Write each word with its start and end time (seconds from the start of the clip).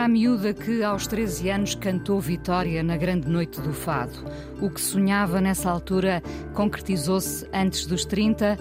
Era 0.00 0.06
a 0.06 0.08
miúda 0.08 0.54
que, 0.54 0.82
aos 0.82 1.06
13 1.06 1.50
anos, 1.50 1.74
cantou 1.74 2.18
Vitória 2.18 2.82
na 2.82 2.96
grande 2.96 3.28
noite 3.28 3.60
do 3.60 3.70
fado? 3.74 4.24
O 4.58 4.70
que 4.70 4.80
sonhava 4.80 5.42
nessa 5.42 5.70
altura 5.70 6.22
concretizou-se 6.54 7.46
antes 7.52 7.84
dos 7.84 8.06
30? 8.06 8.58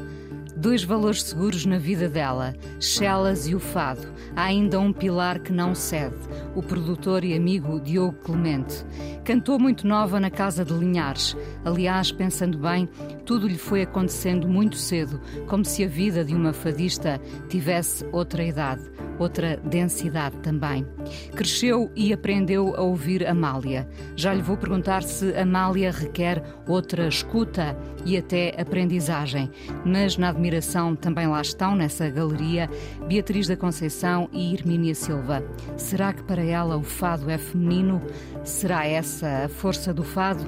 Dois 0.59 0.83
valores 0.83 1.23
seguros 1.23 1.65
na 1.65 1.77
vida 1.77 2.09
dela, 2.09 2.53
Chelas 2.81 3.47
e 3.47 3.55
o 3.55 3.61
fado. 3.61 4.05
Há 4.35 4.43
ainda 4.43 4.77
um 4.77 4.91
pilar 4.91 5.39
que 5.39 5.53
não 5.53 5.73
cede, 5.73 6.17
o 6.53 6.61
produtor 6.61 7.23
e 7.23 7.33
amigo 7.33 7.79
Diogo 7.79 8.17
Clemente. 8.17 8.85
Cantou 9.23 9.57
muito 9.57 9.87
nova 9.87 10.19
na 10.19 10.29
casa 10.29 10.65
de 10.65 10.73
Linhares. 10.73 11.33
Aliás, 11.63 12.11
pensando 12.11 12.57
bem, 12.57 12.89
tudo 13.25 13.47
lhe 13.47 13.57
foi 13.57 13.83
acontecendo 13.83 14.49
muito 14.49 14.75
cedo, 14.75 15.21
como 15.47 15.63
se 15.63 15.85
a 15.85 15.87
vida 15.87 16.25
de 16.25 16.35
uma 16.35 16.51
fadista 16.51 17.21
tivesse 17.47 18.05
outra 18.11 18.43
idade 18.43 18.91
outra 19.19 19.57
densidade 19.57 20.37
também. 20.37 20.87
Cresceu 21.35 21.91
e 21.95 22.13
aprendeu 22.13 22.73
a 22.75 22.81
ouvir 22.81 23.27
Amália. 23.27 23.87
Já 24.15 24.33
lhe 24.33 24.41
vou 24.41 24.57
perguntar 24.57 25.03
se 25.03 25.35
Amália 25.35 25.91
requer 25.91 26.41
outra 26.67 27.07
escuta 27.07 27.77
e 28.05 28.17
até 28.17 28.55
aprendizagem, 28.59 29.51
mas 29.85 30.17
na 30.17 30.29
admiração 30.29 30.48
também 30.95 31.27
lá 31.27 31.41
estão, 31.41 31.75
nessa 31.75 32.09
galeria, 32.09 32.69
Beatriz 33.07 33.47
da 33.47 33.55
Conceição 33.55 34.29
e 34.31 34.53
Hermínia 34.53 34.95
Silva. 34.95 35.43
Será 35.77 36.11
que 36.13 36.23
para 36.23 36.43
ela 36.43 36.77
o 36.77 36.83
fado 36.83 37.29
é 37.29 37.37
feminino? 37.37 38.01
Será 38.43 38.85
essa 38.85 39.45
a 39.45 39.49
força 39.49 39.93
do 39.93 40.03
fado? 40.03 40.43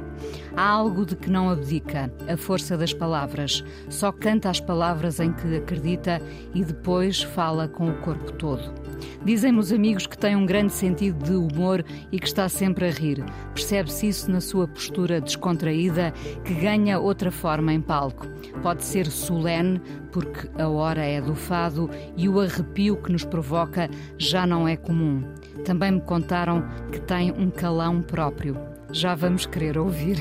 Há 0.55 0.67
algo 0.67 1.05
de 1.05 1.15
que 1.15 1.29
não 1.29 1.49
abdica, 1.49 2.11
a 2.27 2.35
força 2.35 2.77
das 2.77 2.93
palavras. 2.93 3.63
Só 3.89 4.11
canta 4.11 4.49
as 4.49 4.59
palavras 4.59 5.19
em 5.19 5.31
que 5.31 5.55
acredita 5.55 6.21
e 6.53 6.63
depois 6.63 7.21
fala 7.21 7.67
com 7.67 7.89
o 7.89 7.97
corpo 8.01 8.31
todo. 8.33 8.80
Dizem-me 9.23 9.59
os 9.59 9.71
amigos 9.71 10.07
que 10.07 10.17
tem 10.17 10.35
um 10.35 10.45
grande 10.45 10.73
sentido 10.73 11.23
de 11.23 11.33
humor 11.33 11.83
e 12.11 12.19
que 12.19 12.27
está 12.27 12.47
sempre 12.49 12.87
a 12.87 12.91
rir. 12.91 13.23
Percebe-se 13.53 14.07
isso 14.07 14.31
na 14.31 14.41
sua 14.41 14.67
postura 14.67 15.21
descontraída, 15.21 16.13
que 16.43 16.53
ganha 16.53 16.99
outra 16.99 17.31
forma 17.31 17.73
em 17.73 17.81
palco. 17.81 18.27
Pode 18.61 18.83
ser 18.83 19.07
solene, 19.07 19.81
porque 20.11 20.49
a 20.61 20.67
hora 20.67 21.03
é 21.03 21.21
do 21.21 21.35
fado 21.35 21.89
e 22.17 22.27
o 22.27 22.39
arrepio 22.39 22.97
que 22.97 23.11
nos 23.11 23.25
provoca 23.25 23.89
já 24.17 24.45
não 24.45 24.67
é 24.67 24.75
comum. 24.75 25.23
Também 25.65 25.91
me 25.91 26.01
contaram 26.01 26.63
que 26.91 26.99
tem 26.99 27.31
um 27.31 27.49
calão 27.49 28.01
próprio. 28.01 28.57
Já 28.91 29.15
vamos 29.15 29.45
querer 29.45 29.77
ouvir. 29.77 30.17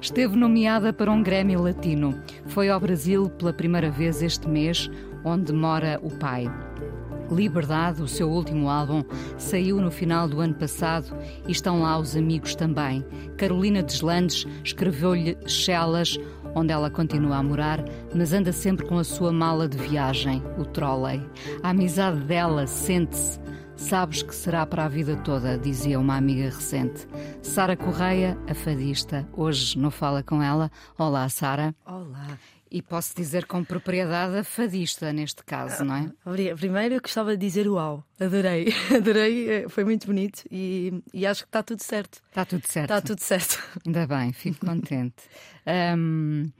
Esteve 0.00 0.36
nomeada 0.36 0.92
para 0.92 1.10
um 1.10 1.22
Grammy 1.22 1.56
Latino. 1.56 2.20
Foi 2.46 2.68
ao 2.68 2.78
Brasil 2.78 3.30
pela 3.30 3.52
primeira 3.52 3.90
vez 3.90 4.22
este 4.22 4.48
mês, 4.48 4.90
onde 5.24 5.52
mora 5.52 5.98
o 6.02 6.10
pai. 6.10 6.50
Liberdade, 7.32 8.02
o 8.02 8.08
seu 8.08 8.30
último 8.30 8.68
álbum, 8.68 9.02
saiu 9.38 9.80
no 9.80 9.90
final 9.90 10.28
do 10.28 10.40
ano 10.40 10.54
passado 10.54 11.16
e 11.46 11.52
estão 11.52 11.82
lá 11.82 11.98
os 11.98 12.16
amigos 12.16 12.54
também. 12.54 13.04
Carolina 13.36 13.82
Deslandes 13.82 14.46
escreveu-lhe 14.62 15.36
Chelas, 15.46 16.18
onde 16.54 16.72
ela 16.72 16.90
continua 16.90 17.36
a 17.36 17.42
morar, 17.42 17.82
mas 18.14 18.32
anda 18.32 18.52
sempre 18.52 18.86
com 18.86 18.98
a 18.98 19.04
sua 19.04 19.32
mala 19.32 19.68
de 19.68 19.78
viagem, 19.78 20.42
o 20.58 20.64
trolley. 20.64 21.22
A 21.62 21.70
amizade 21.70 22.20
dela 22.20 22.66
sente-se 22.66 23.40
Sabes 23.82 24.22
que 24.22 24.34
será 24.34 24.64
para 24.64 24.84
a 24.84 24.88
vida 24.88 25.16
toda, 25.16 25.58
dizia 25.58 25.98
uma 25.98 26.16
amiga 26.16 26.44
recente. 26.44 27.06
Sara 27.42 27.76
Correia, 27.76 28.38
a 28.48 28.54
fadista, 28.54 29.28
hoje 29.32 29.76
não 29.76 29.90
fala 29.90 30.22
com 30.22 30.40
ela. 30.40 30.70
Olá, 30.96 31.28
Sara. 31.28 31.74
Olá. 31.84 32.38
E 32.74 32.80
posso 32.80 33.14
dizer 33.14 33.44
com 33.44 33.62
propriedade 33.62 34.34
a 34.38 34.42
fadista 34.42 35.12
neste 35.12 35.44
caso, 35.44 35.84
não 35.84 35.94
é? 35.94 36.54
Primeiro 36.54 36.94
eu 36.94 37.02
gostava 37.02 37.36
de 37.36 37.46
dizer 37.46 37.68
uau, 37.68 38.02
adorei, 38.18 38.72
adorei, 38.96 39.50
eh, 39.50 39.68
foi 39.68 39.84
muito 39.84 40.06
bonito 40.06 40.42
e, 40.50 41.02
e 41.12 41.26
acho 41.26 41.42
que 41.42 41.48
está 41.48 41.62
tudo 41.62 41.82
certo. 41.82 42.22
Está 42.30 42.46
tudo 42.46 42.66
certo. 42.66 42.90
Está 42.90 43.00
tudo 43.02 43.20
certo. 43.20 43.62
Ainda 43.84 44.06
bem, 44.06 44.32
fico 44.32 44.64
contente. 44.64 45.22
Um, 45.66 46.50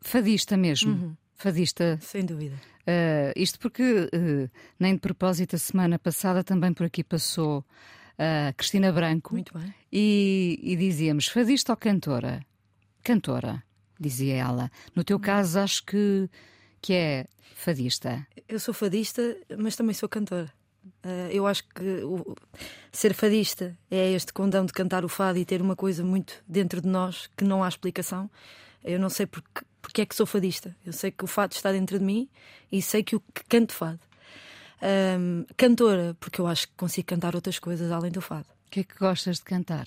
fadista 0.00 0.56
mesmo. 0.56 0.92
Uhum. 0.92 1.16
Fadista. 1.34 1.98
Sem 2.00 2.24
dúvida. 2.24 2.54
Uh, 2.82 3.32
isto 3.34 3.58
porque, 3.58 3.82
uh, 3.82 4.50
nem 4.78 4.94
de 4.94 5.00
propósito, 5.00 5.56
a 5.56 5.58
semana 5.58 5.98
passada 5.98 6.44
também 6.44 6.72
por 6.72 6.86
aqui 6.86 7.02
passou 7.02 7.64
a 8.16 8.50
uh, 8.50 8.54
Cristina 8.56 8.92
Branco. 8.92 9.34
Muito 9.34 9.58
bem. 9.58 9.74
E, 9.90 10.60
e 10.62 10.76
dizíamos, 10.76 11.26
fadista 11.26 11.72
ou 11.72 11.76
cantora? 11.76 12.46
Cantora, 13.02 13.64
dizia 14.02 14.36
ela. 14.36 14.70
No 14.94 15.04
teu 15.04 15.18
caso, 15.18 15.58
acho 15.58 15.84
que, 15.84 16.28
que 16.80 16.92
é 16.92 17.26
fadista. 17.54 18.26
Eu 18.48 18.58
sou 18.58 18.74
fadista, 18.74 19.36
mas 19.58 19.76
também 19.76 19.94
sou 19.94 20.08
cantora. 20.08 20.52
Uh, 21.04 21.30
eu 21.30 21.46
acho 21.46 21.64
que 21.68 22.02
o, 22.02 22.36
ser 22.90 23.14
fadista 23.14 23.76
é 23.90 24.12
este 24.12 24.32
condão 24.32 24.66
de 24.66 24.72
cantar 24.72 25.04
o 25.04 25.08
fado 25.08 25.38
e 25.38 25.44
ter 25.44 25.62
uma 25.62 25.76
coisa 25.76 26.04
muito 26.04 26.42
dentro 26.46 26.80
de 26.80 26.88
nós 26.88 27.28
que 27.36 27.44
não 27.44 27.62
há 27.62 27.68
explicação. 27.68 28.30
Eu 28.82 28.98
não 28.98 29.08
sei 29.08 29.26
porque, 29.26 29.64
porque 29.80 30.02
é 30.02 30.06
que 30.06 30.14
sou 30.14 30.26
fadista. 30.26 30.76
Eu 30.84 30.92
sei 30.92 31.10
que 31.10 31.24
o 31.24 31.26
fado 31.26 31.54
está 31.54 31.70
dentro 31.70 31.98
de 31.98 32.04
mim 32.04 32.28
e 32.70 32.82
sei 32.82 33.02
que 33.02 33.14
o 33.14 33.20
que 33.20 33.44
canto 33.48 33.72
fado. 33.72 34.00
Um, 34.82 35.44
cantora, 35.56 36.16
porque 36.18 36.40
eu 36.40 36.46
acho 36.48 36.66
que 36.66 36.74
consigo 36.76 37.06
cantar 37.06 37.36
outras 37.36 37.60
coisas 37.60 37.92
além 37.92 38.10
do 38.10 38.20
fado. 38.20 38.48
O 38.66 38.70
que 38.70 38.80
é 38.80 38.84
que 38.84 38.98
gostas 38.98 39.36
de 39.36 39.44
cantar? 39.44 39.86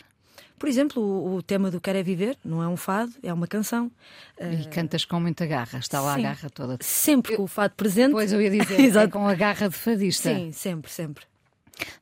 Por 0.57 0.69
exemplo, 0.69 1.01
o, 1.01 1.35
o, 1.35 1.41
tema 1.41 1.69
do 1.69 1.81
Quero 1.81 1.97
é 1.97 2.03
Viver 2.03 2.37
não 2.43 2.63
é 2.63 2.67
um 2.67 2.77
fado, 2.77 3.13
é 3.21 3.33
uma 3.33 3.47
canção. 3.47 3.91
E 4.39 4.67
uh... 4.67 4.69
cantas 4.69 5.05
com 5.05 5.19
muita 5.19 5.45
garra, 5.45 5.79
está 5.79 5.99
lá 5.99 6.15
sim, 6.15 6.21
a 6.21 6.29
garra 6.29 6.49
toda. 6.49 6.77
Sempre 6.81 7.33
eu... 7.33 7.37
com 7.37 7.43
o 7.43 7.47
fado 7.47 7.73
presente. 7.75 8.11
Pois 8.11 8.31
eu 8.31 8.41
ia 8.41 8.49
dizer, 8.49 8.95
é 8.95 9.07
com 9.07 9.27
a 9.27 9.35
garra 9.35 9.69
de 9.69 9.75
fadista. 9.75 10.33
Sim, 10.33 10.51
sempre, 10.51 10.91
sempre. 10.91 11.25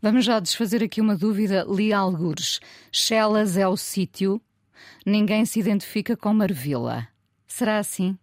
Vamos 0.02 0.24
já 0.26 0.40
desfazer 0.40 0.84
aqui 0.84 1.02
uma 1.02 1.16
dúvida. 1.16 1.66
Li 1.68 1.92
algures. 1.92 2.60
Chelas 2.92 3.58
é 3.58 3.68
o 3.68 3.76
sítio, 3.76 4.42
ninguém 5.06 5.46
se 5.46 5.60
identifica 5.60 6.16
com 6.16 6.34
Marvila. 6.34 7.08
Será 7.48 7.80
assim? 7.80 8.18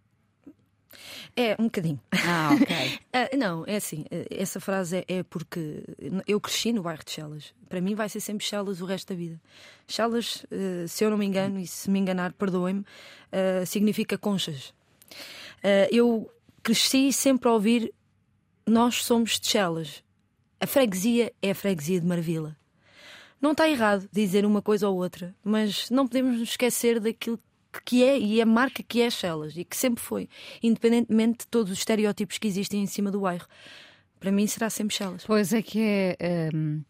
É, 1.35 1.55
um 1.59 1.65
bocadinho. 1.65 1.99
Ah, 2.25 2.51
ok. 2.53 2.99
uh, 3.33 3.37
não, 3.39 3.63
é 3.65 3.75
assim, 3.75 4.05
essa 4.29 4.59
frase 4.59 4.97
é, 4.97 5.05
é, 5.07 5.23
porque 5.23 5.83
eu 6.27 6.39
cresci 6.39 6.73
no 6.73 6.83
bairro 6.83 7.03
de 7.03 7.11
Chelas. 7.11 7.53
Para 7.69 7.81
mim 7.81 7.95
vai 7.95 8.09
ser 8.09 8.19
sempre 8.19 8.45
Chelas 8.45 8.81
o 8.81 8.85
resto 8.85 9.09
da 9.09 9.15
vida. 9.15 9.39
Chelas, 9.87 10.45
uh, 10.51 10.87
se 10.87 11.03
eu 11.03 11.09
não 11.09 11.17
me 11.17 11.25
engano, 11.25 11.59
e 11.59 11.67
se 11.67 11.89
me 11.89 11.99
enganar, 11.99 12.33
perdoem-me, 12.33 12.85
significa 13.65 14.17
conchas. 14.17 14.73
eu 15.89 16.29
cresci 16.61 17.13
sempre 17.13 17.47
a 17.47 17.53
ouvir 17.53 17.93
nós 18.67 19.03
somos 19.03 19.39
de 19.39 19.47
Chelas. 19.47 20.03
A 20.59 20.67
freguesia 20.67 21.33
é 21.41 21.51
a 21.51 21.55
freguesia 21.55 21.99
de 21.99 22.05
Marvila. 22.05 22.55
Não 23.41 23.53
está 23.53 23.67
errado 23.67 24.07
dizer 24.11 24.45
uma 24.45 24.61
coisa 24.61 24.87
ou 24.87 24.95
outra, 24.95 25.35
mas 25.43 25.89
não 25.89 26.07
podemos 26.07 26.39
nos 26.39 26.49
esquecer 26.49 26.99
daquilo 26.99 27.39
que 27.79 28.03
é 28.03 28.19
e 28.19 28.41
a 28.41 28.45
marca 28.45 28.83
que 28.83 29.01
é 29.01 29.09
Chelas 29.09 29.55
e 29.55 29.63
que 29.63 29.77
sempre 29.77 30.03
foi, 30.03 30.27
independentemente 30.61 31.39
de 31.39 31.47
todos 31.47 31.71
os 31.71 31.77
estereótipos 31.77 32.37
que 32.37 32.47
existem 32.47 32.81
em 32.81 32.87
cima 32.87 33.09
do 33.11 33.21
bairro. 33.21 33.47
Para 34.19 34.31
mim 34.31 34.45
será 34.47 34.69
sempre 34.69 34.95
Chelas. 34.95 35.23
Pois 35.25 35.53
é 35.53 35.61
que 35.61 36.15
é. 36.19 36.49
Um 36.53 36.83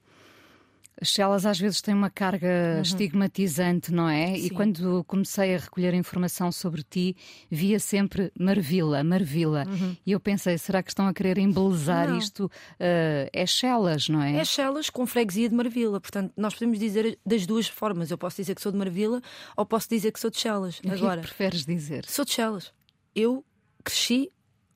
Chelas 1.04 1.46
às 1.46 1.60
vezes 1.60 1.82
têm 1.82 1.94
uma 1.94 2.10
carga 2.10 2.76
uhum. 2.76 2.82
estigmatizante, 2.82 3.92
não 3.92 4.08
é? 4.08 4.36
Sim. 4.36 4.46
E 4.46 4.50
quando 4.50 5.04
comecei 5.06 5.56
a 5.56 5.58
recolher 5.58 5.94
informação 5.94 6.52
sobre 6.52 6.84
ti, 6.84 7.16
via 7.50 7.80
sempre 7.80 8.32
Marvila, 8.40 9.04
Marvila. 9.04 9.66
Uhum. 9.68 9.96
E 10.06 10.12
eu 10.12 10.20
pensei, 10.20 10.58
será 10.58 10.84
que 10.84 10.92
estão 10.92 11.08
a 11.08 11.14
querer 11.14 11.38
embelezar 11.38 12.10
não. 12.10 12.18
isto? 12.18 12.46
Uh, 12.46 13.30
é 13.34 13.46
Chelas, 13.46 14.10
não 14.10 14.22
é? 14.22 14.38
É 14.38 14.46
Chelas 14.46 14.90
com 14.90 15.06
freguesia 15.06 15.50
de 15.50 15.56
Marvila. 15.56 16.00
Portanto, 16.00 16.34
nós 16.38 16.54
podemos 16.54 16.78
dizer 16.78 17.18
das 17.26 17.46
duas 17.46 17.68
formas. 17.68 18.12
Eu 18.12 18.18
posso 18.18 18.38
dizer 18.38 18.56
que 18.56 18.62
sou 18.62 18.72
de 18.72 18.78
Marvila 18.78 19.22
ou 19.58 19.66
posso 19.66 19.90
dizer 19.90 20.12
que 20.12 20.20
sou 20.20 20.30
de 20.30 20.40
Chelas. 20.40 20.80
O 20.92 20.94
Agora, 20.94 21.22
que 21.22 21.28
preferes 21.28 21.66
dizer? 21.66 22.06
Sou 22.06 22.26
de 22.26 22.32
Chelas. 22.32 22.74
Eu 23.16 23.46
cresci 23.84 24.30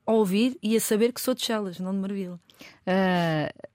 a 0.06 0.12
ouvir 0.12 0.56
e 0.62 0.76
a 0.76 0.80
saber 0.80 1.12
que 1.12 1.20
sou 1.20 1.34
de 1.34 1.44
Chelas, 1.44 1.78
não 1.78 1.92
de 1.92 1.98
Marvila. 1.98 2.40
Uh, 2.86 3.68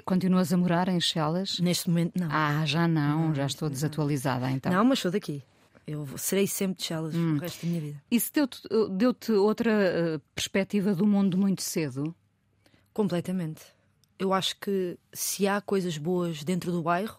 Continuas 0.00 0.52
a 0.52 0.56
morar 0.56 0.88
em 0.88 1.00
Chelas? 1.00 1.58
Neste 1.60 1.88
momento, 1.88 2.18
não. 2.18 2.28
Ah, 2.30 2.64
já 2.64 2.88
não, 2.88 3.28
não 3.28 3.34
já 3.34 3.46
estou 3.46 3.68
desatualizada 3.68 4.50
então. 4.50 4.72
Não, 4.72 4.84
mas 4.84 4.98
sou 4.98 5.10
daqui. 5.10 5.42
Eu 5.86 6.06
serei 6.16 6.46
sempre 6.46 6.78
de 6.78 6.84
Chelas 6.84 7.14
hum. 7.14 7.36
o 7.36 7.38
resto 7.38 7.62
da 7.62 7.68
minha 7.68 7.80
vida. 7.80 8.02
Isso 8.10 8.30
deu-te 8.32 8.60
deu 8.90 9.14
outra 9.42 9.70
uh, 9.70 10.20
perspectiva 10.34 10.94
do 10.94 11.06
mundo 11.06 11.36
muito 11.36 11.62
cedo? 11.62 12.14
Completamente. 12.94 13.62
eu 14.18 14.32
acho 14.32 14.56
que 14.60 14.96
se 15.12 15.48
há 15.48 15.60
coisas 15.60 15.98
boas 15.98 16.44
dentro 16.44 16.70
do 16.70 16.82
bairro, 16.82 17.18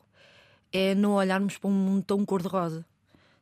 é 0.71 0.95
não 0.95 1.13
olharmos 1.13 1.57
para 1.57 1.69
um 1.69 1.73
mundo 1.73 2.03
tão 2.03 2.25
cor-de-rosa. 2.25 2.85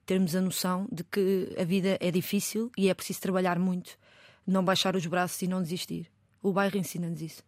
Termos 0.06 0.36
a 0.36 0.42
noção 0.42 0.88
de 0.92 1.04
que 1.04 1.56
a 1.60 1.63
vida 1.63 1.98
é 2.01 2.10
difícil 2.10 2.72
e 2.78 2.89
é 2.89 2.94
preciso 2.94 3.22
trabalhar 3.22 3.60
muito, 3.60 3.98
não 4.45 4.66
baixar 4.66 4.95
os 4.95 5.06
braços 5.06 5.42
e 5.42 5.48
não 5.48 5.62
desistir. 5.62 6.10
O 6.42 6.51
bairro 6.51 6.78
ensina-nos 6.78 7.22
isso. 7.22 7.44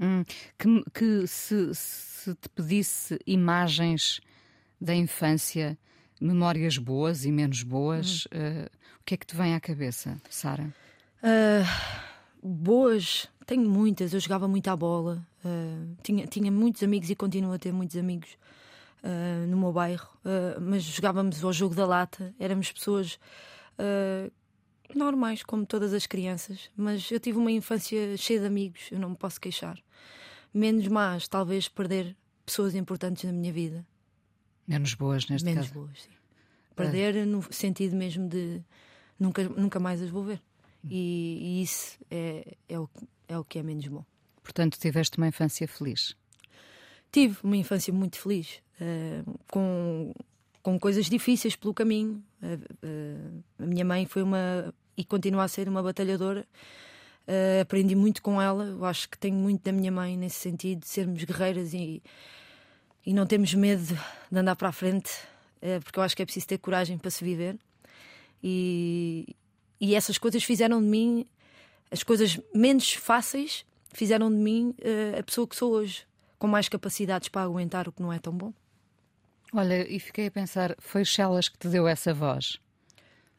Hum, 0.00 0.24
que, 0.58 0.84
que 0.92 1.26
se, 1.26 1.74
se, 1.74 2.34
te 2.34 2.48
pedisse 2.48 3.18
imagens 3.26 4.20
da 4.80 4.94
infância, 4.94 5.78
memórias 6.20 6.78
boas 6.78 7.24
e 7.24 7.32
menos 7.32 7.62
boas, 7.62 8.26
hum. 8.26 8.38
uh, 8.38 8.66
o 9.00 9.04
que 9.04 9.14
é 9.14 9.16
que 9.16 9.26
te 9.26 9.36
vem 9.36 9.54
à 9.54 9.60
cabeça, 9.60 10.20
Sara? 10.28 10.74
Uh, 11.22 11.66
boas, 12.42 13.28
tenho 13.46 13.68
muitas. 13.68 14.12
Eu 14.12 14.20
jogava 14.20 14.48
muito 14.48 14.68
à 14.68 14.76
bola, 14.76 15.26
uh, 15.44 15.96
tinha, 16.02 16.26
tinha 16.26 16.50
muitos 16.50 16.82
amigos 16.82 17.08
e 17.08 17.14
continuo 17.14 17.52
a 17.52 17.58
ter 17.58 17.72
muitos 17.72 17.96
amigos 17.96 18.36
no 19.48 19.58
meu 19.58 19.70
bairro, 19.70 20.08
mas 20.62 20.82
jogávamos 20.82 21.44
ao 21.44 21.52
jogo 21.52 21.74
da 21.74 21.84
lata, 21.84 22.34
éramos 22.40 22.72
pessoas 22.72 23.18
normais, 24.94 25.42
como 25.42 25.64
todas 25.64 25.92
as 25.92 26.06
crianças, 26.06 26.70
mas 26.76 27.10
eu 27.10 27.20
tive 27.20 27.38
uma 27.38 27.50
infância 27.50 28.16
cheia 28.16 28.40
de 28.40 28.46
amigos, 28.46 28.88
eu 28.90 28.98
não 28.98 29.10
me 29.10 29.16
posso 29.16 29.40
queixar. 29.40 29.78
Menos 30.52 30.86
más, 30.88 31.28
talvez 31.28 31.68
perder 31.68 32.16
pessoas 32.44 32.74
importantes 32.74 33.24
na 33.24 33.32
minha 33.32 33.52
vida. 33.52 33.86
Menos 34.66 34.94
boas, 34.94 35.28
neste 35.28 35.44
Menos 35.44 35.68
caso. 35.68 35.74
boas, 35.74 36.02
sim. 36.02 36.10
Perder 36.76 37.16
é. 37.16 37.24
no 37.24 37.42
sentido 37.52 37.96
mesmo 37.96 38.28
de 38.28 38.62
nunca, 39.18 39.48
nunca 39.48 39.78
mais 39.78 40.02
as 40.02 40.10
vou 40.10 40.24
ver. 40.24 40.40
E, 40.88 41.38
e 41.40 41.62
isso 41.62 41.98
é, 42.10 42.56
é, 42.68 42.78
o, 42.78 42.88
é 43.28 43.38
o 43.38 43.44
que 43.44 43.58
é 43.58 43.62
menos 43.62 43.86
bom. 43.86 44.04
Portanto, 44.42 44.78
tiveste 44.78 45.16
uma 45.16 45.28
infância 45.28 45.66
feliz? 45.66 46.14
Tive 47.10 47.38
uma 47.42 47.56
infância 47.56 47.92
muito 47.92 48.18
feliz, 48.18 48.60
uh, 48.80 49.38
com, 49.48 50.12
com 50.64 50.80
coisas 50.80 51.06
difíceis 51.06 51.54
pelo 51.54 51.74
caminho. 51.74 52.24
Uh, 52.42 52.54
uh, 52.86 53.44
a 53.60 53.66
minha 53.66 53.84
mãe 53.84 54.06
foi 54.06 54.22
uma 54.22 54.74
e 54.96 55.04
continua 55.04 55.44
a 55.44 55.48
ser 55.48 55.68
uma 55.68 55.82
batalhadora. 55.82 56.46
Uh, 57.28 57.60
aprendi 57.60 57.94
muito 57.94 58.22
com 58.22 58.40
ela. 58.40 58.64
Eu 58.64 58.84
acho 58.84 59.08
que 59.08 59.18
tenho 59.18 59.36
muito 59.36 59.62
da 59.62 59.72
minha 59.72 59.92
mãe 59.92 60.16
nesse 60.16 60.40
sentido, 60.40 60.80
de 60.80 60.88
sermos 60.88 61.22
guerreiras 61.22 61.74
e, 61.74 62.02
e 63.04 63.12
não 63.12 63.26
temos 63.26 63.52
medo 63.54 63.96
de 64.30 64.38
andar 64.38 64.56
para 64.56 64.70
a 64.70 64.72
frente, 64.72 65.10
uh, 65.62 65.82
porque 65.84 65.98
eu 65.98 66.02
acho 66.02 66.16
que 66.16 66.22
é 66.22 66.24
preciso 66.24 66.46
ter 66.46 66.58
coragem 66.58 66.96
para 66.96 67.10
se 67.10 67.22
viver. 67.22 67.58
E, 68.42 69.36
e 69.78 69.94
essas 69.94 70.16
coisas 70.16 70.42
fizeram 70.44 70.80
de 70.80 70.88
mim, 70.88 71.26
as 71.90 72.02
coisas 72.02 72.40
menos 72.54 72.94
fáceis, 72.94 73.66
fizeram 73.92 74.30
de 74.30 74.38
mim 74.38 74.74
uh, 74.80 75.18
a 75.18 75.22
pessoa 75.22 75.46
que 75.46 75.54
sou 75.54 75.72
hoje, 75.72 76.06
com 76.38 76.46
mais 76.46 76.70
capacidades 76.70 77.28
para 77.28 77.42
aguentar 77.42 77.86
o 77.86 77.92
que 77.92 78.00
não 78.00 78.10
é 78.10 78.18
tão 78.18 78.32
bom. 78.32 78.52
Olha, 79.56 79.88
e 79.88 80.00
fiquei 80.00 80.26
a 80.26 80.30
pensar, 80.32 80.74
foi 80.80 81.04
Chelas 81.04 81.48
que 81.48 81.56
te 81.56 81.68
deu 81.68 81.86
essa 81.86 82.12
voz? 82.12 82.58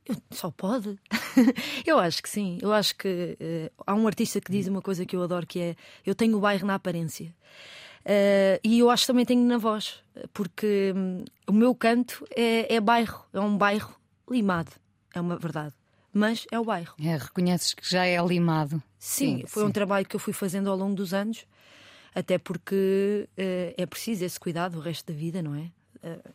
Eu, 0.06 0.16
só 0.32 0.50
pode? 0.50 0.98
eu 1.86 2.00
acho 2.00 2.24
que 2.24 2.30
sim. 2.30 2.58
Eu 2.62 2.72
acho 2.72 2.96
que 2.96 3.38
uh, 3.38 3.84
há 3.86 3.94
um 3.94 4.08
artista 4.08 4.40
que 4.40 4.50
diz 4.50 4.66
uma 4.68 4.82
coisa 4.82 5.06
que 5.06 5.14
eu 5.14 5.22
adoro 5.22 5.46
que 5.46 5.60
é 5.60 5.76
eu 6.06 6.16
tenho 6.16 6.38
o 6.38 6.40
bairro 6.40 6.66
na 6.66 6.76
aparência. 6.76 7.36
Uh, 8.06 8.62
e 8.64 8.80
eu 8.80 8.90
acho 8.90 9.04
que 9.04 9.08
também 9.08 9.26
tenho 9.26 9.44
na 9.44 9.58
voz, 9.58 10.02
porque 10.32 10.94
um, 10.96 11.26
o 11.48 11.52
meu 11.52 11.76
canto 11.76 12.26
é, 12.34 12.76
é 12.76 12.80
bairro, 12.80 13.26
é 13.34 13.40
um 13.42 13.58
bairro 13.58 13.94
limado, 14.30 14.72
é 15.14 15.20
uma 15.20 15.38
verdade. 15.38 15.74
Mas 16.14 16.46
é 16.50 16.58
o 16.58 16.64
bairro. 16.64 16.96
É, 16.98 17.18
reconheces 17.18 17.74
que 17.74 17.90
já 17.90 18.06
é 18.06 18.24
limado. 18.26 18.82
Sim, 18.98 19.40
sim 19.40 19.48
foi 19.48 19.64
sim. 19.64 19.70
um 19.70 19.72
trabalho 19.72 20.06
que 20.06 20.16
eu 20.16 20.20
fui 20.20 20.32
fazendo 20.32 20.70
ao 20.70 20.78
longo 20.78 20.96
dos 20.96 21.14
anos, 21.14 21.46
até 22.14 22.38
porque 22.38 23.28
uh, 23.32 23.74
é 23.76 23.86
preciso 23.86 24.24
esse 24.24 24.40
cuidado 24.40 24.78
o 24.78 24.82
resto 24.82 25.12
da 25.12 25.18
vida, 25.18 25.42
não 25.42 25.56
é? 25.56 25.72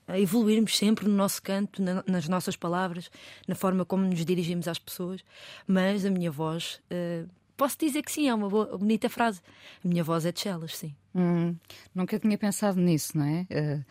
A 0.07 0.19
evoluirmos 0.19 0.77
sempre 0.77 1.09
no 1.09 1.15
nosso 1.15 1.43
canto, 1.43 1.83
na, 1.83 2.03
nas 2.07 2.29
nossas 2.29 2.57
palavras, 2.57 3.11
na 3.47 3.55
forma 3.55 3.85
como 3.85 4.05
nos 4.05 4.25
dirigimos 4.25 4.69
às 4.69 4.79
pessoas, 4.79 5.25
mas 5.67 6.05
a 6.05 6.11
minha 6.11 6.31
voz. 6.31 6.81
Uh, 6.91 7.29
posso 7.57 7.79
dizer 7.79 8.03
que 8.03 8.11
sim, 8.11 8.29
é 8.29 8.35
uma 8.35 8.49
boa, 8.49 8.77
bonita 8.77 9.09
frase. 9.09 9.41
A 9.85 9.89
minha 9.89 10.03
voz 10.03 10.27
é 10.27 10.33
de 10.33 10.41
Chelas, 10.41 10.77
sim. 10.77 10.95
Hum, 11.15 11.55
nunca 11.95 12.19
tinha 12.19 12.37
pensado 12.39 12.81
nisso, 12.81 13.17
não 13.17 13.25
é? 13.25 13.47
Uh, 13.51 13.85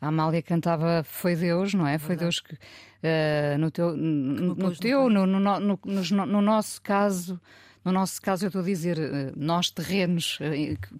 a 0.00 0.08
Amália 0.08 0.42
cantava 0.42 1.04
Foi 1.04 1.36
Deus, 1.36 1.72
não 1.72 1.86
é? 1.86 1.96
Foi 1.96 2.16
Deus 2.16 2.40
que 2.40 2.54
uh, 2.54 3.58
no 3.58 3.70
teu, 3.70 3.96
no, 3.96 4.54
no 4.56 4.76
teu 4.76 5.08
no, 5.08 5.26
no, 5.26 5.38
no, 5.38 6.26
no, 6.26 6.42
nosso 6.42 6.82
caso. 6.82 7.40
No 7.84 7.90
nosso 7.90 8.20
caso, 8.22 8.44
eu 8.44 8.48
estou 8.48 8.62
a 8.62 8.64
dizer, 8.64 8.96
nós 9.36 9.70
terrenos, 9.70 10.38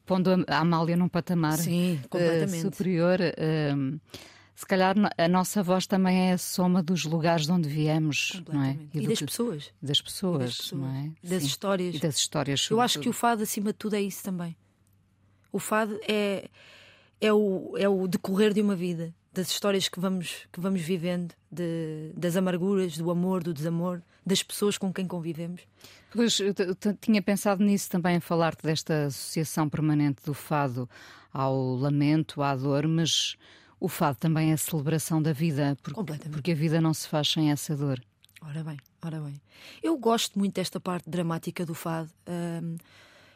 pondo 0.05 0.31
a 0.49 0.59
Amália 0.59 0.97
num 0.97 1.09
patamar 1.09 1.59
Sim, 1.59 2.01
superior, 2.61 3.19
se 4.55 4.67
calhar 4.67 4.95
a 5.19 5.29
nossa 5.29 5.63
voz 5.63 5.87
também 5.87 6.31
é 6.31 6.33
a 6.35 6.39
soma 6.39 6.83
dos 6.83 7.05
lugares 7.05 7.47
de 7.47 7.53
onde 7.53 7.69
viemos, 7.69 8.43
não 8.49 8.63
é? 8.63 8.79
E, 8.95 9.01
e 9.01 9.09
das, 9.09 9.19
que... 9.19 9.25
pessoas. 9.25 9.73
das 9.83 10.01
pessoas. 10.01 10.39
das 10.45 10.57
pessoas, 10.57 10.81
não 10.81 10.89
é? 10.89 11.11
Das 11.23 11.43
Sim. 11.43 11.49
histórias. 11.49 11.95
E 11.97 11.99
das 11.99 12.17
histórias. 12.17 12.69
Eu 12.71 12.81
acho 12.81 13.01
que 13.01 13.09
o 13.09 13.13
fado, 13.13 13.43
acima 13.43 13.73
de 13.73 13.79
tudo, 13.79 13.97
é 13.97 14.01
isso 14.01 14.23
também. 14.23 14.57
O 15.51 15.59
fado 15.59 15.99
é, 16.07 16.49
é, 17.21 17.33
o, 17.33 17.75
é 17.77 17.89
o 17.89 18.07
decorrer 18.07 18.53
de 18.53 18.61
uma 18.61 18.77
vida, 18.77 19.15
das 19.33 19.49
histórias 19.49 19.89
que 19.89 19.99
vamos, 19.99 20.47
que 20.53 20.61
vamos 20.61 20.81
vivendo, 20.81 21.35
de, 21.51 22.13
das 22.17 22.37
amarguras, 22.37 22.97
do 22.97 23.11
amor, 23.11 23.43
do 23.43 23.53
desamor, 23.53 24.01
das 24.25 24.43
pessoas 24.43 24.79
com 24.79 24.93
quem 24.93 25.07
convivemos. 25.07 25.63
Pois, 26.13 26.39
eu 26.41 26.55
tinha 27.01 27.23
pensado 27.23 27.65
nisso 27.65 27.91
também, 27.91 28.17
a 28.17 28.21
falar-te 28.21 28.63
desta 28.63 29.07
associação 29.07 29.69
permanente 29.69 30.23
do 30.25 30.35
fado 30.35 30.89
ao 31.33 31.75
lamento, 31.75 32.43
à 32.43 32.55
dor, 32.55 32.87
mas 32.87 33.37
o 33.81 33.89
fado 33.89 34.19
também 34.19 34.51
é 34.51 34.55
a 34.55 34.57
celebração 34.59 35.21
da 35.23 35.33
vida, 35.33 35.77
porque, 35.83 36.29
porque 36.31 36.53
a 36.53 36.55
vida 36.55 36.81
não 36.81 36.95
se 36.95 37.09
faz 37.09 37.29
sem 37.29 37.51
essa 37.51 37.75
dor. 37.77 38.01
Ora 38.43 38.63
bem, 38.63 38.77
ora 39.01 39.21
bem. 39.21 39.41
Eu 39.83 39.97
gosto 39.97 40.39
muito 40.39 40.55
desta 40.55 40.79
parte 40.79 41.09
dramática 41.09 41.65
do 41.65 41.75
fado. 41.75 42.11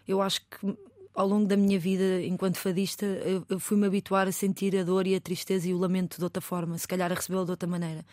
Eu 0.06 0.21
acho 0.21 0.41
que 0.43 0.77
ao 1.17 1.27
longo 1.27 1.47
da 1.47 1.57
minha 1.57 1.79
vida 1.79 2.23
enquanto 2.23 2.59
fadista, 2.59 3.07
eu, 3.07 3.59
fui-me 3.59 3.87
habituar 3.87 4.29
a 4.29 4.33
sentir 4.33 4.77
a 4.77 4.85
dor 4.85 5.07
e 5.07 5.15
a 5.15 5.21
tristeza 5.21 5.67
e 5.67 5.73
o 5.73 5.79
lamento 5.79 6.19
de 6.19 6.25
outra 6.25 6.43
forma, 6.43 6.77
se 6.77 6.87
calhar 6.87 7.11
a 7.11 7.15
recebê-lo 7.15 7.47
de 7.47 7.51
outra 7.51 7.69
maneira. 7.69 8.05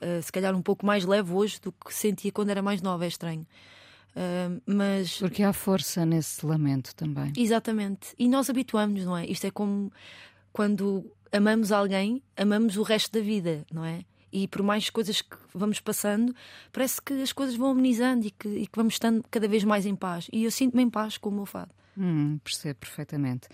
Uh, 0.00 0.22
se 0.22 0.30
calhar 0.30 0.54
um 0.54 0.62
pouco 0.62 0.86
mais 0.86 1.04
leve 1.04 1.32
hoje 1.32 1.60
do 1.60 1.72
que 1.72 1.92
sentia 1.92 2.30
quando 2.30 2.50
era 2.50 2.62
mais 2.62 2.80
nova, 2.80 3.04
é 3.04 3.08
estranho. 3.08 3.44
Uh, 4.14 4.62
mas... 4.64 5.18
Porque 5.18 5.42
há 5.42 5.52
força 5.52 6.06
nesse 6.06 6.46
lamento 6.46 6.94
também. 6.94 7.32
Exatamente. 7.36 8.14
E 8.16 8.28
nós 8.28 8.48
habituamos, 8.48 9.04
não 9.04 9.16
é? 9.16 9.26
Isto 9.26 9.48
é 9.48 9.50
como 9.50 9.92
quando 10.52 11.04
amamos 11.32 11.72
alguém, 11.72 12.22
amamos 12.36 12.76
o 12.76 12.82
resto 12.82 13.12
da 13.12 13.20
vida, 13.20 13.66
não 13.72 13.84
é? 13.84 14.04
E 14.32 14.46
por 14.46 14.62
mais 14.62 14.90
coisas 14.90 15.20
que 15.20 15.36
vamos 15.52 15.80
passando, 15.80 16.34
parece 16.72 17.02
que 17.02 17.14
as 17.14 17.32
coisas 17.32 17.56
vão 17.56 17.70
amenizando 17.70 18.26
e 18.26 18.30
que, 18.30 18.48
e 18.48 18.66
que 18.66 18.76
vamos 18.76 18.94
estando 18.94 19.24
cada 19.28 19.48
vez 19.48 19.64
mais 19.64 19.86
em 19.86 19.96
paz. 19.96 20.28
E 20.32 20.44
eu 20.44 20.50
sinto-me 20.50 20.82
em 20.82 20.90
paz 20.90 21.16
com 21.16 21.30
o 21.30 21.32
meu 21.32 21.46
fado. 21.46 21.70
Hum, 21.96 22.38
percebo 22.38 22.80
perfeitamente. 22.80 23.48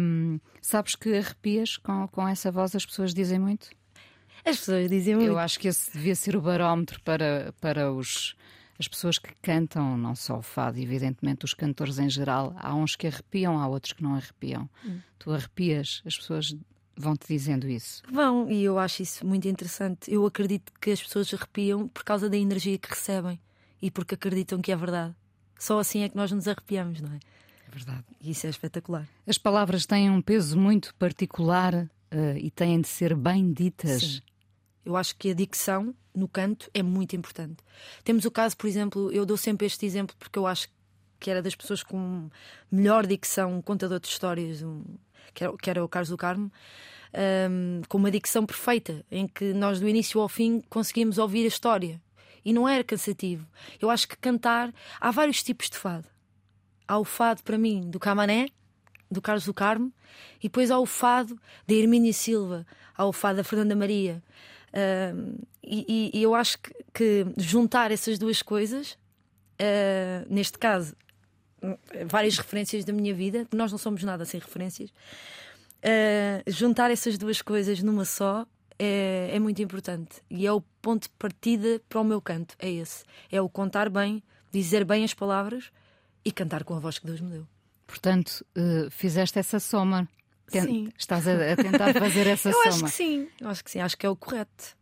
Um, 0.00 0.38
sabes 0.60 0.94
que 0.94 1.16
arrepias 1.16 1.76
com, 1.76 2.06
com 2.08 2.26
essa 2.26 2.50
voz, 2.50 2.74
as 2.74 2.86
pessoas 2.86 3.12
dizem 3.12 3.38
muito? 3.38 3.70
As 4.44 4.58
pessoas 4.58 4.88
dizem 4.88 5.16
muito. 5.16 5.28
Eu 5.28 5.38
acho 5.38 5.58
que 5.58 5.68
esse 5.68 5.92
devia 5.92 6.14
ser 6.14 6.36
o 6.36 6.40
barómetro 6.40 7.00
para, 7.02 7.54
para 7.60 7.92
os, 7.92 8.36
as 8.78 8.86
pessoas 8.86 9.18
que 9.18 9.34
cantam, 9.42 9.96
não 9.96 10.14
só 10.14 10.38
o 10.38 10.42
fado, 10.42 10.78
evidentemente, 10.78 11.44
os 11.44 11.54
cantores 11.54 11.98
em 11.98 12.08
geral. 12.08 12.54
Há 12.58 12.74
uns 12.74 12.94
que 12.94 13.06
arrepiam, 13.06 13.58
há 13.58 13.66
outros 13.66 13.92
que 13.92 14.02
não 14.02 14.14
arrepiam. 14.14 14.68
Hum. 14.84 15.00
Tu 15.18 15.32
arrepias, 15.32 16.02
as 16.04 16.16
pessoas 16.16 16.54
Vão-te 16.96 17.26
dizendo 17.26 17.68
isso? 17.68 18.02
Vão, 18.10 18.48
e 18.48 18.62
eu 18.62 18.78
acho 18.78 19.02
isso 19.02 19.26
muito 19.26 19.48
interessante. 19.48 20.12
Eu 20.12 20.24
acredito 20.24 20.72
que 20.80 20.90
as 20.90 21.02
pessoas 21.02 21.32
arrepiam 21.34 21.88
por 21.88 22.04
causa 22.04 22.30
da 22.30 22.36
energia 22.36 22.78
que 22.78 22.88
recebem 22.88 23.40
e 23.82 23.90
porque 23.90 24.14
acreditam 24.14 24.60
que 24.60 24.70
é 24.70 24.76
verdade. 24.76 25.14
Só 25.58 25.78
assim 25.78 26.02
é 26.02 26.08
que 26.08 26.16
nós 26.16 26.30
nos 26.30 26.46
arrepiamos, 26.46 27.00
não 27.00 27.12
é? 27.12 27.18
É 27.74 27.76
verdade. 27.76 28.04
E 28.20 28.30
isso 28.30 28.46
é 28.46 28.50
espetacular. 28.50 29.08
As 29.26 29.36
palavras 29.36 29.84
têm 29.84 30.08
um 30.08 30.22
peso 30.22 30.56
muito 30.56 30.94
particular 30.94 31.74
uh, 31.74 32.36
e 32.36 32.50
têm 32.50 32.80
de 32.80 32.86
ser 32.86 33.14
bem 33.16 33.52
ditas. 33.52 34.02
Sim. 34.02 34.22
Eu 34.84 34.96
acho 34.96 35.16
que 35.16 35.30
a 35.30 35.34
dicção 35.34 35.94
no 36.14 36.28
canto 36.28 36.70
é 36.72 36.82
muito 36.82 37.16
importante. 37.16 37.56
Temos 38.04 38.24
o 38.24 38.30
caso, 38.30 38.56
por 38.56 38.68
exemplo, 38.68 39.10
eu 39.10 39.26
dou 39.26 39.36
sempre 39.36 39.66
este 39.66 39.84
exemplo 39.86 40.14
porque 40.18 40.38
eu 40.38 40.46
acho 40.46 40.68
que 41.18 41.30
era 41.30 41.42
das 41.42 41.54
pessoas 41.54 41.82
com 41.82 42.28
melhor 42.70 43.06
dicção, 43.06 43.56
um 43.56 43.62
contador 43.62 43.98
de 43.98 44.06
histórias, 44.08 44.62
um, 44.62 44.84
que, 45.32 45.42
era, 45.42 45.56
que 45.56 45.70
era 45.70 45.84
o 45.84 45.88
Carlos 45.88 46.10
do 46.10 46.18
Carmo, 46.18 46.52
um, 47.50 47.80
com 47.88 47.98
uma 47.98 48.10
dicção 48.10 48.44
perfeita, 48.44 49.04
em 49.10 49.26
que 49.26 49.54
nós 49.54 49.80
do 49.80 49.88
início 49.88 50.20
ao 50.20 50.28
fim 50.28 50.60
conseguíamos 50.68 51.18
ouvir 51.18 51.44
a 51.44 51.48
história. 51.48 52.00
E 52.44 52.52
não 52.52 52.68
era 52.68 52.84
cansativo. 52.84 53.46
Eu 53.80 53.88
acho 53.88 54.06
que 54.06 54.18
cantar. 54.18 54.72
Há 55.00 55.10
vários 55.10 55.42
tipos 55.42 55.70
de 55.70 55.78
fado. 55.78 56.06
Há 56.86 56.98
o 56.98 57.04
fado, 57.04 57.42
para 57.42 57.56
mim, 57.56 57.88
do 57.88 57.98
Camané, 57.98 58.48
do 59.10 59.22
Carlos 59.22 59.44
do 59.44 59.54
Carmo, 59.54 59.92
e 60.38 60.44
depois 60.44 60.70
há 60.70 60.78
o 60.78 60.86
fado 60.86 61.38
da 61.66 61.74
Hermínia 61.74 62.12
Silva, 62.12 62.66
há 62.96 63.04
o 63.04 63.12
fado 63.12 63.38
da 63.38 63.44
Fernanda 63.44 63.74
Maria. 63.74 64.22
Um, 65.14 65.36
e, 65.62 66.10
e, 66.12 66.22
eu 66.22 66.34
acho 66.34 66.58
que, 66.58 66.72
que, 66.92 67.26
juntar 67.36 67.90
essas 67.90 68.18
duas 68.18 68.42
coisas, 68.42 68.92
uh, 68.92 70.26
neste 70.28 70.58
caso, 70.58 70.94
várias 72.06 72.36
referências 72.36 72.84
da 72.84 72.92
minha 72.92 73.14
vida, 73.14 73.46
nós 73.54 73.70
não 73.70 73.78
somos 73.78 74.02
nada 74.02 74.24
sem 74.24 74.40
referências. 74.40 74.90
Uh, 74.90 76.50
juntar 76.50 76.90
essas 76.90 77.16
duas 77.16 77.40
coisas 77.40 77.82
numa 77.82 78.04
só 78.04 78.46
é, 78.78 79.30
é 79.32 79.38
muito 79.38 79.62
importante 79.62 80.22
e 80.30 80.46
é 80.46 80.52
o 80.52 80.60
ponto 80.82 81.04
de 81.04 81.10
partida 81.10 81.80
para 81.88 82.00
o 82.00 82.04
meu 82.04 82.20
canto. 82.20 82.54
É 82.58 82.70
esse: 82.70 83.04
é 83.30 83.40
o 83.40 83.48
contar 83.48 83.88
bem, 83.88 84.22
dizer 84.50 84.84
bem 84.84 85.04
as 85.04 85.14
palavras 85.14 85.70
e 86.24 86.32
cantar 86.32 86.64
com 86.64 86.74
a 86.74 86.78
voz 86.78 86.98
que 86.98 87.06
Deus 87.06 87.20
me 87.20 87.30
deu. 87.30 87.46
Portanto, 87.86 88.44
uh, 88.56 88.90
fizeste 88.90 89.38
essa 89.38 89.60
soma. 89.60 90.08
Sim. 90.48 90.90
Estás 90.98 91.26
a, 91.26 91.52
a 91.52 91.56
tentar 91.56 91.94
fazer 91.94 92.26
essa 92.26 92.48
Eu 92.50 92.54
soma. 92.54 92.68
acho 92.68 92.84
que 92.84 92.90
sim, 92.90 93.28
eu 93.40 93.48
acho 93.48 93.64
que 93.64 93.70
sim, 93.70 93.80
acho 93.80 93.96
que 93.96 94.06
é 94.06 94.08
o 94.08 94.16
correto. 94.16 94.76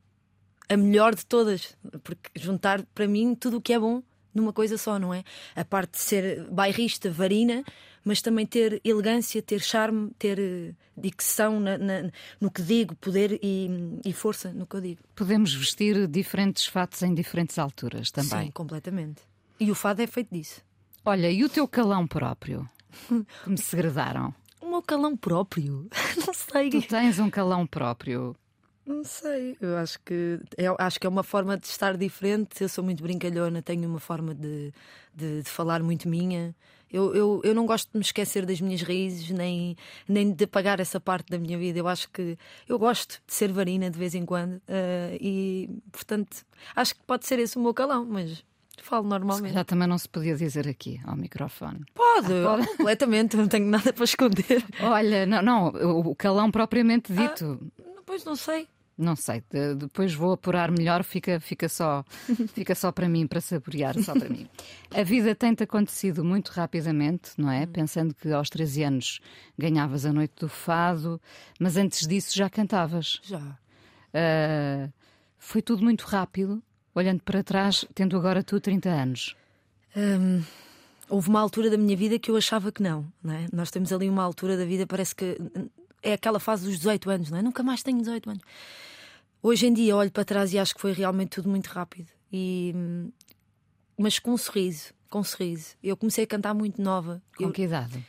A 0.69 0.77
melhor 0.77 1.15
de 1.15 1.27
todas, 1.27 1.77
porque 2.03 2.31
juntar 2.37 2.83
para 2.95 3.07
mim 3.07 3.35
tudo 3.35 3.59
o 3.59 3.61
que 3.61 3.73
é 3.73 3.79
bom 3.79 4.03
numa 4.35 4.53
coisa 4.53 4.79
só, 4.79 4.99
não 4.99 5.13
é? 5.13 5.23
A 5.55 5.65
parte 5.65 5.93
de 5.93 5.99
ser 5.99 6.45
bairrista, 6.51 7.11
varina, 7.11 7.63
mas 8.05 8.23
também 8.23 8.47
ter 8.47 8.81
elegância, 8.85 9.43
ter 9.43 9.61
charme, 9.61 10.11
ter 10.19 10.39
eh, 10.39 10.75
dicção 10.97 11.61
na, 11.61 11.77
na, 11.79 12.11
no 12.41 12.51
que 12.51 12.63
digo, 12.63 12.95
poder 12.97 13.39
e, 13.43 13.69
e, 14.05 14.13
força 14.13 14.53
no 14.53 14.67
que 14.67 14.77
eu 14.77 14.81
digo. 14.81 15.01
Podemos 15.15 15.55
vestir 15.55 16.07
diferentes 16.09 16.67
fatos 16.67 17.03
em 17.03 17.15
diferentes 17.15 17.59
alturas 17.59 18.11
também. 18.11 18.47
Sim, 18.47 18.51
completamente. 18.51 19.23
E 19.61 19.71
o 19.71 19.75
fado 19.75 20.03
é 20.03 20.07
feito 20.07 20.35
disso. 20.35 20.63
Olha, 21.05 21.31
e 21.31 21.45
o 21.45 21.49
teu 21.49 21.67
calão 21.67 22.07
próprio? 22.07 22.69
Que 23.09 23.51
me 23.51 23.59
segredaram. 23.59 24.33
O 24.61 24.71
meu 24.71 24.83
calão 24.83 25.17
próprio? 25.17 25.89
Não 26.25 26.33
sei. 26.33 26.71
Tu 26.71 26.83
tens 26.83 27.19
um 27.19 27.29
calão 27.29 27.67
próprio. 27.67 28.37
Não 28.85 29.05
sei, 29.05 29.57
eu 29.61 29.77
acho 29.77 30.01
que 30.01 30.41
é, 30.57 30.65
acho 30.79 30.99
que 30.99 31.07
é 31.07 31.11
uma 31.11 31.23
forma 31.23 31.57
de 31.57 31.67
estar 31.67 31.97
diferente. 31.97 32.63
Eu 32.63 32.69
sou 32.69 32.83
muito 32.83 33.03
brincalhona, 33.03 33.63
tenho 33.63 33.89
uma 33.89 34.01
forma 34.01 34.35
de, 34.35 34.73
de, 35.15 35.43
de 35.43 35.49
falar 35.49 35.83
muito 35.83 36.09
minha. 36.09 36.55
Eu, 36.93 37.15
eu, 37.15 37.41
eu 37.45 37.55
não 37.55 37.65
gosto 37.65 37.91
de 37.91 37.99
me 37.99 38.05
esquecer 38.05 38.45
das 38.45 38.61
minhas 38.61 38.83
raízes, 38.83 39.31
nem, 39.31 39.77
nem 40.07 40.31
de 40.33 40.45
apagar 40.45 40.79
essa 40.79 41.01
parte 41.01 41.31
da 41.31 41.39
minha 41.39 41.57
vida. 41.57 41.79
Eu 41.79 41.89
acho 41.89 42.11
que 42.11 42.37
eu 42.69 42.79
gosto 42.79 43.21
de 43.27 43.33
ser 43.33 43.51
varina 43.53 43.89
de 43.89 43.99
vez 43.99 44.15
em 44.15 44.27
quando 44.27 44.57
uh, 44.57 45.17
e, 45.21 45.71
portanto, 45.91 46.45
acho 46.77 46.95
que 46.95 47.03
pode 47.05 47.25
ser 47.27 47.39
esse 47.39 47.57
o 47.57 47.61
meu 47.61 47.73
calão, 47.73 48.05
mas 48.05 48.45
falo 48.83 49.09
normalmente. 49.09 49.55
Já 49.55 49.65
também 49.65 49.89
não 49.89 49.99
se 49.99 50.09
podia 50.09 50.37
dizer 50.37 50.69
aqui 50.69 51.01
ao 51.05 51.17
microfone. 51.17 51.85
Pode, 51.95 52.33
ah, 52.33 52.57
pode. 52.57 52.67
completamente, 52.77 53.37
não 53.37 53.49
tenho 53.49 53.67
nada 53.67 53.93
para 53.93 54.05
esconder. 54.05 54.65
Olha, 54.81 55.25
não, 55.27 55.43
não 55.43 55.67
o 55.69 56.15
calão 56.15 56.51
propriamente 56.51 57.13
dito. 57.13 57.61
Ah, 57.81 58.01
pois 58.05 58.25
não 58.25 58.37
sei. 58.37 58.69
Não 58.97 59.17
sei, 59.17 59.43
depois 59.79 60.15
vou 60.15 60.33
apurar 60.33 60.71
melhor, 60.71 61.03
fica, 61.03 61.41
fica, 61.41 61.69
só, 61.69 62.05
fica 62.53 62.75
só 62.75 62.93
para 62.93 63.09
mim, 63.09 63.27
para 63.27 63.41
saborear, 63.41 63.99
só 64.03 64.13
para 64.13 64.29
mim. 64.29 64.47
A 64.95 65.03
vida 65.03 65.35
tem-te 65.35 65.63
acontecido 65.63 66.23
muito 66.23 66.51
rapidamente, 66.51 67.31
não 67.39 67.51
é? 67.51 67.63
Hum. 67.63 67.67
Pensando 67.69 68.15
que 68.15 68.31
aos 68.31 68.51
13 68.51 68.83
anos 68.85 69.21
ganhavas 69.59 70.05
a 70.05 70.13
noite 70.13 70.35
do 70.39 70.49
fado, 70.49 71.21
mas 71.59 71.77
antes 71.77 72.07
disso 72.07 72.37
já 72.37 72.51
cantavas. 72.51 73.19
Já. 73.25 73.41
Uh, 73.41 74.93
foi 75.39 75.63
tudo 75.63 75.83
muito 75.83 76.03
rápido, 76.03 76.63
olhando 76.95 77.23
para 77.23 77.43
trás, 77.43 77.85
tendo 77.95 78.17
agora 78.17 78.43
tu 78.43 78.61
30 78.61 78.89
anos. 78.89 79.37
Um, 79.97 80.43
houve 81.09 81.29
uma 81.29 81.41
altura 81.41 81.71
da 81.71 81.77
minha 81.77 81.97
vida 81.97 82.19
que 82.19 82.31
eu 82.31 82.37
achava 82.37 82.73
que 82.73 82.83
não, 82.83 83.11
não 83.23 83.35
é? 83.35 83.47
Nós 83.53 83.71
temos 83.71 83.93
ali 83.93 84.09
uma 84.09 84.23
altura 84.23 84.57
da 84.57 84.65
vida, 84.65 84.87
parece 84.87 85.15
que 85.15 85.37
é 86.03 86.15
aquela 86.15 86.41
fase 86.41 86.65
dos 86.65 86.79
18 86.79 87.11
anos, 87.11 87.31
não 87.31 87.39
é? 87.39 87.43
Nunca 87.43 87.63
mais 87.63 87.83
tenho 87.83 87.99
18 87.99 88.31
anos. 88.31 88.43
Hoje 89.43 89.67
em 89.67 89.73
dia 89.73 89.97
olho 89.97 90.11
para 90.11 90.25
trás 90.25 90.53
e 90.53 90.59
acho 90.59 90.75
que 90.75 90.81
foi 90.81 90.93
realmente 90.93 91.31
tudo 91.31 91.49
muito 91.49 91.67
rápido. 91.67 92.09
E, 92.33 92.75
mas 93.99 94.19
com 94.19 94.33
um 94.33 94.37
sorriso, 94.37 94.93
com 95.11 95.21
um 95.21 95.25
sorriso. 95.25 95.75
Eu 95.83 95.97
comecei 95.97 96.25
a 96.25 96.27
cantar 96.27 96.55
muito 96.55 96.81
nova. 96.81 97.23
Com 97.37 97.45
eu, 97.45 97.53
que 97.53 97.63
idade? 97.63 98.05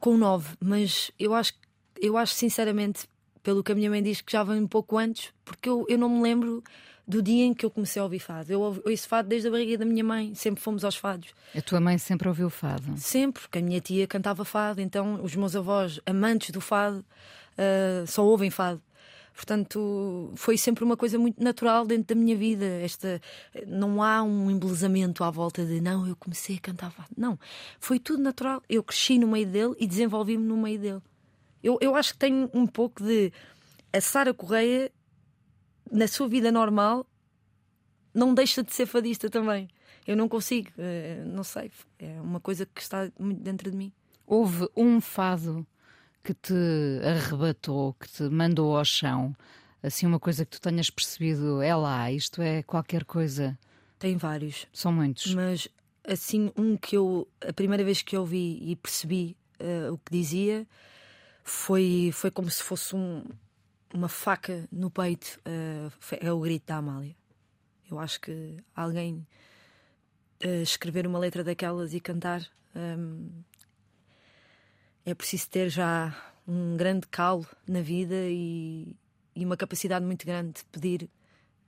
Com 0.00 0.16
nove, 0.16 0.56
mas 0.60 1.10
eu 1.18 1.34
acho, 1.34 1.52
eu 2.00 2.16
acho 2.16 2.34
sinceramente, 2.34 3.08
pelo 3.42 3.62
que 3.62 3.72
a 3.72 3.74
minha 3.74 3.90
mãe 3.90 4.02
diz, 4.02 4.20
que 4.20 4.32
já 4.32 4.42
vem 4.42 4.60
um 4.60 4.68
pouco 4.68 4.96
antes, 4.96 5.32
porque 5.44 5.68
eu, 5.68 5.84
eu 5.88 5.98
não 5.98 6.08
me 6.08 6.22
lembro 6.22 6.62
do 7.06 7.22
dia 7.22 7.44
em 7.44 7.54
que 7.54 7.64
eu 7.64 7.70
comecei 7.70 8.00
a 8.00 8.04
ouvir 8.04 8.18
fado. 8.18 8.52
Eu 8.52 8.60
ouço 8.60 9.08
fado 9.08 9.28
desde 9.28 9.48
a 9.48 9.50
barriga 9.50 9.78
da 9.78 9.84
minha 9.84 10.02
mãe, 10.02 10.34
sempre 10.34 10.60
fomos 10.60 10.84
aos 10.84 10.96
fados. 10.96 11.28
A 11.56 11.62
tua 11.62 11.80
mãe 11.80 11.96
sempre 11.98 12.28
ouviu 12.28 12.50
fado? 12.50 12.96
Sempre, 12.98 13.42
porque 13.42 13.58
a 13.58 13.62
minha 13.62 13.80
tia 13.80 14.06
cantava 14.06 14.44
fado, 14.44 14.80
então 14.80 15.22
os 15.22 15.36
meus 15.36 15.54
avós, 15.54 16.00
amantes 16.04 16.50
do 16.50 16.60
fado, 16.60 17.04
uh, 17.52 18.06
só 18.06 18.24
ouvem 18.24 18.50
fado. 18.50 18.82
Portanto, 19.36 20.32
foi 20.34 20.56
sempre 20.56 20.82
uma 20.82 20.96
coisa 20.96 21.18
muito 21.18 21.44
natural 21.44 21.86
dentro 21.86 22.14
da 22.14 22.20
minha 22.20 22.34
vida. 22.34 22.64
Esta, 22.64 23.20
não 23.66 24.02
há 24.02 24.22
um 24.22 24.50
embelezamento 24.50 25.22
à 25.22 25.30
volta 25.30 25.64
de 25.64 25.78
não, 25.78 26.08
eu 26.08 26.16
comecei 26.16 26.56
a 26.56 26.60
cantar 26.60 26.90
fado. 26.90 27.10
Não, 27.16 27.38
foi 27.78 28.00
tudo 28.00 28.22
natural. 28.22 28.62
Eu 28.66 28.82
cresci 28.82 29.18
no 29.18 29.28
meio 29.28 29.46
dele 29.46 29.74
e 29.78 29.86
desenvolvi-me 29.86 30.42
no 30.42 30.56
meio 30.56 30.78
dele. 30.78 31.02
Eu, 31.62 31.76
eu 31.82 31.94
acho 31.94 32.14
que 32.14 32.18
tenho 32.18 32.50
um 32.54 32.66
pouco 32.66 33.02
de. 33.02 33.30
A 33.92 34.00
Sara 34.00 34.32
Correia 34.32 34.90
na 35.90 36.08
sua 36.08 36.28
vida 36.28 36.50
normal, 36.50 37.06
não 38.12 38.34
deixa 38.34 38.62
de 38.62 38.74
ser 38.74 38.86
fadista 38.86 39.28
também. 39.28 39.68
Eu 40.06 40.16
não 40.16 40.28
consigo, 40.28 40.70
eh, 40.78 41.22
não 41.26 41.42
sei, 41.42 41.70
é 41.98 42.20
uma 42.20 42.40
coisa 42.40 42.64
que 42.64 42.80
está 42.80 43.10
muito 43.18 43.42
dentro 43.42 43.70
de 43.70 43.76
mim. 43.76 43.92
Houve 44.26 44.68
um 44.76 45.00
fado 45.00 45.66
que 46.22 46.32
te 46.32 46.54
arrebatou, 47.04 47.94
que 47.94 48.08
te 48.08 48.22
mandou 48.24 48.76
ao 48.76 48.84
chão, 48.84 49.34
assim, 49.82 50.06
uma 50.06 50.18
coisa 50.18 50.44
que 50.44 50.52
tu 50.52 50.60
tenhas 50.60 50.90
percebido, 50.90 51.60
é 51.62 51.74
lá, 51.74 52.10
isto 52.10 52.42
é 52.42 52.62
qualquer 52.62 53.04
coisa. 53.04 53.58
Tem 53.98 54.16
vários. 54.16 54.66
São 54.72 54.92
muitos. 54.92 55.34
Mas, 55.34 55.68
assim, 56.06 56.52
um 56.56 56.76
que 56.76 56.96
eu, 56.96 57.28
a 57.40 57.52
primeira 57.52 57.84
vez 57.84 58.02
que 58.02 58.16
eu 58.16 58.20
ouvi 58.20 58.58
e 58.62 58.76
percebi 58.76 59.36
uh, 59.60 59.92
o 59.92 59.98
que 59.98 60.12
dizia, 60.12 60.66
foi, 61.44 62.10
foi 62.12 62.30
como 62.30 62.50
se 62.50 62.62
fosse 62.62 62.94
um, 62.94 63.22
uma 63.96 64.08
faca 64.08 64.68
no 64.70 64.90
peito 64.90 65.40
uh, 65.46 65.92
é 66.20 66.30
o 66.30 66.40
grito 66.40 66.66
da 66.66 66.76
Amália. 66.76 67.16
Eu 67.90 67.98
acho 67.98 68.20
que 68.20 68.56
alguém 68.74 69.26
uh, 70.44 70.62
escrever 70.62 71.06
uma 71.06 71.18
letra 71.18 71.42
daquelas 71.42 71.94
e 71.94 72.00
cantar 72.00 72.46
um, 72.74 73.30
é 75.04 75.14
preciso 75.14 75.48
ter 75.48 75.70
já 75.70 76.14
um 76.46 76.76
grande 76.76 77.06
calo 77.06 77.46
na 77.66 77.80
vida 77.80 78.14
e, 78.28 78.94
e 79.34 79.44
uma 79.44 79.56
capacidade 79.56 80.04
muito 80.04 80.26
grande 80.26 80.52
de 80.54 80.64
pedir 80.66 81.08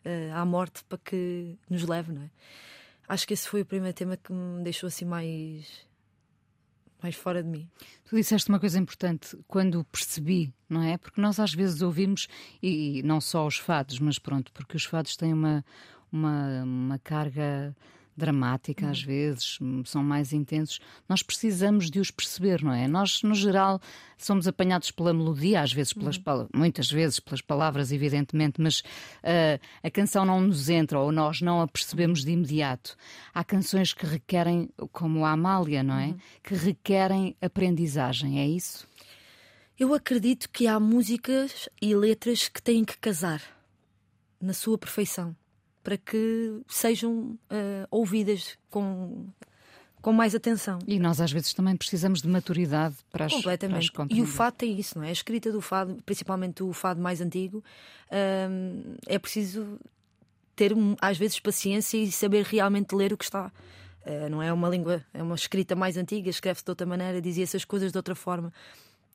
uh, 0.05 0.35
à 0.35 0.45
morte 0.45 0.85
para 0.85 0.99
que 0.99 1.57
nos 1.69 1.85
leve, 1.85 2.13
não 2.13 2.23
é? 2.23 2.31
Acho 3.09 3.27
que 3.27 3.33
esse 3.33 3.49
foi 3.49 3.63
o 3.63 3.67
primeiro 3.67 3.97
tema 3.97 4.19
que 4.19 4.31
me 4.33 4.63
deixou 4.63 4.89
assim 4.89 5.07
mais 5.07 5.88
mais 7.03 7.15
fora 7.15 7.43
de 7.43 7.49
mim. 7.49 7.69
Tu 8.05 8.17
disseste 8.17 8.49
uma 8.49 8.59
coisa 8.59 8.79
importante 8.79 9.37
quando 9.47 9.85
percebi, 9.85 10.53
não 10.69 10.83
é? 10.83 10.99
Porque 10.99 11.21
nós 11.21 11.39
às 11.39 11.53
vezes 11.53 11.83
ouvimos, 11.83 12.29
e 12.63 13.03
não 13.05 13.21
só 13.21 13.47
os 13.47 13.57
fados, 13.59 13.99
mas 13.99 14.19
pronto, 14.19 14.53
porque 14.53 14.77
os 14.77 14.85
fados 14.85 15.17
têm 15.17 15.33
uma, 15.33 15.65
uma, 16.11 16.63
uma 16.65 16.99
carga 16.99 17.75
dramática 18.19 18.85
uhum. 18.85 18.91
às 18.91 19.03
vezes, 19.03 19.59
são 19.85 20.03
mais 20.03 20.33
intensos, 20.33 20.81
nós 21.09 21.23
precisamos 21.23 21.91
de 21.91 22.01
os 22.01 22.11
perceber, 22.11 22.63
não 22.63 22.73
é? 22.73 22.89
Nós, 22.89 23.23
no 23.23 23.35
geral, 23.35 23.81
somos 24.17 24.47
apanhados 24.47 24.91
pela 24.91 25.15
melodia, 25.15 25.63
às 25.63 25.73
vezes, 25.73 25.93
pelas, 25.93 26.17
uhum. 26.17 26.49
muitas 26.55 26.91
vezes 26.91 27.21
pelas 27.21 27.41
palavras, 27.41 27.93
evidentemente, 27.93 28.61
mas 28.61 28.81
uh, 28.81 29.61
a 29.83 29.91
canção 29.91 30.25
não 30.25 30.41
nos 30.41 30.69
entra 30.69 30.99
ou 30.99 31.13
nós 31.13 31.41
não 31.41 31.63
a 31.63 31.69
percebemos 31.69 32.25
de 32.25 32.33
imediato. 32.33 32.97
Há 33.33 33.45
canções 33.45 33.95
que 33.95 34.05
requerem, 34.05 34.69
como 34.93 35.25
a 35.25 35.31
Amália, 35.31 35.83
não 35.83 35.99
é? 35.99 36.09
Uhum. 36.09 36.19
Que 36.43 36.55
requerem 36.55 37.37
aprendizagem, 37.41 38.41
é 38.41 38.47
isso? 38.47 38.87
Eu 39.79 39.95
acredito 39.95 40.51
que 40.51 40.67
há 40.67 40.81
músicas 40.81 41.69
e 41.81 41.95
letras 41.95 42.49
que 42.49 42.61
têm 42.61 42.85
que 42.85 42.99
casar 42.99 43.41
na 44.41 44.53
sua 44.53 44.77
perfeição 44.77 45.37
para 45.89 45.97
que 45.97 46.61
sejam 46.69 47.39
uh, 47.51 47.89
ouvidas 47.91 48.59
com, 48.69 49.27
com 50.03 50.13
mais 50.13 50.35
atenção. 50.35 50.79
E 50.87 50.99
nós 50.99 51.19
às 51.19 51.33
vezes 51.33 51.55
também 51.55 51.75
precisamos 51.79 52.21
de 52.21 52.29
maturidade 52.29 52.97
para 53.11 53.25
as 53.25 53.33
Completamente. 53.33 53.91
Para 53.91 54.05
as 54.05 54.11
e 54.11 54.21
o 54.21 54.27
fado 54.27 54.57
tem 54.57 54.79
isso, 54.79 54.99
não 54.99 55.05
é? 55.07 55.09
A 55.09 55.13
escrita 55.13 55.51
do 55.51 55.63
fado, 55.63 55.97
principalmente 56.05 56.63
o 56.63 56.75
fado 56.75 57.01
mais 57.01 57.23
antigo, 57.23 57.65
uh, 58.11 58.99
é 59.07 59.19
preciso 59.19 59.81
ter 60.55 60.75
às 61.01 61.17
vezes 61.17 61.41
paciência 61.41 61.97
e 61.97 62.13
saber 62.13 62.45
realmente 62.45 62.95
ler 62.95 63.15
o 63.15 63.17
que 63.17 63.25
está. 63.25 63.51
Uh, 64.05 64.29
não 64.29 64.43
é 64.43 64.53
uma 64.53 64.69
língua, 64.69 65.03
é 65.15 65.23
uma 65.23 65.37
escrita 65.37 65.75
mais 65.75 65.97
antiga, 65.97 66.29
escreve-se 66.29 66.67
de 66.67 66.71
outra 66.71 66.87
maneira, 66.87 67.19
dizia 67.19 67.45
essas 67.45 67.65
coisas 67.65 67.91
de 67.93 67.97
outra 67.97 68.15
forma. 68.15 68.53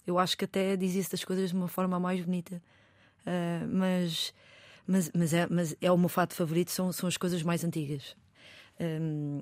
Eu 0.08 0.18
acho 0.18 0.36
que 0.36 0.46
até 0.46 0.75
dizia 0.75 1.01
essas 1.01 1.24
coisas 1.24 1.51
de 1.51 1.56
uma 1.56 1.68
forma 1.68 2.00
mais 2.00 2.20
bonita. 2.25 2.60
Uh, 3.27 3.68
mas 3.70 4.34
mas, 4.88 5.12
mas, 5.13 5.34
é, 5.34 5.48
mas 5.50 5.75
é 5.82 5.92
o 5.92 5.98
meu 5.98 6.10
fato 6.10 6.34
favorito, 6.34 6.72
são, 6.72 6.92
são 6.92 7.08
as 7.08 7.18
coisas 7.18 7.42
mais 7.44 7.63
antigas. 7.63 8.16
Um, 8.80 9.42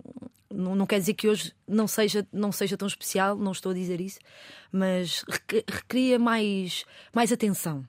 não, 0.49 0.75
não, 0.75 0.85
quer 0.85 0.99
dizer 0.99 1.13
que 1.13 1.27
hoje 1.27 1.53
não 1.67 1.87
seja, 1.87 2.27
não 2.31 2.51
seja 2.51 2.75
tão 2.77 2.87
especial, 2.87 3.35
não 3.37 3.51
estou 3.51 3.71
a 3.71 3.75
dizer 3.75 4.01
isso, 4.01 4.19
mas 4.71 5.23
recria 5.67 6.19
mais, 6.19 6.85
mais 7.13 7.31
atenção. 7.31 7.79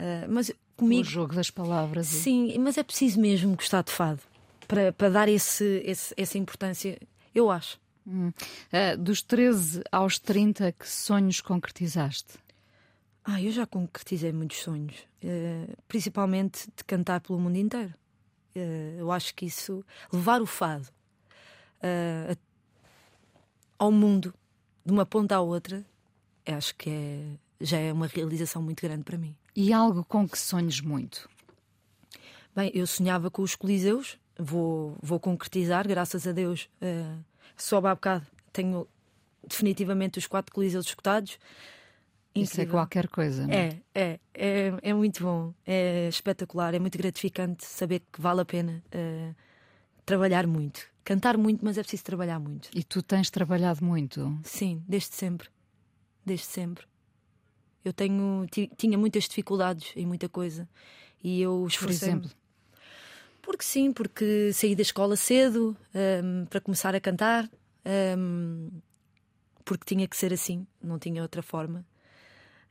Uh, 0.00 0.26
mas 0.28 0.52
comigo, 0.76 1.02
o 1.02 1.04
jogo 1.04 1.34
das 1.34 1.50
palavras. 1.50 2.06
Sim, 2.08 2.58
mas 2.58 2.76
é 2.76 2.82
preciso 2.82 3.20
mesmo 3.20 3.54
gostar 3.54 3.82
de 3.82 3.92
fado 3.92 4.20
para, 4.66 4.92
para 4.92 5.08
dar 5.08 5.28
esse, 5.28 5.82
esse, 5.84 6.12
essa 6.16 6.36
importância, 6.36 6.98
eu 7.34 7.50
acho. 7.50 7.78
Hum. 8.06 8.28
Uh, 8.28 8.96
dos 8.98 9.22
13 9.22 9.82
aos 9.90 10.18
30, 10.18 10.72
que 10.72 10.88
sonhos 10.88 11.40
concretizaste? 11.40 12.34
Ah, 13.28 13.42
eu 13.42 13.50
já 13.50 13.66
concretizei 13.66 14.32
muitos 14.32 14.58
sonhos, 14.58 14.94
uh, 15.24 15.76
principalmente 15.88 16.68
de 16.76 16.84
cantar 16.84 17.20
pelo 17.20 17.40
mundo 17.40 17.56
inteiro. 17.56 17.92
Uh, 18.54 18.98
eu 18.98 19.10
acho 19.10 19.34
que 19.34 19.46
isso, 19.46 19.84
levar 20.12 20.40
o 20.40 20.46
fado 20.46 20.88
ao 23.78 23.92
mundo, 23.92 24.34
de 24.84 24.92
uma 24.92 25.04
ponta 25.04 25.36
à 25.36 25.40
outra, 25.40 25.84
acho 26.46 26.74
que 26.76 26.90
é, 26.90 27.36
já 27.60 27.78
é 27.78 27.92
uma 27.92 28.06
realização 28.06 28.62
muito 28.62 28.80
grande 28.82 29.04
para 29.04 29.18
mim. 29.18 29.36
E 29.54 29.72
algo 29.72 30.04
com 30.04 30.28
que 30.28 30.38
sonhes 30.38 30.80
muito? 30.80 31.28
Bem, 32.54 32.70
eu 32.74 32.86
sonhava 32.86 33.30
com 33.30 33.42
os 33.42 33.54
Coliseus, 33.54 34.18
vou, 34.38 34.96
vou 35.02 35.20
concretizar, 35.20 35.86
graças 35.86 36.26
a 36.26 36.32
Deus. 36.32 36.68
Uh, 36.80 37.22
soube 37.56 37.88
há 37.88 37.94
bocado, 37.94 38.26
tenho 38.52 38.88
definitivamente 39.46 40.18
os 40.18 40.26
quatro 40.26 40.54
Coliseus 40.54 40.86
escutados. 40.86 41.38
Isso 42.42 42.60
é 42.60 42.66
qualquer 42.66 43.08
coisa, 43.08 43.46
não 43.46 43.54
é? 43.54 43.68
É, 43.68 43.80
é, 43.94 44.20
é, 44.34 44.72
é 44.82 44.94
muito 44.94 45.22
bom, 45.22 45.54
é 45.66 46.08
espetacular, 46.08 46.74
é 46.74 46.78
muito 46.78 46.96
gratificante 46.98 47.64
saber 47.64 48.02
que 48.12 48.20
vale 48.20 48.40
a 48.40 48.44
pena 48.44 48.82
uh, 48.94 49.34
trabalhar 50.04 50.46
muito. 50.46 50.86
Cantar 51.04 51.36
muito, 51.36 51.64
mas 51.64 51.78
é 51.78 51.82
preciso 51.82 52.04
trabalhar 52.04 52.38
muito. 52.38 52.68
E 52.74 52.82
tu 52.82 53.02
tens 53.02 53.30
trabalhado 53.30 53.84
muito? 53.84 54.38
Sim, 54.42 54.82
desde 54.88 55.14
sempre. 55.14 55.48
Desde 56.24 56.46
sempre. 56.46 56.84
Eu 57.84 57.92
tenho, 57.92 58.44
tinha 58.76 58.98
muitas 58.98 59.24
dificuldades 59.24 59.92
em 59.94 60.04
muita 60.04 60.28
coisa 60.28 60.68
e 61.22 61.40
eu 61.40 61.64
esforcei. 61.68 62.08
Por 62.08 62.16
exemplo? 62.16 62.30
Porque 63.40 63.62
sim, 63.62 63.92
porque 63.92 64.52
saí 64.52 64.74
da 64.74 64.82
escola 64.82 65.14
cedo 65.14 65.76
um, 65.94 66.46
para 66.46 66.60
começar 66.60 66.96
a 66.96 67.00
cantar, 67.00 67.48
um, 68.18 68.68
porque 69.64 69.84
tinha 69.84 70.08
que 70.08 70.16
ser 70.16 70.32
assim, 70.32 70.66
não 70.82 70.98
tinha 70.98 71.22
outra 71.22 71.42
forma. 71.42 71.86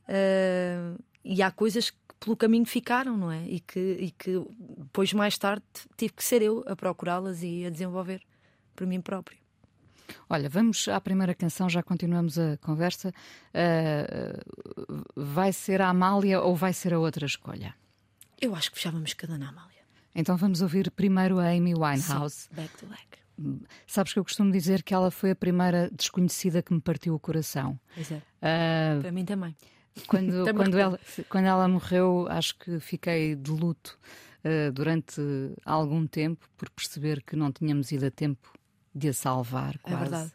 Uh, 0.08 1.02
e 1.24 1.42
há 1.42 1.52
coisas 1.52 1.90
que 1.90 1.98
pelo 2.20 2.38
caminho 2.38 2.66
ficaram, 2.66 3.18
não 3.18 3.32
é? 3.32 3.46
E 3.46 3.60
que, 3.60 3.80
e 3.80 4.12
que 4.12 4.42
depois, 4.78 5.14
mais 5.14 5.38
tarde, 5.38 5.64
tive 5.98 6.14
que 6.14 6.24
ser 6.24 6.42
eu 6.42 6.64
a 6.68 6.76
procurá-las 6.76 7.44
e 7.44 7.66
a 7.66 7.70
desenvolver 7.70 8.22
por 8.76 8.88
mim 8.88 9.02
próprio. 9.02 9.38
Olha, 10.30 10.50
vamos 10.50 10.88
à 10.88 11.00
primeira 11.02 11.34
canção, 11.34 11.70
já 11.70 11.82
continuamos 11.82 12.38
a 12.38 12.58
conversa. 12.58 13.14
Uh, 13.54 15.02
vai 15.16 15.52
ser 15.52 15.82
a 15.82 15.90
Amália 15.90 16.42
ou 16.42 16.56
vai 16.56 16.74
ser 16.74 16.94
a 16.94 17.00
outra 17.00 17.26
escolha? 17.26 17.76
Eu 18.40 18.56
acho 18.56 18.72
que 18.72 18.78
fechávamos 18.78 19.14
cada 19.14 19.38
na 19.38 19.50
Amália. 19.50 19.82
Então 20.14 20.38
vamos 20.38 20.62
ouvir 20.62 20.92
primeiro 20.92 21.40
a 21.40 21.50
Amy 21.50 21.74
Winehouse. 21.74 22.48
Sim, 22.48 22.56
back 22.56 22.78
to 22.78 22.86
back. 22.86 23.26
Sabes 23.86 24.14
que 24.14 24.20
eu 24.20 24.24
costumo 24.24 24.52
dizer 24.52 24.82
que 24.82 24.94
ela 24.94 25.12
foi 25.12 25.32
a 25.32 25.36
primeira 25.36 25.90
desconhecida 25.92 26.62
que 26.62 26.74
me 26.74 26.80
partiu 26.80 27.14
o 27.14 27.20
coração. 27.20 27.78
Pois 27.94 28.12
é. 28.12 28.16
Uh, 28.16 29.02
Para 29.02 29.12
mim 29.12 29.26
também. 29.26 29.56
Quando, 30.08 30.54
quando, 30.54 30.78
ela, 30.78 31.00
quando 31.30 31.46
ela 31.46 31.68
morreu, 31.68 32.28
acho 32.30 32.58
que 32.58 32.80
fiquei 32.80 33.36
de 33.36 33.50
luto 33.50 33.98
uh, 34.44 34.72
durante 34.72 35.22
algum 35.64 36.06
tempo 36.06 36.48
por 36.58 36.70
perceber 36.70 37.24
que 37.24 37.36
não 37.36 37.52
tínhamos 37.52 37.92
ido 37.92 38.06
a 38.06 38.12
tempo 38.12 38.54
de 38.94 39.10
a 39.10 39.14
salvar. 39.14 39.78
Quase. 39.80 39.96
É 39.96 40.00
verdade. 40.00 40.32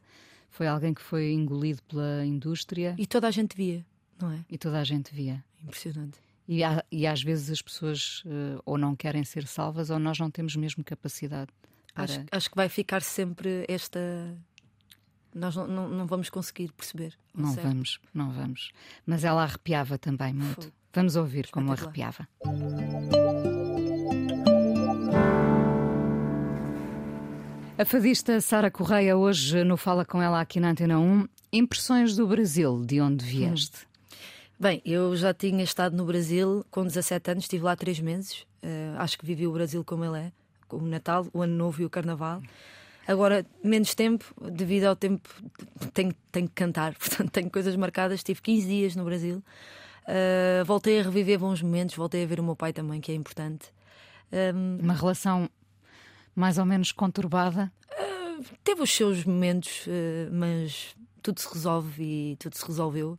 Foi 0.49 0.67
alguém 0.67 0.93
que 0.95 1.03
foi 1.03 1.33
engolido 1.33 1.83
pela 1.85 2.25
indústria. 2.25 2.95
E 2.99 3.07
toda 3.07 3.29
a 3.29 3.31
gente 3.31 3.57
via, 3.57 3.85
não 4.21 4.33
é? 4.33 4.45
E 4.51 4.59
toda 4.59 4.81
a 4.81 4.85
gente 4.85 5.15
via. 5.15 5.45
Impressionante. 5.63 6.19
E, 6.49 6.65
há, 6.65 6.85
e 6.91 7.07
às 7.07 7.23
vezes 7.23 7.51
as 7.51 7.63
pessoas 7.63 8.25
uh, 8.25 8.61
ou 8.65 8.77
não 8.77 8.97
querem 8.97 9.23
ser 9.23 9.47
salvas 9.47 9.89
ou 9.89 9.99
nós 9.99 10.19
não 10.19 10.31
temos 10.31 10.57
mesmo 10.57 10.83
capacidade. 10.83 11.51
Para... 11.95 12.05
Acho, 12.05 12.25
acho 12.33 12.51
que 12.51 12.57
vai 12.57 12.69
ficar 12.69 13.03
sempre 13.03 13.65
esta 13.69 14.01
nós 15.35 15.57
não, 15.57 15.67
não, 15.67 15.89
não 15.89 16.07
vamos 16.07 16.29
conseguir 16.31 16.73
perceber. 16.73 17.15
Não 17.35 17.53
certo? 17.53 17.67
vamos, 17.67 18.01
não 18.13 18.31
vamos. 18.31 18.73
Mas 19.07 19.25
ela 19.25 19.43
arrepiava 19.43 19.99
também 19.99 20.33
muito. 20.33 20.63
Foi. 20.63 20.73
Vamos 20.93 21.17
ouvir 21.17 21.49
como 21.51 21.73
arrepiava. 21.73 22.29
A 27.79 27.85
fadista 27.85 28.41
Sara 28.41 28.71
Correia, 28.71 29.17
hoje 29.17 29.65
no 29.65 29.77
Fala 29.77 30.05
Com 30.05 30.21
Ela 30.21 30.41
aqui 30.41 30.61
na 30.61 30.71
Antena 30.71 30.99
1. 30.99 31.27
Impressões 31.53 32.15
do 32.15 32.27
Brasil, 32.27 32.85
de 32.85 33.01
onde 33.01 33.25
vieste? 33.25 33.85
Hum. 33.85 33.91
Bem, 34.59 34.83
eu 34.85 35.17
já 35.17 35.33
tinha 35.33 35.65
estado 35.65 35.97
no 35.97 36.05
Brasil 36.05 36.63
com 36.71 36.85
17 36.85 37.31
anos, 37.31 37.45
estive 37.45 37.65
lá 37.65 37.75
três 37.75 37.99
meses. 37.99 38.45
Uh, 38.63 38.99
acho 38.99 39.19
que 39.19 39.25
vivi 39.25 39.47
o 39.47 39.53
Brasil 39.53 39.83
como 39.83 40.05
ele 40.05 40.19
é, 40.19 40.33
com 40.69 40.77
o 40.77 40.87
Natal, 40.87 41.27
o 41.33 41.41
Ano 41.41 41.57
Novo 41.57 41.81
e 41.81 41.87
o 41.87 41.89
Carnaval. 41.89 42.43
Agora, 43.07 43.45
menos 43.63 43.95
tempo, 43.95 44.25
devido 44.51 44.85
ao 44.85 44.97
tempo, 44.97 45.29
tenho, 45.93 46.15
tenho 46.31 46.49
que 46.49 46.55
cantar, 46.55 46.95
portanto, 46.99 47.31
tenho 47.31 47.51
coisas 47.51 47.75
marcadas. 47.77 48.21
Estive 48.21 48.41
15 48.41 48.67
dias 48.67 48.97
no 48.97 49.05
Brasil, 49.05 49.43
uh, 50.07 50.65
voltei 50.65 51.01
a 51.01 51.03
reviver 51.03 51.39
bons 51.39 51.63
momentos, 51.63 51.97
voltei 51.97 52.23
a 52.23 52.27
ver 52.27 52.41
o 52.41 52.43
meu 52.43 52.57
pai 52.57 52.73
também, 52.73 53.01
que 53.01 53.11
é 53.11 53.15
importante. 53.15 53.73
Um, 54.33 54.79
Uma 54.83 54.95
relação 54.95 55.51
mais 56.35 56.59
ou 56.59 56.65
menos 56.65 56.93
conturbada? 56.93 57.73
Uh, 57.91 58.45
teve 58.63 58.83
os 58.83 58.91
seus 58.91 59.25
momentos, 59.25 59.87
uh, 59.87 60.33
mas 60.33 60.95
tudo 61.23 61.41
se 61.41 61.53
resolve 61.53 62.03
e 62.03 62.37
tudo 62.37 62.57
se 62.57 62.67
resolveu. 62.67 63.19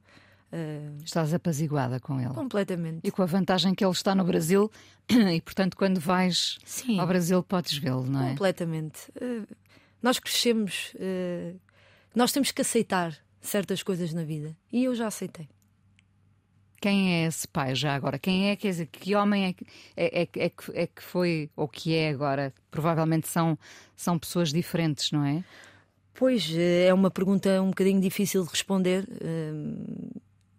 Uh, 0.51 1.01
Estás 1.03 1.33
apaziguada 1.33 1.99
com 1.99 2.19
ele? 2.19 2.33
Completamente. 2.33 2.99
E 3.03 3.11
com 3.11 3.21
a 3.21 3.25
vantagem 3.25 3.73
que 3.73 3.83
ele 3.85 3.93
está 3.93 4.13
no 4.13 4.25
Brasil 4.25 4.69
e, 5.09 5.39
portanto, 5.39 5.77
quando 5.77 5.99
vais 5.99 6.57
Sim. 6.65 6.99
ao 6.99 7.07
Brasil 7.07 7.41
podes 7.41 7.77
vê-lo, 7.77 8.05
não 8.05 8.21
é? 8.21 8.29
Completamente. 8.31 9.09
Uh, 9.11 9.47
nós 10.01 10.19
crescemos, 10.19 10.93
uh, 10.95 11.57
nós 12.13 12.33
temos 12.33 12.51
que 12.51 12.61
aceitar 12.61 13.17
certas 13.39 13.81
coisas 13.81 14.13
na 14.13 14.23
vida 14.23 14.55
e 14.71 14.83
eu 14.83 14.93
já 14.93 15.07
aceitei. 15.07 15.47
Quem 16.81 17.13
é 17.13 17.27
esse 17.27 17.47
pai 17.47 17.75
já 17.75 17.93
agora? 17.93 18.17
Quem 18.17 18.49
é, 18.49 18.55
quer 18.55 18.69
dizer, 18.69 18.87
que 18.87 19.15
homem 19.15 19.45
é 19.45 19.53
que, 19.53 19.65
é, 19.95 20.23
é, 20.23 20.45
é, 20.47 20.51
é 20.73 20.87
que 20.87 21.03
foi 21.03 21.49
ou 21.55 21.67
que 21.67 21.93
é 21.95 22.09
agora? 22.09 22.51
Provavelmente 22.71 23.27
são, 23.27 23.57
são 23.95 24.17
pessoas 24.17 24.51
diferentes, 24.51 25.11
não 25.11 25.23
é? 25.23 25.43
Pois, 26.15 26.51
é 26.57 26.91
uma 26.93 27.09
pergunta 27.11 27.61
um 27.61 27.69
bocadinho 27.69 28.01
difícil 28.01 28.43
de 28.43 28.49
responder. 28.49 29.07
Eh, 29.21 29.51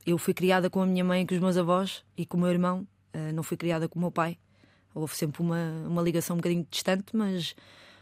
eu 0.05 0.19
fui 0.19 0.35
criada 0.35 0.69
com 0.69 0.81
a 0.83 0.87
minha 0.87 1.05
mãe 1.05 1.23
e 1.23 1.27
com 1.27 1.35
os 1.35 1.41
meus 1.41 1.57
avós 1.57 2.05
e 2.17 2.27
com 2.27 2.37
o 2.37 2.41
meu 2.41 2.51
irmão, 2.51 2.87
não 3.35 3.43
fui 3.43 3.57
criada 3.57 3.89
com 3.89 3.99
o 3.99 4.03
meu 4.03 4.11
pai. 4.11 4.39
Houve 4.95 5.15
sempre 5.15 5.43
uma, 5.43 5.85
uma 5.87 6.03
ligação 6.03 6.35
um 6.35 6.39
bocadinho 6.39 6.67
distante, 6.71 7.15
mas 7.15 7.55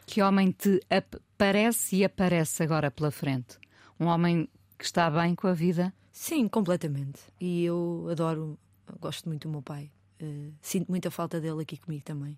que 0.07 0.23
homem 0.23 0.51
te 0.51 0.81
aparece 0.91 1.97
e 1.97 2.05
aparece 2.05 2.63
agora 2.63 2.91
pela 2.91 3.11
frente? 3.11 3.59
Um 3.99 4.07
homem 4.07 4.49
que 4.77 4.85
está 4.85 5.09
bem 5.11 5.35
com 5.35 5.47
a 5.47 5.53
vida? 5.53 5.93
Sim, 6.11 6.49
completamente. 6.49 7.21
E 7.41 7.65
eu 7.65 8.09
adoro, 8.11 8.59
gosto 8.99 9.29
muito 9.29 9.47
do 9.47 9.53
meu 9.53 9.63
pai. 9.63 9.91
Uh, 10.21 10.53
sinto 10.61 10.89
muita 10.89 11.11
falta 11.11 11.41
dele 11.41 11.63
aqui 11.63 11.77
comigo 11.77 12.05
também. 12.05 12.37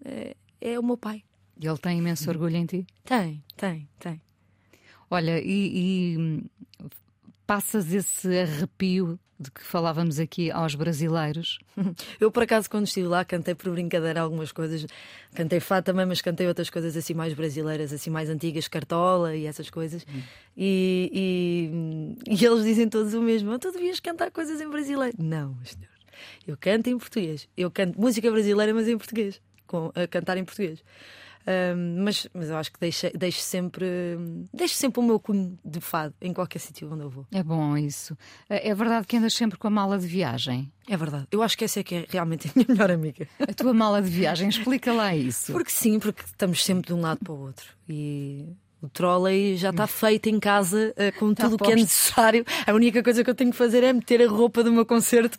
Uh, 0.00 0.34
é 0.60 0.78
o 0.78 0.82
meu 0.82 0.96
pai. 0.96 1.22
E 1.60 1.66
ele 1.66 1.78
tem 1.78 1.98
imenso 1.98 2.28
orgulho 2.30 2.56
em 2.56 2.66
ti? 2.66 2.86
Tem, 3.04 3.44
tem, 3.56 3.88
tem. 3.98 4.20
Olha, 5.10 5.40
e, 5.40 6.14
e 6.14 6.18
hum, 6.18 6.42
passas 7.46 7.92
esse 7.92 8.38
arrepio 8.38 9.18
de 9.38 9.50
que 9.50 9.62
falávamos 9.62 10.18
aqui 10.18 10.50
aos 10.50 10.74
brasileiros? 10.74 11.58
Eu, 12.18 12.30
por 12.30 12.42
acaso, 12.42 12.68
quando 12.68 12.86
estive 12.86 13.06
lá, 13.06 13.24
cantei 13.24 13.54
por 13.54 13.70
brincadeira 13.70 14.20
algumas 14.20 14.50
coisas. 14.50 14.86
Cantei 15.34 15.60
fado 15.60 15.84
também, 15.84 16.06
mas 16.06 16.20
cantei 16.20 16.46
outras 16.48 16.70
coisas 16.70 16.96
assim 16.96 17.14
mais 17.14 17.34
brasileiras, 17.34 17.92
assim 17.92 18.10
mais 18.10 18.28
antigas, 18.28 18.66
cartola 18.66 19.36
e 19.36 19.46
essas 19.46 19.70
coisas. 19.70 20.04
Hum. 20.08 20.22
E, 20.56 22.16
e, 22.26 22.34
e, 22.34 22.44
eles 22.44 22.64
dizem 22.64 22.88
todos 22.88 23.14
o 23.14 23.22
mesmo: 23.22 23.58
tu 23.58 23.70
devias 23.70 24.00
cantar 24.00 24.30
coisas 24.30 24.60
em 24.60 24.68
brasileiro. 24.68 25.16
Não, 25.18 25.56
senhor. 25.64 25.86
Eu 26.46 26.56
canto 26.56 26.88
em 26.88 26.98
português. 26.98 27.48
Eu 27.56 27.70
canto 27.70 28.00
música 28.00 28.30
brasileira, 28.30 28.72
mas 28.72 28.88
em 28.88 28.96
português. 28.96 29.40
Com, 29.66 29.90
a 29.94 30.06
cantar 30.06 30.36
em 30.38 30.44
português 30.44 30.82
mas, 31.76 32.28
mas 32.34 32.48
eu 32.50 32.56
acho 32.56 32.72
que 32.72 32.80
deixo, 32.80 33.06
deixo, 33.16 33.40
sempre, 33.40 33.86
deixo 34.52 34.74
sempre 34.74 35.00
o 35.00 35.02
meu 35.02 35.20
cunho 35.20 35.58
de 35.64 35.80
fado 35.80 36.14
em 36.20 36.32
qualquer 36.32 36.58
sítio 36.58 36.92
onde 36.92 37.02
eu 37.02 37.10
vou. 37.10 37.26
É 37.32 37.42
bom 37.42 37.76
isso. 37.76 38.16
É, 38.48 38.70
é 38.70 38.74
verdade 38.74 39.06
que 39.06 39.16
andas 39.16 39.34
sempre 39.34 39.58
com 39.58 39.66
a 39.68 39.70
mala 39.70 39.98
de 39.98 40.06
viagem? 40.06 40.70
É 40.88 40.96
verdade. 40.96 41.26
Eu 41.30 41.42
acho 41.42 41.56
que 41.56 41.64
essa 41.64 41.80
é 41.80 41.82
que 41.82 41.94
é 41.94 42.06
realmente 42.08 42.48
a 42.48 42.50
minha 42.54 42.66
melhor 42.68 42.90
amiga. 42.90 43.28
A 43.40 43.52
tua 43.52 43.72
mala 43.72 44.00
de 44.02 44.08
viagem, 44.08 44.48
explica 44.48 44.92
lá 44.92 45.14
isso. 45.14 45.52
Porque 45.52 45.70
sim, 45.70 45.98
porque 45.98 46.22
estamos 46.24 46.64
sempre 46.64 46.86
de 46.86 46.94
um 46.94 47.00
lado 47.00 47.20
para 47.24 47.32
o 47.32 47.40
outro. 47.40 47.66
E 47.88 48.46
o 48.80 48.88
trolley 48.88 49.56
já 49.56 49.70
está 49.70 49.86
feito 49.86 50.28
em 50.28 50.38
casa 50.38 50.94
uh, 50.96 51.18
com 51.18 51.34
tudo 51.34 51.54
o 51.54 51.58
que 51.58 51.72
é 51.72 51.74
necessário. 51.74 52.44
A 52.66 52.72
única 52.72 53.02
coisa 53.02 53.24
que 53.24 53.30
eu 53.30 53.34
tenho 53.34 53.50
que 53.50 53.56
fazer 53.56 53.82
é 53.82 53.92
meter 53.92 54.22
a 54.22 54.28
roupa 54.28 54.62
do 54.62 54.72
meu 54.72 54.86
concerto 54.86 55.38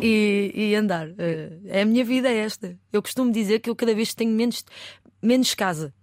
e, 0.00 0.52
e 0.54 0.74
andar. 0.74 1.08
Uh, 1.08 1.60
é 1.66 1.82
a 1.82 1.86
minha 1.86 2.04
vida 2.04 2.28
é 2.28 2.38
esta. 2.38 2.76
Eu 2.92 3.02
costumo 3.02 3.30
dizer 3.30 3.60
que 3.60 3.70
eu 3.70 3.76
cada 3.76 3.94
vez 3.94 4.14
tenho 4.14 4.32
menos, 4.32 4.64
menos 5.22 5.54
casa. 5.54 5.94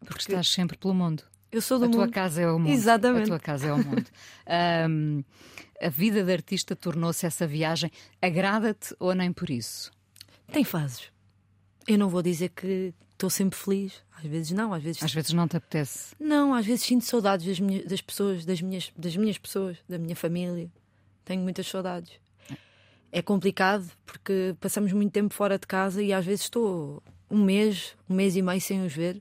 Porque, 0.00 0.14
Porque 0.14 0.32
estás 0.32 0.48
sempre 0.48 0.76
pelo 0.78 0.94
mundo. 0.94 1.24
Eu 1.50 1.62
sou 1.62 1.78
do 1.78 1.84
a 1.84 1.88
mundo. 1.88 2.02
A 2.02 2.04
tua 2.04 2.12
casa 2.12 2.42
é 2.42 2.50
o 2.50 2.58
mundo. 2.58 2.70
Exatamente. 2.70 3.24
A 3.24 3.26
tua 3.26 3.40
casa 3.40 3.66
é 3.68 3.72
o 3.72 3.78
mundo. 3.78 4.06
um, 4.90 5.24
a 5.80 5.88
vida 5.88 6.22
de 6.22 6.32
artista 6.32 6.76
tornou-se 6.76 7.24
essa 7.26 7.46
viagem. 7.46 7.90
Agrada-te 8.20 8.94
ou 8.98 9.14
nem 9.14 9.32
por 9.32 9.48
isso? 9.50 9.90
Tem 10.52 10.64
fases. 10.64 11.10
Eu 11.86 11.98
não 11.98 12.08
vou 12.08 12.22
dizer 12.22 12.50
que, 12.50 12.92
estou 13.18 13.28
sempre 13.28 13.58
feliz. 13.58 14.02
Às 14.16 14.24
vezes 14.24 14.52
não, 14.52 14.72
às 14.72 14.82
vezes. 14.82 15.02
Às 15.02 15.12
vezes 15.12 15.32
não 15.32 15.48
te 15.48 15.56
apetece. 15.56 16.14
Não, 16.18 16.54
às 16.54 16.64
vezes 16.64 16.84
sinto 16.84 17.04
saudades 17.04 17.46
das, 17.46 17.60
minhas, 17.60 17.84
das 17.84 18.00
pessoas, 18.00 18.44
das 18.44 18.62
minhas, 18.62 18.92
das 18.96 19.16
minhas 19.16 19.36
pessoas, 19.36 19.76
da 19.88 19.98
minha 19.98 20.16
família. 20.16 20.70
Tenho 21.24 21.42
muitas 21.42 21.66
saudades. 21.66 22.12
É 23.10 23.22
complicado 23.22 23.90
porque 24.06 24.54
passamos 24.60 24.92
muito 24.92 25.12
tempo 25.12 25.34
fora 25.34 25.58
de 25.58 25.66
casa 25.66 26.02
e 26.02 26.12
às 26.12 26.24
vezes 26.24 26.42
estou 26.42 27.02
um 27.30 27.42
mês, 27.44 27.94
um 28.08 28.14
mês 28.14 28.36
e 28.36 28.42
meio 28.42 28.60
sem 28.60 28.84
os 28.84 28.92
ver. 28.92 29.20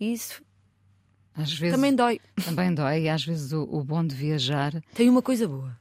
E 0.00 0.12
isso 0.12 0.42
Às 1.34 1.52
vezes 1.52 1.74
também 1.74 1.94
dói. 1.94 2.20
também 2.44 2.74
dói. 2.74 3.02
E 3.02 3.08
às 3.08 3.24
vezes 3.24 3.52
o, 3.52 3.62
o 3.62 3.82
bom 3.84 4.04
de 4.06 4.14
viajar, 4.14 4.82
Tem 4.94 5.08
uma 5.08 5.22
coisa 5.22 5.46
boa. 5.48 5.76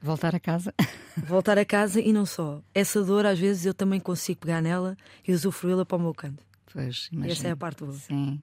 voltar 0.00 0.34
a 0.34 0.40
casa. 0.40 0.74
Voltar 1.26 1.58
a 1.58 1.64
casa 1.64 2.00
e 2.00 2.12
não 2.12 2.24
só. 2.24 2.62
Essa 2.72 3.02
dor, 3.04 3.26
às 3.26 3.38
vezes, 3.38 3.66
eu 3.66 3.74
também 3.74 4.00
consigo 4.00 4.40
pegar 4.40 4.62
nela 4.62 4.96
e 5.26 5.32
usufruí-la 5.34 5.84
para 5.84 5.98
o 5.98 6.00
meu 6.00 6.14
canto. 6.14 6.42
Pois, 6.72 7.08
imagino. 7.12 7.32
essa 7.32 7.48
é 7.48 7.50
a 7.50 7.56
parte 7.56 7.80
boa. 7.84 7.92
Sim. 7.92 8.40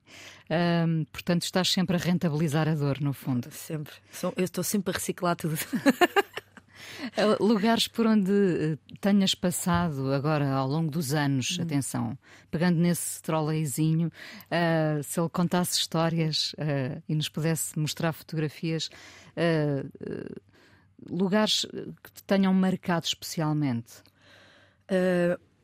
Portanto, 1.11 1.43
estás 1.43 1.69
sempre 1.71 1.95
a 1.95 1.99
rentabilizar 1.99 2.67
a 2.67 2.75
dor, 2.75 2.99
no 2.99 3.13
fundo. 3.13 3.49
Sempre. 3.51 3.93
Eu 4.35 4.43
estou 4.43 4.63
sempre 4.63 4.91
a 4.91 4.93
reciclar 4.93 5.35
tudo. 5.37 5.55
Uh, 7.17 7.41
Lugares 7.43 7.87
por 7.87 8.05
onde 8.05 8.31
uh, 8.31 8.79
tenhas 8.99 9.33
passado 9.35 10.13
agora 10.13 10.51
ao 10.51 10.67
longo 10.67 10.91
dos 10.91 11.13
anos, 11.13 11.57
atenção, 11.61 12.17
pegando 12.49 12.77
nesse 12.79 13.21
troleizinho, 13.21 14.07
uh, 14.07 15.03
se 15.03 15.19
ele 15.19 15.29
contasse 15.29 15.79
histórias 15.79 16.53
uh, 16.53 17.01
e 17.07 17.15
nos 17.15 17.29
pudesse 17.29 17.77
mostrar 17.77 18.13
fotografias, 18.13 18.89
uh, 19.35 20.41
lugares 21.09 21.65
que 22.03 22.11
te 22.11 22.23
tenham 22.23 22.53
marcado 22.53 23.05
especialmente. 23.05 24.01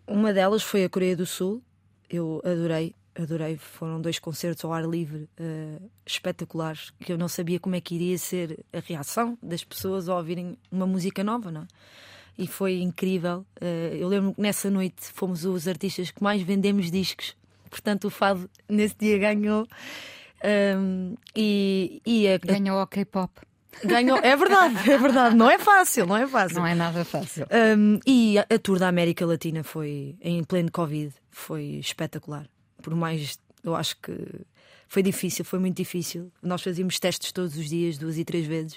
Uma 0.05 0.31
delas 0.33 0.61
foi 0.61 0.83
a 0.83 0.89
Coreia 0.89 1.15
do 1.15 1.25
Sul. 1.25 1.63
Eu 2.09 2.41
adorei, 2.45 2.93
adorei. 3.15 3.57
Foram 3.57 4.01
dois 4.01 4.19
concertos 4.19 4.63
ao 4.65 4.73
ar 4.73 4.85
livre 4.85 5.29
uh, 5.39 5.89
espetaculares 6.05 6.91
que 6.99 7.11
eu 7.11 7.17
não 7.17 7.27
sabia 7.27 7.59
como 7.59 7.75
é 7.75 7.81
que 7.81 7.95
iria 7.95 8.17
ser 8.17 8.63
a 8.73 8.79
reação 8.79 9.37
das 9.41 9.63
pessoas 9.63 10.09
ao 10.09 10.17
ouvirem 10.17 10.57
uma 10.71 10.87
música 10.87 11.23
nova, 11.23 11.51
não 11.51 11.61
é? 11.61 11.67
E 12.37 12.47
foi 12.47 12.81
incrível. 12.81 13.45
Uh, 13.61 13.95
eu 13.95 14.07
lembro 14.07 14.33
que 14.33 14.41
nessa 14.41 14.69
noite 14.69 15.05
fomos 15.13 15.45
os 15.45 15.67
artistas 15.67 16.09
que 16.09 16.23
mais 16.23 16.41
vendemos 16.41 16.89
discos. 16.89 17.35
Portanto, 17.69 18.05
o 18.05 18.09
Fado 18.09 18.49
nesse 18.67 18.95
dia 18.97 19.17
ganhou. 19.17 19.67
Um, 20.77 21.15
e, 21.35 22.01
e 22.05 22.27
a, 22.27 22.37
Ganhou 22.37 22.77
ao 22.77 22.87
K-pop. 22.87 23.31
ganhou. 23.83 24.17
É 24.17 24.35
verdade, 24.35 24.91
é 24.91 24.97
verdade. 24.97 25.35
Não 25.35 25.49
é 25.49 25.57
fácil, 25.57 26.05
não 26.05 26.17
é 26.17 26.27
fácil. 26.27 26.57
Não 26.57 26.67
é 26.67 26.75
nada 26.75 27.05
fácil. 27.05 27.47
Um, 27.77 27.99
e 28.05 28.37
a, 28.37 28.41
a 28.41 28.59
tour 28.59 28.77
da 28.77 28.87
América 28.87 29.25
Latina 29.25 29.63
foi 29.63 30.15
em 30.21 30.43
pleno 30.43 30.71
Covid, 30.71 31.13
foi 31.31 31.63
espetacular. 31.79 32.45
Por 32.83 32.93
mais, 32.93 33.39
eu 33.63 33.73
acho 33.75 33.95
que 33.97 34.13
foi 34.87 35.01
difícil, 35.01 35.43
foi 35.43 35.57
muito 35.57 35.77
difícil. 35.77 36.31
Nós 36.41 36.61
fazíamos 36.61 36.99
testes 36.99 37.31
todos 37.31 37.57
os 37.57 37.67
dias, 37.67 37.97
duas 37.97 38.17
e 38.17 38.23
três 38.23 38.45
vezes. 38.45 38.75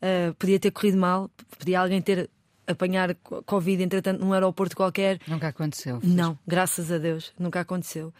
Uh, 0.00 0.32
podia 0.38 0.60
ter 0.60 0.70
corrido 0.70 0.98
mal, 0.98 1.28
podia 1.58 1.80
alguém 1.80 2.00
ter 2.00 2.28
apanhar 2.66 3.14
co- 3.16 3.42
Covid, 3.42 3.82
entretanto, 3.82 4.20
num 4.24 4.32
aeroporto 4.32 4.76
qualquer. 4.76 5.18
Nunca 5.26 5.48
aconteceu. 5.48 5.98
Não, 6.04 6.38
graças 6.46 6.92
a 6.92 6.98
Deus, 6.98 7.32
nunca 7.38 7.58
aconteceu. 7.60 8.12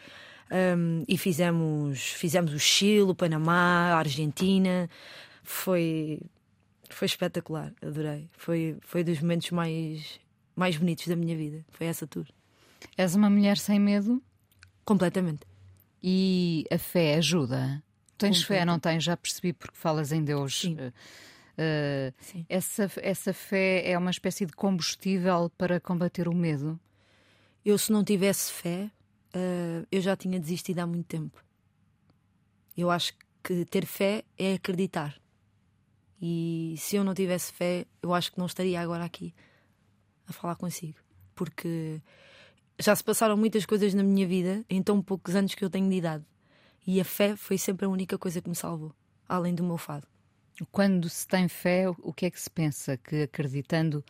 Um, 0.50 1.04
e 1.08 1.16
fizemos, 1.16 1.98
fizemos 2.00 2.52
o 2.52 2.58
Chile, 2.58 3.02
o 3.02 3.14
Panamá, 3.14 3.92
a 3.94 3.98
Argentina. 3.98 4.88
Foi, 5.42 6.20
foi 6.90 7.06
espetacular, 7.06 7.72
adorei. 7.80 8.28
Foi, 8.36 8.76
foi 8.82 9.02
dos 9.04 9.20
momentos 9.20 9.50
mais, 9.50 10.20
mais 10.54 10.76
bonitos 10.76 11.06
da 11.06 11.16
minha 11.16 11.36
vida. 11.36 11.64
Foi 11.70 11.86
essa 11.86 12.06
tour. 12.06 12.26
És 12.98 13.14
uma 13.14 13.30
mulher 13.30 13.56
sem 13.58 13.78
medo 13.80 14.20
Completamente. 14.84 15.46
e 16.02 16.64
a 16.70 16.78
fé 16.78 17.14
ajuda. 17.14 17.82
Tens 18.18 18.42
fé, 18.42 18.64
não 18.64 18.78
tens? 18.78 19.02
Já 19.04 19.16
percebi 19.16 19.52
porque 19.52 19.76
falas 19.76 20.12
em 20.12 20.22
Deus. 20.22 20.60
Sim. 20.60 20.74
Uh, 20.74 20.88
uh, 20.88 22.14
Sim. 22.20 22.46
essa, 22.48 22.90
essa 22.96 23.32
fé 23.32 23.90
é 23.90 23.98
uma 23.98 24.10
espécie 24.10 24.46
de 24.46 24.52
combustível 24.52 25.50
para 25.56 25.80
combater 25.80 26.28
o 26.28 26.34
medo. 26.34 26.78
Eu, 27.64 27.78
se 27.78 27.90
não 27.92 28.04
tivesse 28.04 28.52
fé, 28.52 28.90
uh, 29.34 29.86
eu 29.90 30.00
já 30.00 30.16
tinha 30.16 30.38
desistido 30.38 30.80
há 30.80 30.86
muito 30.86 31.06
tempo. 31.06 31.42
Eu 32.76 32.90
acho 32.90 33.12
que 33.42 33.64
ter 33.64 33.86
fé 33.86 34.24
é 34.38 34.54
acreditar. 34.54 35.20
E 36.20 36.74
se 36.78 36.96
eu 36.96 37.02
não 37.02 37.14
tivesse 37.14 37.52
fé, 37.52 37.86
eu 38.00 38.14
acho 38.14 38.30
que 38.32 38.38
não 38.38 38.46
estaria 38.46 38.80
agora 38.80 39.04
aqui 39.04 39.34
a 40.28 40.32
falar 40.32 40.54
consigo. 40.54 40.98
Porque 41.34 42.00
já 42.78 42.94
se 42.94 43.04
passaram 43.04 43.36
muitas 43.36 43.66
coisas 43.66 43.94
na 43.94 44.02
minha 44.02 44.26
vida 44.26 44.64
em 44.68 44.82
tão 44.82 45.00
poucos 45.02 45.34
anos 45.34 45.54
que 45.54 45.64
eu 45.64 45.70
tenho 45.70 45.88
de 45.88 45.96
idade. 45.96 46.24
E 46.86 47.00
a 47.00 47.04
fé 47.04 47.36
foi 47.36 47.56
sempre 47.56 47.86
a 47.86 47.88
única 47.88 48.18
coisa 48.18 48.40
que 48.40 48.48
me 48.48 48.56
salvou, 48.56 48.92
além 49.28 49.54
do 49.54 49.62
meu 49.62 49.78
fado. 49.78 50.06
Quando 50.70 51.08
se 51.08 51.26
tem 51.26 51.48
fé, 51.48 51.88
o 51.88 52.12
que 52.12 52.26
é 52.26 52.30
que 52.30 52.40
se 52.40 52.50
pensa? 52.50 52.96
Que 52.96 53.22
acreditando 53.22 54.04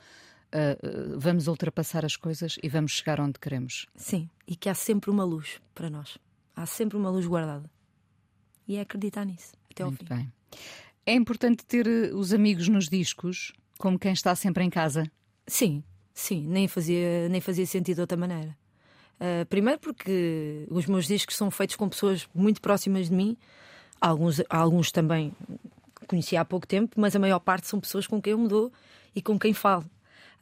uh, 0.53 1.19
vamos 1.19 1.49
ultrapassar 1.49 2.05
as 2.05 2.17
coisas 2.17 2.57
e 2.63 2.69
vamos 2.69 2.93
chegar 2.93 3.21
onde 3.21 3.39
queremos. 3.39 3.87
Sim, 3.95 4.29
e 4.47 4.57
que 4.57 4.69
há 4.69 4.75
sempre 4.75 5.11
uma 5.11 5.25
luz 5.25 5.61
para 5.75 5.89
nós. 5.89 6.19
Há 6.55 6.67
sempre 6.67 6.97
uma 6.97 7.11
luz 7.11 7.27
guardada. 7.27 7.71
E 8.67 8.77
é 8.77 8.81
acreditar 8.81 9.25
nisso, 9.25 9.53
até 9.71 9.83
ao 9.83 9.91
Muito 9.91 10.07
fim. 10.07 10.15
bem. 10.15 10.33
É 11.05 11.15
importante 11.15 11.65
ter 11.65 11.87
uh, 11.87 12.17
os 12.17 12.33
amigos 12.33 12.69
nos 12.69 12.89
discos, 12.89 13.53
como 13.79 13.99
quem 13.99 14.13
está 14.13 14.35
sempre 14.35 14.65
em 14.65 14.71
casa. 14.71 15.11
Sim, 15.47 15.83
sim, 16.15 16.47
nem 16.47 16.67
fazia, 16.69 17.29
nem 17.29 17.41
fazia 17.41 17.67
sentido 17.67 17.97
de 17.97 18.01
outra 18.03 18.17
maneira. 18.17 18.57
Uh, 19.21 19.47
primeiro 19.47 19.79
porque 19.79 20.67
os 20.71 20.87
meus 20.87 21.07
discos 21.07 21.37
são 21.37 21.51
feitos 21.51 21.77
com 21.77 21.89
pessoas 21.89 22.29
muito 22.35 22.61
próximas 22.61 23.09
de 23.09 23.15
mim, 23.15 23.37
alguns, 24.01 24.43
alguns 24.51 24.91
também 24.91 25.33
conheci 26.09 26.37
há 26.37 26.45
pouco 26.45 26.67
tempo, 26.67 27.01
mas 27.01 27.15
a 27.15 27.19
maior 27.19 27.39
parte 27.39 27.67
são 27.69 27.79
pessoas 27.81 28.07
com 28.07 28.21
quem 28.21 28.33
eu 28.33 28.39
me 28.39 28.49
dou 28.49 28.73
e 29.15 29.23
com 29.23 29.39
quem 29.39 29.53
falo. 29.55 29.85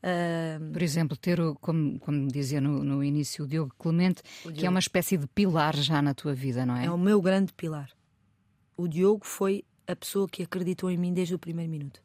Uh, 0.02 0.72
Por 0.72 0.80
exemplo, 0.82 1.14
ter, 1.14 1.38
o- 1.38 1.54
como, 1.56 1.98
como 2.00 2.26
dizia 2.28 2.58
no, 2.60 2.82
no 2.82 3.04
início, 3.04 3.44
o 3.44 3.46
Diogo 3.46 3.74
Clemente, 3.78 4.22
que 4.54 4.64
é 4.64 4.70
uma 4.70 4.78
espécie 4.78 5.18
de 5.18 5.26
pilar 5.26 5.76
já 5.76 6.00
na 6.00 6.14
tua 6.14 6.32
vida, 6.32 6.64
não 6.64 6.74
é? 6.74 6.86
é 6.86 6.90
o 6.90 6.96
meu 6.96 7.20
grande 7.20 7.52
pilar. 7.52 7.90
O 8.78 8.88
Diogo 8.88 9.26
foi 9.26 9.62
a 9.86 9.94
pessoa 9.94 10.26
que 10.26 10.42
acreditou 10.42 10.90
em 10.90 10.96
mim 10.96 11.12
desde 11.12 11.34
o 11.34 11.38
primeiro 11.38 11.70
minuto. 11.70 12.00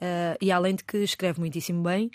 Uh, 0.00 0.34
e 0.40 0.50
além 0.50 0.74
de 0.74 0.82
que 0.84 0.96
escreve 0.98 1.38
muitíssimo 1.40 1.82
bem 1.82 2.10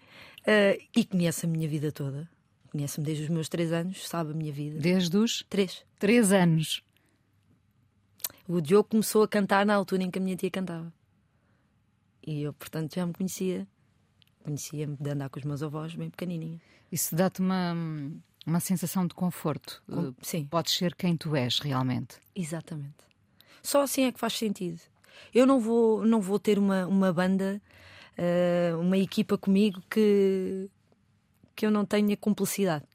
uh, 0.47 0.83
e 0.95 1.05
conhece 1.05 1.45
a 1.45 1.49
minha 1.49 1.67
vida 1.67 1.91
toda, 1.91 2.29
conhece-me 2.71 3.05
desde 3.05 3.23
os 3.23 3.29
meus 3.29 3.49
três 3.49 3.71
anos, 3.71 4.07
sabe 4.07 4.31
a 4.31 4.33
minha 4.33 4.51
vida. 4.53 4.79
Desde 4.79 5.15
os 5.17 5.43
Três. 5.49 5.83
três 5.99 6.31
anos. 6.31 6.83
O 8.47 8.59
Diogo 8.59 8.89
começou 8.89 9.23
a 9.23 9.27
cantar 9.27 9.65
na 9.65 9.73
altura 9.75 10.03
em 10.03 10.11
que 10.11 10.19
a 10.19 10.21
minha 10.21 10.35
tia 10.35 10.51
cantava. 10.51 10.91
E 12.25 12.41
eu, 12.41 12.53
portanto, 12.53 12.93
já 12.95 13.05
me 13.05 13.13
conhecia. 13.13 13.67
Conhecia-me 14.43 14.97
de 14.99 15.09
andar 15.09 15.29
com 15.29 15.39
os 15.39 15.45
meus 15.45 15.63
avós 15.63 15.95
bem 15.95 16.09
pequenininha. 16.09 16.59
Isso 16.91 17.15
dá-te 17.15 17.39
uma, 17.39 17.73
uma 18.45 18.59
sensação 18.59 19.07
de 19.07 19.13
conforto. 19.13 19.81
Com- 19.89 20.09
Uh, 20.09 20.15
Sim, 20.21 20.45
Podes 20.45 20.73
ser 20.75 20.93
quem 20.95 21.15
tu 21.15 21.35
és 21.35 21.59
realmente. 21.59 22.17
exatamente. 22.35 22.95
Só 23.61 23.81
assim 23.83 24.03
é 24.03 24.11
que 24.11 24.19
faz 24.19 24.33
sentido. 24.33 24.81
Eu 25.33 25.45
não 25.47 25.59
vou, 25.59 26.05
não 26.05 26.19
vou 26.19 26.37
ter 26.37 26.59
uma, 26.59 26.85
uma 26.85 27.13
banda, 27.13 27.61
eh, 28.17 28.73
uma 28.79 28.97
equipa 28.97 29.37
comigo 29.37 29.81
que, 29.89 30.69
que 31.55 31.65
eu 31.65 31.71
não 31.71 31.85
tenha 31.85 32.15
cumplicidade. 32.17 32.85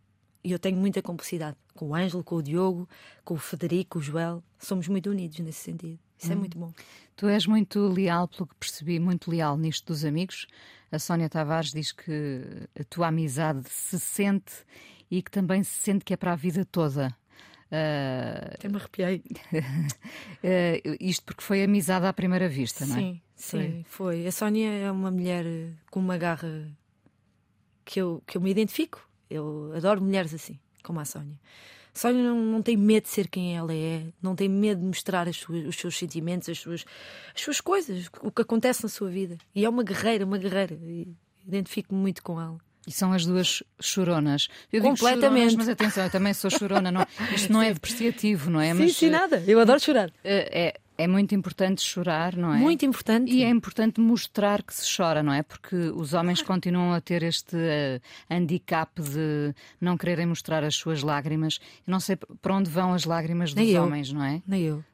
E 0.42 0.52
eu 0.52 0.58
tenho 0.58 0.76
muita 0.76 1.02
cumplicidade. 1.02 1.56
Com 1.74 1.88
o 1.88 1.94
Ângelo, 1.94 2.24
com 2.24 2.36
o 2.36 2.42
Diogo, 2.42 2.88
com 3.24 3.34
o 3.34 3.38
Federico, 3.38 3.92
com 3.94 3.98
o 3.98 4.02
Joel. 4.02 4.42
Somos 4.58 4.88
muito 4.88 5.10
unidos 5.10 5.38
nesse 5.40 5.60
sentido. 5.60 5.98
Isso 6.18 6.32
é 6.32 6.34
muito 6.34 6.58
bom. 6.58 6.72
Tu 7.14 7.28
és 7.28 7.46
muito 7.46 7.86
leal, 7.88 8.26
pelo 8.26 8.46
que 8.46 8.54
percebi, 8.56 8.98
muito 8.98 9.30
leal 9.30 9.56
nisto 9.56 9.86
dos 9.86 10.04
amigos. 10.04 10.46
A 10.90 10.98
Sónia 10.98 11.28
Tavares 11.28 11.70
diz 11.70 11.92
que 11.92 12.42
a 12.78 12.84
tua 12.84 13.08
amizade 13.08 13.68
se 13.68 13.98
sente 14.00 14.52
e 15.10 15.22
que 15.22 15.30
também 15.30 15.62
se 15.62 15.78
sente 15.80 16.04
que 16.04 16.12
é 16.12 16.16
para 16.16 16.32
a 16.32 16.36
vida 16.36 16.64
toda. 16.64 17.14
Até 18.54 18.68
me 18.68 18.76
arrepiei. 18.76 19.22
ah, 19.52 20.96
isto 21.00 21.24
porque 21.24 21.42
foi 21.42 21.62
amizade 21.62 22.06
à 22.06 22.12
primeira 22.12 22.48
vista, 22.48 22.84
não 22.86 22.96
é? 22.96 22.98
Sim, 23.00 23.20
sim, 23.36 23.84
foi. 23.86 24.26
A 24.26 24.32
Sónia 24.32 24.70
é 24.70 24.90
uma 24.90 25.10
mulher 25.10 25.44
eh, 25.46 25.70
com 25.90 26.00
uma 26.00 26.16
garra 26.16 26.68
que 27.84 28.00
eu, 28.00 28.22
que 28.26 28.36
eu 28.36 28.40
me 28.40 28.50
identifico. 28.50 29.06
Eu 29.30 29.72
adoro 29.74 30.00
mulheres 30.02 30.32
assim, 30.32 30.58
como 30.82 31.00
a 31.00 31.04
Sónia. 31.04 31.38
A 31.94 31.98
Sónia 31.98 32.22
não, 32.22 32.40
não 32.40 32.62
tem 32.62 32.76
medo 32.76 33.04
de 33.04 33.10
ser 33.10 33.28
quem 33.28 33.56
ela 33.56 33.74
é, 33.74 34.06
não 34.22 34.34
tem 34.36 34.48
medo 34.48 34.80
de 34.80 34.86
mostrar 34.86 35.28
as 35.28 35.36
suas- 35.36 35.66
os 35.66 35.76
seus 35.76 35.98
sentimentos, 35.98 36.48
as 36.48 36.58
suas, 36.58 36.84
as 37.34 37.40
suas 37.40 37.60
coisas, 37.60 38.08
o 38.22 38.30
que 38.30 38.42
acontece 38.42 38.82
na 38.82 38.88
sua 38.88 39.10
vida. 39.10 39.36
E 39.54 39.64
é 39.64 39.68
uma 39.68 39.82
guerreira, 39.82 40.24
uma 40.24 40.38
guerreira. 40.38 40.78
Identifico-me 41.46 42.00
muito 42.00 42.22
com 42.22 42.40
ela. 42.40 42.58
E 42.88 42.92
são 42.92 43.12
as 43.12 43.26
duas 43.26 43.62
choronas. 43.78 44.48
Eu 44.72 44.80
Completamente. 44.82 45.28
choronas, 45.50 45.54
mas 45.54 45.68
atenção, 45.68 46.04
eu 46.04 46.10
também 46.10 46.32
sou 46.32 46.50
chorona. 46.50 46.90
Não, 46.90 47.06
isto 47.34 47.52
não 47.52 47.60
é 47.62 47.70
depreciativo, 47.74 48.48
não 48.50 48.60
é? 48.60 48.72
sim, 48.72 48.78
mas, 48.80 48.96
sim, 48.96 49.10
nada. 49.10 49.44
Eu 49.46 49.60
adoro 49.60 49.78
chorar. 49.78 50.10
eh, 50.24 50.48
é, 50.50 50.80
É 51.00 51.06
muito 51.06 51.32
importante 51.34 51.80
chorar, 51.82 52.34
não 52.34 52.52
é? 52.52 52.56
Muito 52.58 52.84
importante. 52.84 53.30
E 53.30 53.44
é 53.44 53.48
importante 53.48 54.00
mostrar 54.00 54.62
que 54.64 54.74
se 54.74 54.84
chora, 54.96 55.22
não 55.22 55.32
é? 55.32 55.42
Porque 55.44 55.76
os 55.76 56.12
homens 56.12 56.42
continuam 56.42 56.92
a 56.92 57.00
ter 57.00 57.22
este 57.22 57.54
uh, 57.54 58.00
handicap 58.28 59.00
de 59.00 59.54
não 59.80 59.96
quererem 59.96 60.26
mostrar 60.26 60.64
as 60.64 60.74
suas 60.74 61.02
lágrimas. 61.04 61.60
Eu 61.86 61.92
não 61.92 62.00
sei 62.00 62.16
para 62.16 62.54
onde 62.54 62.68
vão 62.68 62.94
as 62.94 63.04
lágrimas 63.04 63.54
dos 63.54 63.62
Nem 63.64 63.78
homens, 63.78 64.08
eu. 64.08 64.14
não 64.16 64.24
é? 64.24 64.42
Nem 64.46 64.62
eu. 64.62 64.84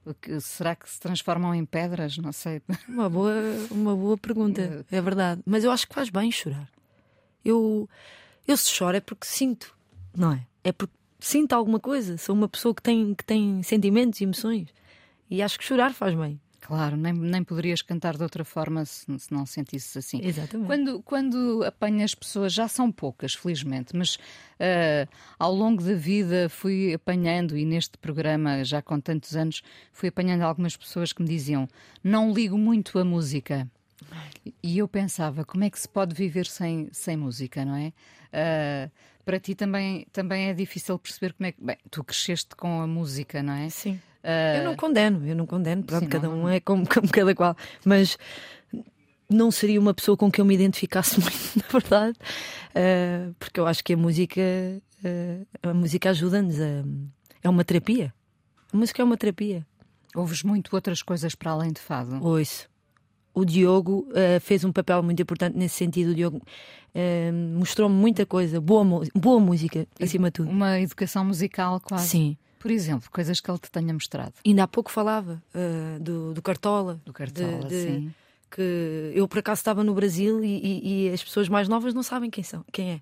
Será 0.40 0.74
que 0.76 0.90
se 0.90 1.00
transformam 1.00 1.54
em 1.54 1.64
pedras? 1.64 2.18
Não 2.18 2.32
sei. 2.32 2.60
Uma 2.86 3.08
boa, 3.08 3.32
uma 3.70 3.96
boa 3.96 4.18
pergunta, 4.18 4.84
é 4.92 5.00
verdade. 5.00 5.40
Mas 5.46 5.64
eu 5.64 5.70
acho 5.70 5.88
que 5.88 5.94
faz 5.94 6.10
bem 6.10 6.30
chorar. 6.30 6.68
Eu, 7.44 7.88
eu 8.46 8.56
se 8.56 8.70
choro 8.70 8.96
é 8.96 9.00
porque 9.00 9.26
sinto, 9.26 9.74
não 10.16 10.32
é? 10.32 10.46
É 10.62 10.72
porque 10.72 10.94
sinto 11.20 11.52
alguma 11.52 11.80
coisa. 11.80 12.16
Sou 12.16 12.34
uma 12.34 12.48
pessoa 12.48 12.74
que 12.74 12.82
tem, 12.82 13.14
que 13.14 13.24
tem 13.24 13.62
sentimentos 13.62 14.20
e 14.20 14.24
emoções. 14.24 14.68
E 15.30 15.42
acho 15.42 15.58
que 15.58 15.64
chorar 15.64 15.92
faz 15.92 16.14
bem. 16.14 16.40
Claro, 16.60 16.96
nem, 16.96 17.12
nem 17.12 17.44
poderias 17.44 17.82
cantar 17.82 18.16
de 18.16 18.22
outra 18.22 18.42
forma 18.42 18.86
se, 18.86 19.04
se 19.18 19.30
não 19.30 19.44
sentisses 19.44 19.94
assim. 19.98 20.18
Exatamente. 20.24 20.66
Quando, 20.66 21.02
quando 21.02 21.62
apanhas 21.62 22.14
pessoas, 22.14 22.54
já 22.54 22.66
são 22.66 22.90
poucas, 22.90 23.34
felizmente, 23.34 23.94
mas 23.94 24.14
uh, 24.14 25.06
ao 25.38 25.54
longo 25.54 25.82
da 25.82 25.92
vida 25.94 26.48
fui 26.48 26.94
apanhando, 26.94 27.54
e 27.54 27.66
neste 27.66 27.98
programa, 27.98 28.64
já 28.64 28.80
com 28.80 28.98
tantos 28.98 29.36
anos, 29.36 29.62
fui 29.92 30.08
apanhando 30.08 30.40
algumas 30.40 30.74
pessoas 30.74 31.12
que 31.12 31.20
me 31.20 31.28
diziam: 31.28 31.68
Não 32.02 32.32
ligo 32.32 32.56
muito 32.56 32.98
a 32.98 33.04
música. 33.04 33.70
E 34.62 34.78
eu 34.78 34.88
pensava, 34.88 35.44
como 35.44 35.64
é 35.64 35.70
que 35.70 35.78
se 35.78 35.88
pode 35.88 36.14
viver 36.14 36.46
sem, 36.46 36.88
sem 36.92 37.16
música, 37.16 37.64
não 37.64 37.76
é? 37.76 37.92
Uh, 38.34 38.90
para 39.24 39.40
ti 39.40 39.54
também, 39.54 40.06
também 40.12 40.48
é 40.48 40.54
difícil 40.54 40.98
perceber 40.98 41.32
como 41.32 41.46
é 41.46 41.52
que. 41.52 41.64
Bem, 41.64 41.76
tu 41.90 42.04
cresceste 42.04 42.54
com 42.56 42.80
a 42.80 42.86
música, 42.86 43.42
não 43.42 43.54
é? 43.54 43.68
Sim. 43.70 44.00
Uh... 44.22 44.58
Eu 44.58 44.64
não 44.64 44.76
condeno, 44.76 45.26
eu 45.26 45.36
não 45.36 45.46
condeno, 45.46 45.82
pronto, 45.82 46.04
Sim, 46.04 46.08
cada 46.08 46.28
não, 46.28 46.44
um 46.44 46.48
é 46.48 46.60
como, 46.60 46.86
como 46.88 47.08
cada 47.08 47.34
qual. 47.34 47.56
Mas 47.84 48.18
não 49.28 49.50
seria 49.50 49.80
uma 49.80 49.94
pessoa 49.94 50.16
com 50.16 50.30
quem 50.30 50.42
eu 50.42 50.46
me 50.46 50.54
identificasse 50.54 51.18
muito, 51.20 51.56
na 51.56 51.68
verdade, 51.70 52.18
uh, 52.70 53.34
porque 53.38 53.58
eu 53.60 53.66
acho 53.66 53.82
que 53.82 53.94
a 53.94 53.96
música, 53.96 54.40
uh, 54.40 55.68
a 55.68 55.74
música 55.74 56.10
ajuda-nos 56.10 56.60
a. 56.60 56.84
É 57.42 57.48
uma 57.48 57.64
terapia. 57.64 58.12
A 58.72 58.76
música 58.76 59.02
é 59.02 59.04
uma 59.04 59.16
terapia. 59.16 59.66
Ouves 60.14 60.42
muito 60.42 60.74
outras 60.74 61.02
coisas 61.02 61.34
para 61.34 61.50
além 61.50 61.72
de 61.72 61.80
fado? 61.80 62.24
Ouço. 62.24 62.68
O 63.34 63.44
Diogo 63.44 64.06
uh, 64.10 64.40
fez 64.40 64.64
um 64.64 64.72
papel 64.72 65.02
muito 65.02 65.20
importante 65.20 65.56
nesse 65.56 65.74
sentido. 65.74 66.12
O 66.12 66.14
Diogo 66.14 66.40
mostrou-me 67.56 67.94
muita 67.94 68.24
coisa, 68.24 68.60
boa, 68.60 68.84
boa 69.12 69.40
música, 69.40 69.84
acima 70.00 70.28
de 70.28 70.34
tudo. 70.34 70.50
Uma 70.50 70.78
educação 70.80 71.24
musical, 71.24 71.80
quase. 71.80 72.06
Sim, 72.06 72.36
por 72.64 72.70
exemplo, 72.70 73.10
coisas 73.10 73.40
que 73.40 73.50
ele 73.50 73.58
te 73.58 73.70
tenha 73.70 73.92
mostrado. 73.92 74.32
Ainda 74.46 74.62
há 74.62 74.68
pouco 74.68 74.90
falava 74.90 75.42
uh, 75.54 76.00
do, 76.00 76.32
do, 76.32 76.40
Cartola. 76.40 76.98
Do 77.04 77.12
Cartola, 77.12 77.68
de, 77.68 77.68
de, 77.68 77.82
sim. 77.82 78.14
Que 78.50 79.12
eu 79.14 79.28
por 79.28 79.40
acaso 79.40 79.58
estava 79.58 79.84
no 79.84 79.92
Brasil 79.92 80.42
e, 80.42 80.60
e, 80.64 81.08
e, 81.08 81.10
as 81.10 81.22
pessoas 81.22 81.46
mais 81.46 81.68
novas 81.68 81.92
não 81.92 82.02
sabem 82.02 82.30
quem 82.30 82.42
são, 82.42 82.64
quem 82.72 82.92
é. 82.92 83.00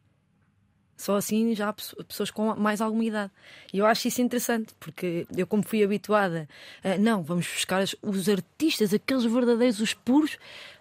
Só 1.02 1.16
assim 1.16 1.52
já 1.52 1.70
há 1.70 1.72
pessoas 1.72 2.30
com 2.30 2.54
mais 2.54 2.80
alguma 2.80 3.04
idade. 3.04 3.32
E 3.72 3.78
eu 3.78 3.86
acho 3.86 4.06
isso 4.06 4.22
interessante, 4.22 4.72
porque 4.78 5.26
eu, 5.36 5.48
como 5.48 5.60
fui 5.64 5.82
habituada, 5.82 6.48
a, 6.84 6.96
não, 6.96 7.24
vamos 7.24 7.44
buscar 7.44 7.82
os 8.00 8.28
artistas, 8.28 8.94
aqueles 8.94 9.24
verdadeiros, 9.24 9.80
os 9.80 9.94
puros, 9.94 10.38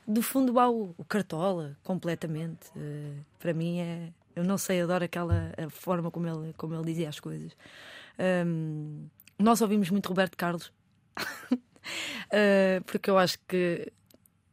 do 0.08 0.22
fundo 0.22 0.48
do 0.48 0.54
baú. 0.54 0.94
O 0.96 1.04
Cartola, 1.04 1.76
completamente. 1.84 2.68
Uh, 2.76 3.26
para 3.40 3.52
mim 3.52 3.80
é. 3.80 4.10
Eu 4.36 4.44
não 4.44 4.60
sei, 4.60 4.82
adoro 4.82 5.04
aquela 5.04 5.52
forma 5.72 6.12
como 6.12 6.28
ele, 6.28 6.54
como 6.54 6.76
ele 6.76 6.86
dizia 6.86 7.10
as 7.10 7.20
coisas. 7.20 7.58
Um, 8.46 9.08
nós 9.40 9.60
ouvimos 9.60 9.90
muito 9.90 10.08
Roberto 10.08 10.38
Carlos, 10.38 10.72
uh, 11.18 12.84
porque 12.86 13.10
eu 13.10 13.18
acho 13.18 13.40
que 13.48 13.92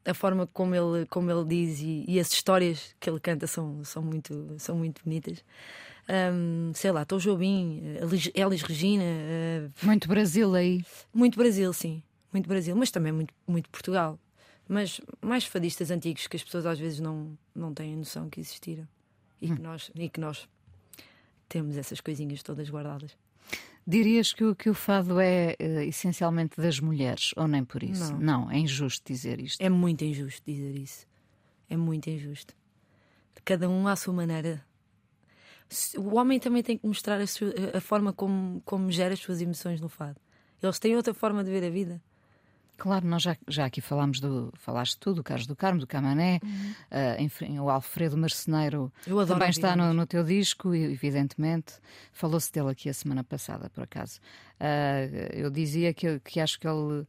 a 0.08 0.14
forma 0.14 0.46
como 0.46 0.74
ele, 0.74 1.06
como 1.06 1.30
ele 1.30 1.44
diz 1.44 1.80
e, 1.80 2.04
e, 2.08 2.18
as 2.18 2.32
histórias 2.32 2.94
que 2.98 3.10
ele 3.10 3.20
canta 3.20 3.46
são, 3.46 3.84
são, 3.84 4.02
muito, 4.02 4.54
são 4.58 4.76
muito 4.76 5.02
bonitas. 5.04 5.44
Um, 6.08 6.72
sei 6.74 6.90
lá, 6.90 7.04
Tom 7.04 7.18
Jobim, 7.18 7.82
Elis 8.34 8.62
Regina. 8.62 9.04
Uh, 9.04 9.86
muito 9.86 10.08
Brasil 10.08 10.54
aí. 10.54 10.82
Muito 11.12 11.36
Brasil, 11.36 11.72
sim. 11.72 12.02
Muito 12.32 12.48
Brasil, 12.48 12.74
mas 12.74 12.90
também 12.90 13.12
muito, 13.12 13.34
muito 13.46 13.68
Portugal. 13.68 14.18
Mas 14.66 15.00
mais 15.20 15.44
fadistas 15.44 15.90
antigos 15.90 16.26
que 16.26 16.36
as 16.36 16.42
pessoas 16.42 16.64
às 16.64 16.78
vezes 16.78 17.00
não, 17.00 17.36
não 17.54 17.74
têm 17.74 17.96
noção 17.96 18.28
que 18.30 18.40
existiram 18.40 18.88
e, 19.40 19.52
hum. 19.52 19.56
que 19.56 19.62
nós, 19.62 19.90
e 19.94 20.08
que 20.08 20.20
nós 20.20 20.48
temos 21.48 21.76
essas 21.76 22.00
coisinhas 22.00 22.42
todas 22.42 22.68
guardadas. 22.70 23.16
Dirias 23.88 24.34
que 24.34 24.44
o, 24.44 24.54
que 24.54 24.68
o 24.68 24.74
fado 24.74 25.18
é 25.18 25.56
uh, 25.58 25.80
essencialmente 25.80 26.60
das 26.60 26.78
mulheres, 26.78 27.32
ou 27.34 27.48
nem 27.48 27.64
por 27.64 27.82
isso? 27.82 28.12
Não. 28.12 28.42
Não, 28.42 28.50
é 28.50 28.58
injusto 28.58 29.10
dizer 29.10 29.40
isto. 29.40 29.62
É 29.62 29.70
muito 29.70 30.04
injusto 30.04 30.42
dizer 30.44 30.76
isso. 30.76 31.06
É 31.70 31.74
muito 31.74 32.10
injusto. 32.10 32.54
Cada 33.46 33.66
um 33.66 33.88
à 33.88 33.96
sua 33.96 34.12
maneira. 34.12 34.62
O 35.96 36.16
homem 36.16 36.38
também 36.38 36.62
tem 36.62 36.76
que 36.76 36.86
mostrar 36.86 37.18
a, 37.18 37.26
sua, 37.26 37.50
a 37.72 37.80
forma 37.80 38.12
como, 38.12 38.60
como 38.66 38.92
gera 38.92 39.14
as 39.14 39.20
suas 39.20 39.40
emoções 39.40 39.80
no 39.80 39.88
fado. 39.88 40.20
Eles 40.62 40.78
têm 40.78 40.94
outra 40.94 41.14
forma 41.14 41.42
de 41.42 41.50
ver 41.50 41.64
a 41.64 41.70
vida. 41.70 42.02
Claro, 42.78 43.04
nós 43.08 43.24
já, 43.24 43.36
já 43.48 43.66
aqui 43.66 43.80
falámos 43.80 44.20
do. 44.20 44.52
Falaste 44.56 44.96
tu, 44.98 45.12
do 45.12 45.24
Carlos 45.24 45.48
do 45.48 45.56
Carmo, 45.56 45.80
do 45.80 45.86
Camané, 45.86 46.38
uhum. 46.40 46.70
uh, 46.92 47.20
enfim, 47.20 47.58
o 47.58 47.68
Alfredo 47.68 48.16
Marceneiro 48.16 48.92
também 49.26 49.50
está 49.50 49.74
no, 49.74 49.92
no, 49.92 50.06
teu 50.06 50.22
disco, 50.22 50.72
evidentemente. 50.72 51.74
Falou-se 52.12 52.52
dele 52.52 52.70
aqui 52.70 52.88
a 52.88 52.94
semana 52.94 53.24
passada, 53.24 53.68
por 53.68 53.82
acaso. 53.82 54.20
Uh, 54.60 55.34
eu 55.34 55.50
dizia 55.50 55.92
que, 55.92 56.20
que 56.20 56.38
acho 56.38 56.60
que 56.60 56.68
ele 56.68 57.04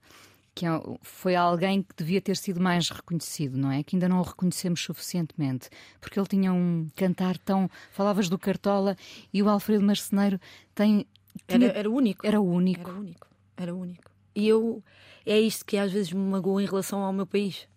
que 0.56 0.66
é 0.66 0.72
foi 1.04 1.36
alguém 1.36 1.84
que 1.84 1.96
devia 1.96 2.20
ter 2.20 2.36
sido 2.36 2.60
mais 2.60 2.90
reconhecido, 2.90 3.56
não 3.56 3.72
é? 3.72 3.84
Que 3.84 3.96
ainda 3.96 4.10
não 4.10 4.20
o 4.20 4.24
reconhecemos 4.24 4.82
suficientemente, 4.82 5.70
porque 6.02 6.20
ele 6.20 6.28
tinha 6.28 6.52
um 6.52 6.88
cantar 6.96 7.38
tão. 7.38 7.70
Falavas 7.92 8.28
do 8.28 8.40
Cartola 8.40 8.98
e 9.32 9.44
o 9.44 9.48
Alfredo 9.48 9.84
Marceneiro 9.84 10.40
tem. 10.74 11.06
Tinha... 11.48 11.68
Era, 11.68 11.80
era 11.80 11.90
único. 11.90 12.26
Era 12.26 12.42
o 12.42 12.52
único. 12.52 12.90
Era 12.90 13.00
único. 13.00 13.28
Era 13.56 13.76
único. 13.76 14.19
E 14.40 14.48
eu 14.48 14.82
é 15.26 15.40
isto 15.40 15.66
que 15.66 15.78
às 15.78 15.92
vezes 15.92 16.12
me 16.12 16.22
magoa 16.22 16.64
em 16.64 16.66
relação 16.66 17.00
ao 17.04 17.14
meu 17.14 17.28
país. 17.28 17.68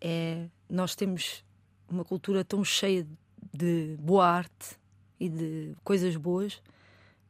É, 0.00 0.46
nós 0.70 0.94
temos 0.94 1.44
uma 1.88 2.04
cultura 2.04 2.44
tão 2.44 2.64
cheia 2.64 3.06
de 3.52 3.96
boa 3.98 4.26
arte 4.26 4.78
e 5.18 5.28
de 5.28 5.74
coisas 5.84 6.16
boas 6.16 6.62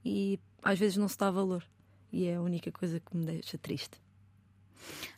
e 0.05 0.39
às 0.63 0.79
vezes 0.79 0.97
não 0.97 1.09
se 1.09 1.19
dá 1.19 1.31
valor. 1.31 1.65
E 2.13 2.27
é 2.27 2.37
a 2.37 2.43
única 2.43 2.71
coisa 2.71 3.01
que 3.01 3.17
me 3.17 3.25
deixa 3.25 3.57
triste. 3.59 4.01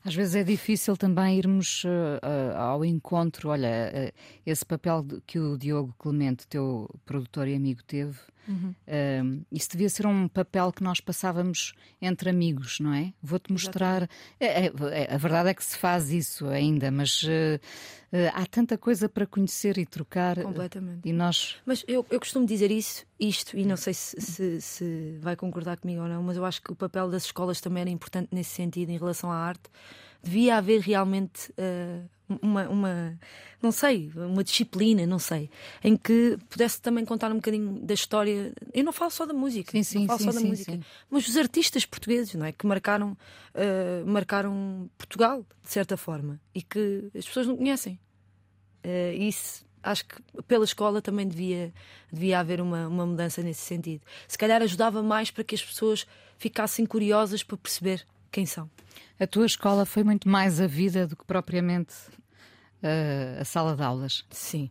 Às 0.05 0.15
vezes 0.15 0.37
é 0.37 0.45
difícil 0.45 0.97
também 0.97 1.39
irmos 1.39 1.85
uh, 1.85 1.89
uh, 1.89 2.57
ao 2.57 2.85
encontro. 2.85 3.49
Olha, 3.49 3.93
uh, 3.93 4.21
esse 4.47 4.65
papel 4.65 5.05
que 5.27 5.39
o 5.39 5.57
Diogo 5.57 5.95
Clemente, 5.99 6.47
teu 6.47 6.89
produtor 7.05 7.49
e 7.49 7.55
amigo, 7.55 7.83
teve, 7.83 8.19
uhum. 8.49 9.45
isso 9.51 9.71
devia 9.71 9.89
ser 9.89 10.07
um 10.07 10.29
papel 10.29 10.73
que 10.73 10.83
nós 10.83 11.01
passávamos 11.01 11.75
entre 12.01 12.31
amigos, 12.31 12.81
não 12.81 12.93
é? 12.93 13.13
Vou-te 13.23 13.53
mostrar. 13.53 14.09
É, 14.39 14.67
é, 14.67 14.73
é, 14.93 15.15
a 15.15 15.17
verdade 15.17 15.51
é 15.51 15.55
que 15.55 15.65
se 15.65 15.77
faz 15.77 16.11
isso 16.11 16.47
ainda, 16.49 16.91
mas 16.91 17.25
há 18.33 18.47
tanta 18.47 18.79
coisa 18.79 19.09
para 19.09 19.27
conhecer 19.27 19.79
e 19.79 19.87
trocar. 19.87 20.43
Completamente. 20.43 21.09
E 21.09 21.13
nós. 21.13 21.57
Mas 21.65 21.85
eu, 21.89 22.07
eu 22.11 22.21
costumo 22.21 22.47
dizer 22.47 22.71
isso, 22.71 23.05
isto, 23.19 23.57
e 23.57 23.65
não 23.65 23.77
sei 23.77 23.95
se, 23.95 24.21
se, 24.21 24.61
se 24.61 25.19
vai 25.21 25.37
concordar 25.37 25.79
comigo 25.79 26.03
ou 26.03 26.09
não, 26.09 26.23
mas 26.23 26.37
eu 26.37 26.45
acho 26.45 26.63
que 26.63 26.73
o 26.73 26.77
papel 26.77 27.11
das 27.11 27.25
escolas 27.25 27.61
também 27.61 27.83
era 27.83 27.91
importante 27.91 28.29
nesse 28.33 28.51
sentido 28.51 28.91
em 28.91 28.99
relação 28.99 29.31
à 29.31 29.37
arte 29.37 29.71
devia 30.25 30.57
haver 30.57 30.81
realmente 30.81 31.51
uh, 31.51 32.09
uma, 32.41 32.69
uma, 32.69 33.19
não 33.63 33.71
sei, 33.71 34.11
uma 34.17 34.43
disciplina, 34.43 35.07
não 35.07 35.19
sei, 35.19 35.51
em 35.83 35.97
que 35.97 36.39
pudesse 36.49 36.81
também 36.81 37.05
contar 37.05 37.31
um 37.31 37.37
bocadinho 37.37 37.81
da 37.81 37.95
história. 37.95 38.53
Eu 38.73 38.85
não 38.85 38.93
falo 38.93 39.11
só 39.11 39.27
da 39.27 39.35
música, 39.35 39.71
sim, 39.73 39.83
sim, 39.83 39.99
não 40.01 40.07
falo 40.07 40.19
sim, 40.19 40.25
só 40.25 40.33
da 40.33 40.41
música, 40.41 40.81
mas 41.11 41.29
os 41.29 41.37
artistas 41.37 41.85
portugueses, 41.85 42.35
não 42.35 42.47
é, 42.47 42.53
que 42.53 42.67
marcaram, 42.67 43.13
uh, 43.13 44.07
marcaram 44.07 44.91
Portugal 44.97 45.45
de 45.63 45.71
certa 45.71 45.97
forma 45.97 46.41
e 46.55 46.63
que 46.63 47.11
as 47.17 47.27
pessoas 47.27 47.47
não 47.47 47.57
conhecem. 47.57 47.99
Uh, 48.85 49.17
isso 49.19 49.65
acho 49.83 50.07
que 50.07 50.17
pela 50.49 50.65
escola 50.65 51.03
também 51.03 51.29
devia, 51.29 51.73
devia 52.11 52.41
haver 52.41 52.61
uma, 52.61 52.89
uma 52.89 53.05
mudança 53.05 53.43
nesse 53.43 53.61
sentido. 53.61 54.03
Se 54.27 54.39
calhar 54.39 54.63
ajudava 54.63 55.03
mais 55.03 55.31
para 55.31 55.45
que 55.45 55.55
as 55.55 55.63
pessoas 55.63 56.07
ficassem 56.39 56.87
curiosas 56.87 57.43
para 57.43 57.57
perceber 57.57 58.07
quem 58.35 58.45
são. 58.45 58.69
A 59.19 59.29
tua 59.29 59.47
escola 59.47 59.87
foi 59.87 60.03
muito 60.03 60.29
mais 60.29 60.61
a 60.61 60.67
vida 60.67 61.07
do 61.07 61.15
que 61.15 61.25
propriamente 61.25 61.95
uh, 62.83 63.41
a 63.41 63.45
sala 63.45 63.77
de 63.77 63.83
aulas. 63.83 64.25
Sim. 64.29 64.69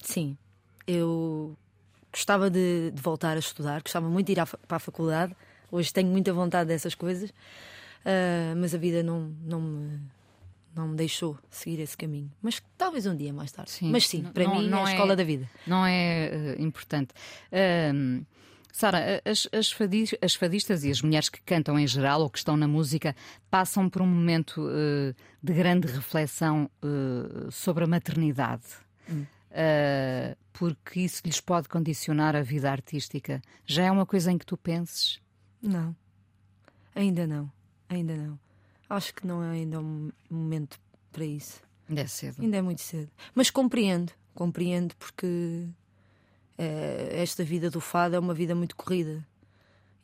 Sim. 0.00 0.38
Eu 0.86 1.58
gostava 2.12 2.48
de, 2.48 2.92
de, 2.92 3.02
voltar 3.02 3.36
a 3.36 3.40
estudar, 3.40 3.82
gostava 3.82 4.08
muito 4.08 4.26
de 4.26 4.32
ir 4.32 4.40
à, 4.40 4.46
para 4.46 4.76
a 4.76 4.78
faculdade. 4.78 5.34
Hoje 5.68 5.92
tenho 5.92 6.08
muita 6.08 6.32
vontade 6.32 6.68
dessas 6.68 6.94
coisas, 6.94 7.30
uh, 7.30 8.54
mas 8.56 8.72
a 8.72 8.78
vida 8.78 9.02
não, 9.02 9.34
não, 9.42 9.60
me, 9.60 10.00
não 10.76 10.88
me 10.88 10.96
deixou 10.96 11.36
seguir 11.50 11.80
esse 11.80 11.96
caminho. 11.96 12.30
Mas 12.40 12.62
talvez 12.78 13.04
um 13.04 13.16
dia 13.16 13.32
mais 13.32 13.50
tarde. 13.50 13.72
Sim. 13.72 13.90
Mas 13.90 14.06
sim, 14.06 14.22
para 14.22 14.44
não, 14.44 14.60
mim 14.60 14.68
não 14.68 14.86
é 14.86 14.90
a 14.90 14.94
escola 14.94 15.16
da 15.16 15.24
vida. 15.24 15.50
Não 15.66 15.84
é 15.84 16.56
uh, 16.56 16.62
importante. 16.62 17.10
Uh, 17.50 18.24
Sara, 18.74 19.22
as, 19.24 19.46
as, 19.52 19.70
fadis, 19.70 20.16
as, 20.20 20.34
fadistas 20.34 20.82
e 20.82 20.90
as 20.90 21.00
mulheres 21.00 21.28
que 21.28 21.40
cantam 21.42 21.78
em 21.78 21.86
geral 21.86 22.22
ou 22.22 22.28
que 22.28 22.38
estão 22.38 22.56
na 22.56 22.66
música 22.66 23.14
passam 23.48 23.88
por 23.88 24.02
um 24.02 24.06
momento 24.06 24.62
uh, 24.62 25.14
de 25.40 25.52
grande 25.52 25.86
reflexão 25.86 26.68
uh, 26.82 27.52
sobre 27.52 27.84
a 27.84 27.86
maternidade. 27.86 28.64
Hum. 29.08 29.26
Uh, 29.52 30.36
porque 30.52 31.02
isso 31.02 31.22
lhes 31.24 31.40
pode 31.40 31.68
condicionar 31.68 32.34
a 32.34 32.42
vida 32.42 32.68
artística. 32.68 33.40
Já 33.64 33.84
é 33.84 33.90
uma 33.92 34.04
coisa 34.04 34.32
em 34.32 34.36
que 34.36 34.44
tu 34.44 34.56
penses? 34.56 35.20
Não, 35.62 35.94
ainda 36.96 37.28
não, 37.28 37.48
ainda 37.88 38.16
não. 38.16 38.36
Acho 38.90 39.14
que 39.14 39.24
não 39.24 39.40
é 39.40 39.52
ainda 39.52 39.78
um 39.78 40.10
momento 40.28 40.80
para 41.12 41.24
isso. 41.24 41.62
Ainda 41.88 42.00
é 42.00 42.06
cedo. 42.08 42.42
Ainda 42.42 42.56
é 42.56 42.62
muito 42.62 42.82
cedo. 42.82 43.08
Mas 43.36 43.50
compreendo, 43.50 44.12
compreendo 44.34 44.96
porque 44.96 45.68
esta 46.56 47.42
vida 47.42 47.70
do 47.70 47.80
fado 47.80 48.16
é 48.16 48.18
uma 48.18 48.34
vida 48.34 48.54
muito 48.54 48.76
corrida. 48.76 49.24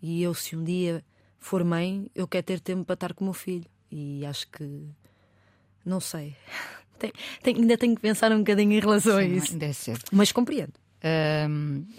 E 0.02 0.22
eu, 0.22 0.34
se 0.34 0.56
um 0.56 0.64
dia 0.64 1.04
for 1.38 1.64
mãe, 1.64 2.10
eu 2.14 2.26
quero 2.26 2.44
ter 2.44 2.60
tempo 2.60 2.84
para 2.84 2.94
estar 2.94 3.14
com 3.14 3.24
o 3.24 3.26
meu 3.26 3.34
filho. 3.34 3.66
E 3.90 4.24
acho 4.24 4.48
que. 4.48 4.86
Não 5.84 6.00
sei. 6.00 6.36
Tem, 7.00 7.10
tem, 7.42 7.56
ainda 7.56 7.78
tenho 7.78 7.94
que 7.94 8.02
pensar 8.02 8.30
um 8.30 8.40
bocadinho 8.40 8.72
em 8.72 8.78
relação 8.78 9.16
Sim, 9.16 9.20
a 9.20 9.24
isso. 9.24 9.52
Ainda 9.52 9.64
é 9.64 9.72
cedo. 9.72 10.00
Mas 10.12 10.32
compreendo. 10.32 10.74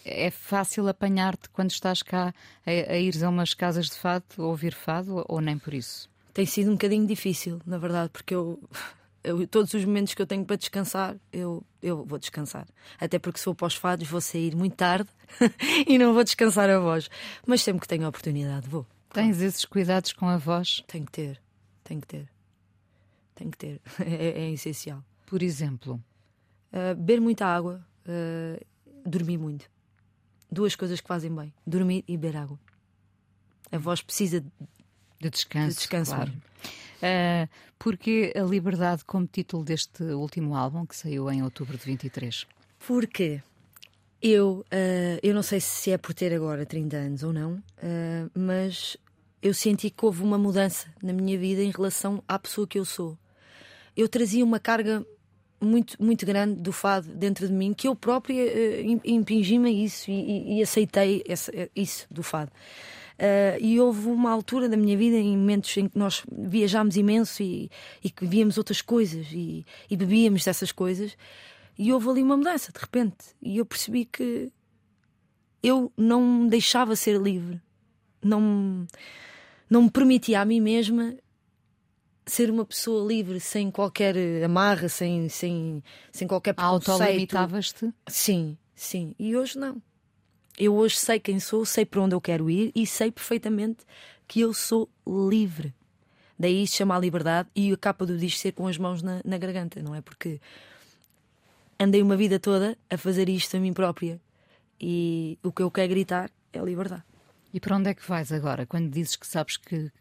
É 0.06 0.30
fácil 0.30 0.88
apanhar-te 0.88 1.50
quando 1.50 1.72
estás 1.72 2.04
cá 2.04 2.32
a, 2.64 2.70
a 2.70 2.98
ires 2.98 3.24
a 3.24 3.30
umas 3.30 3.56
casas 3.56 3.88
de 3.88 3.96
fado, 3.96 4.24
ouvir 4.38 4.76
fado, 4.76 5.26
ou 5.28 5.42
nem 5.42 5.58
por 5.58 5.74
isso? 5.74 6.08
Tem 6.34 6.46
sido 6.46 6.70
um 6.70 6.74
bocadinho 6.74 7.08
difícil, 7.08 7.60
na 7.66 7.80
verdade, 7.80 8.10
porque 8.14 8.36
eu 8.36 8.62
eu, 9.23 9.47
todos 9.47 9.73
os 9.73 9.86
momentos 9.86 10.13
que 10.13 10.21
eu 10.21 10.27
tenho 10.27 10.43
para 10.45 10.55
descansar, 10.55 11.15
eu, 11.31 11.63
eu 11.81 12.03
vou 12.03 12.17
descansar. 12.17 12.67
Até 12.99 13.19
porque 13.19 13.39
se 13.39 13.45
for 13.45 13.55
para 13.55 13.67
os 13.67 13.75
fados, 13.75 14.07
vou 14.07 14.21
sair 14.21 14.55
muito 14.55 14.75
tarde 14.75 15.10
e 15.88 15.97
não 15.97 16.13
vou 16.13 16.23
descansar 16.23 16.69
a 16.69 16.79
voz. 16.79 17.10
Mas 17.45 17.62
sempre 17.62 17.81
que 17.81 17.88
tenho 17.88 18.05
a 18.05 18.10
oportunidade, 18.10 18.67
vou. 18.67 18.86
Tens 19.13 19.41
esses 19.41 19.65
cuidados 19.65 20.13
com 20.13 20.27
a 20.27 20.38
voz? 20.38 20.84
Tenho 20.88 21.05
que 21.05 21.12
ter, 21.12 21.41
tenho 21.84 22.01
que 22.01 22.07
ter. 22.07 22.29
Tenho 23.36 23.51
que 23.51 23.57
ter. 23.57 23.81
É, 23.99 24.43
é 24.43 24.51
essencial. 24.51 25.03
Por 25.25 25.43
exemplo? 25.43 26.01
Uh, 26.71 26.95
beber 26.95 27.19
muita 27.19 27.45
água, 27.45 27.86
uh, 28.05 28.65
dormir 29.05 29.38
muito. 29.38 29.69
Duas 30.49 30.75
coisas 30.75 30.99
que 30.99 31.07
fazem 31.07 31.34
bem: 31.34 31.53
dormir 31.65 32.03
e 32.07 32.17
beber 32.17 32.38
água. 32.38 32.60
A 33.71 33.77
voz 33.77 34.01
precisa 34.01 34.43
de 35.19 35.29
descanso. 35.29 35.69
De 35.69 35.75
descanso 35.75 36.15
claro. 36.15 36.34
Uh, 37.02 37.50
porque 37.80 38.32
a 38.36 38.42
liberdade 38.42 39.04
como 39.04 39.26
título 39.26 39.64
deste 39.64 40.04
último 40.04 40.56
álbum 40.56 40.86
que 40.86 40.96
saiu 40.96 41.32
em 41.32 41.42
outubro 41.42 41.76
de 41.76 41.84
23? 41.84 42.46
Porque 42.78 43.42
eu, 44.22 44.64
uh, 44.72 45.20
eu 45.24 45.34
não 45.34 45.42
sei 45.42 45.60
se 45.60 45.92
é 45.92 45.98
por 45.98 46.14
ter 46.14 46.32
agora 46.32 46.64
30 46.64 46.96
anos 46.96 47.24
ou 47.24 47.34
não, 47.34 47.54
uh, 47.54 48.32
mas 48.36 48.96
eu 49.42 49.54
senti 49.54 49.90
que 49.90 50.06
houve 50.06 50.22
uma 50.22 50.38
mudança 50.38 50.88
na 51.02 51.12
minha 51.12 51.38
vida 51.40 51.64
em 51.64 51.72
relação 51.72 52.24
à 52.28 52.38
pessoa 52.38 52.68
que 52.68 52.78
eu 52.78 52.86
sou. 52.86 53.18
Eu 53.98 54.08
trazia 54.08 54.46
uma 54.46 54.60
carga 54.60 55.04
muito, 55.60 56.02
muito 56.02 56.24
grande 56.24 56.62
do 56.62 56.72
fado 56.72 57.08
dentro 57.16 57.48
de 57.48 57.54
mim 57.54 57.74
que 57.74 57.88
eu 57.88 57.96
própria 57.96 58.44
uh, 58.44 59.02
impingi-me 59.04 59.84
isso 59.84 60.12
e, 60.12 60.60
e 60.60 60.62
aceitei 60.62 61.24
essa, 61.28 61.52
isso 61.76 62.06
do 62.12 62.22
fado. 62.22 62.52
Uh, 63.21 63.55
e 63.60 63.79
houve 63.79 64.07
uma 64.07 64.31
altura 64.31 64.67
da 64.67 64.75
minha 64.75 64.97
vida, 64.97 65.15
em 65.15 65.38
momentos 65.38 65.77
em 65.77 65.88
que 65.88 65.95
nós 65.95 66.23
viajámos 66.31 66.97
imenso 66.97 67.43
e, 67.43 67.69
e 68.03 68.10
que 68.10 68.25
víamos 68.25 68.57
outras 68.57 68.81
coisas 68.81 69.27
e, 69.31 69.63
e 69.88 69.95
bebíamos 69.95 70.43
dessas 70.43 70.71
coisas, 70.71 71.15
e 71.77 71.93
houve 71.93 72.10
ali 72.10 72.23
uma 72.23 72.36
mudança 72.36 72.71
de 72.71 72.79
repente. 72.79 73.36
E 73.39 73.57
eu 73.57 73.65
percebi 73.65 74.05
que 74.05 74.51
eu 75.62 75.93
não 75.95 76.19
me 76.25 76.49
deixava 76.49 76.95
ser 76.95 77.21
livre, 77.21 77.62
não, 78.23 78.88
não 79.69 79.84
me 79.84 79.91
permitia 79.91 80.41
a 80.41 80.45
mim 80.45 80.60
mesma 80.60 81.15
ser 82.25 82.49
uma 82.49 82.65
pessoa 82.65 83.07
livre, 83.07 83.39
sem 83.39 83.69
qualquer 83.69 84.15
amarra, 84.43 84.89
sem, 84.89 85.29
sem, 85.29 85.84
sem 86.12 86.27
qualquer 86.27 86.53
preconceito. 86.53 86.89
Autolimitavas-te? 86.89 87.93
Sim, 88.07 88.57
sim. 88.73 89.13
E 89.19 89.38
hoje 89.38 89.60
não 89.60 89.79
eu 90.58 90.76
hoje 90.76 90.98
sei 90.98 91.20
quem 91.20 91.40
sou, 91.40 91.66
sei 91.66 91.86
para 91.86 92.02
onde 92.02 92.16
eu 92.16 92.22
quero 92.22 92.50
ir 92.50 92.72
e 92.76 92.86
sei 92.86 93.12
perfeitamente 93.12 93.86
que 94.28 94.42
eu 94.42 94.54
sou 94.54 94.90
livre. 95.06 95.74
Daí 96.38 96.66
se 96.66 96.78
chama 96.78 96.96
a 96.96 97.00
liberdade 97.00 97.50
e 97.56 97.72
a 97.72 97.78
capa 97.78 98.06
do 98.06 98.18
disco 98.18 98.40
ser 98.40 98.54
com 98.54 98.68
as 98.68 98.78
mãos 98.78 99.02
na, 99.02 99.22
na 99.24 99.38
garganta, 99.38 99.82
não 99.82 99.94
é? 99.94 100.02
Porque 100.02 100.40
andei 101.80 102.02
uma 102.02 102.16
vida 102.16 102.40
toda 102.40 102.78
a 102.90 102.98
fazer 102.98 103.30
isto 103.30 103.58
a 103.58 103.60
mim 103.60 103.74
própria 103.74 104.20
e 104.80 105.38
o 105.44 105.52
que 105.52 105.62
eu 105.62 105.70
quero 105.70 105.90
gritar 105.90 106.32
é 106.52 106.60
a 106.60 106.64
liberdade. 106.64 107.04
E 107.54 107.60
para 107.60 107.76
onde 107.76 107.90
é 107.90 107.94
que 107.94 108.08
vais 108.08 108.32
agora? 108.32 108.66
Quando 108.66 108.90
dizes 108.90 109.16
que 109.16 109.28
sabes 109.28 109.58
que, 109.58 109.92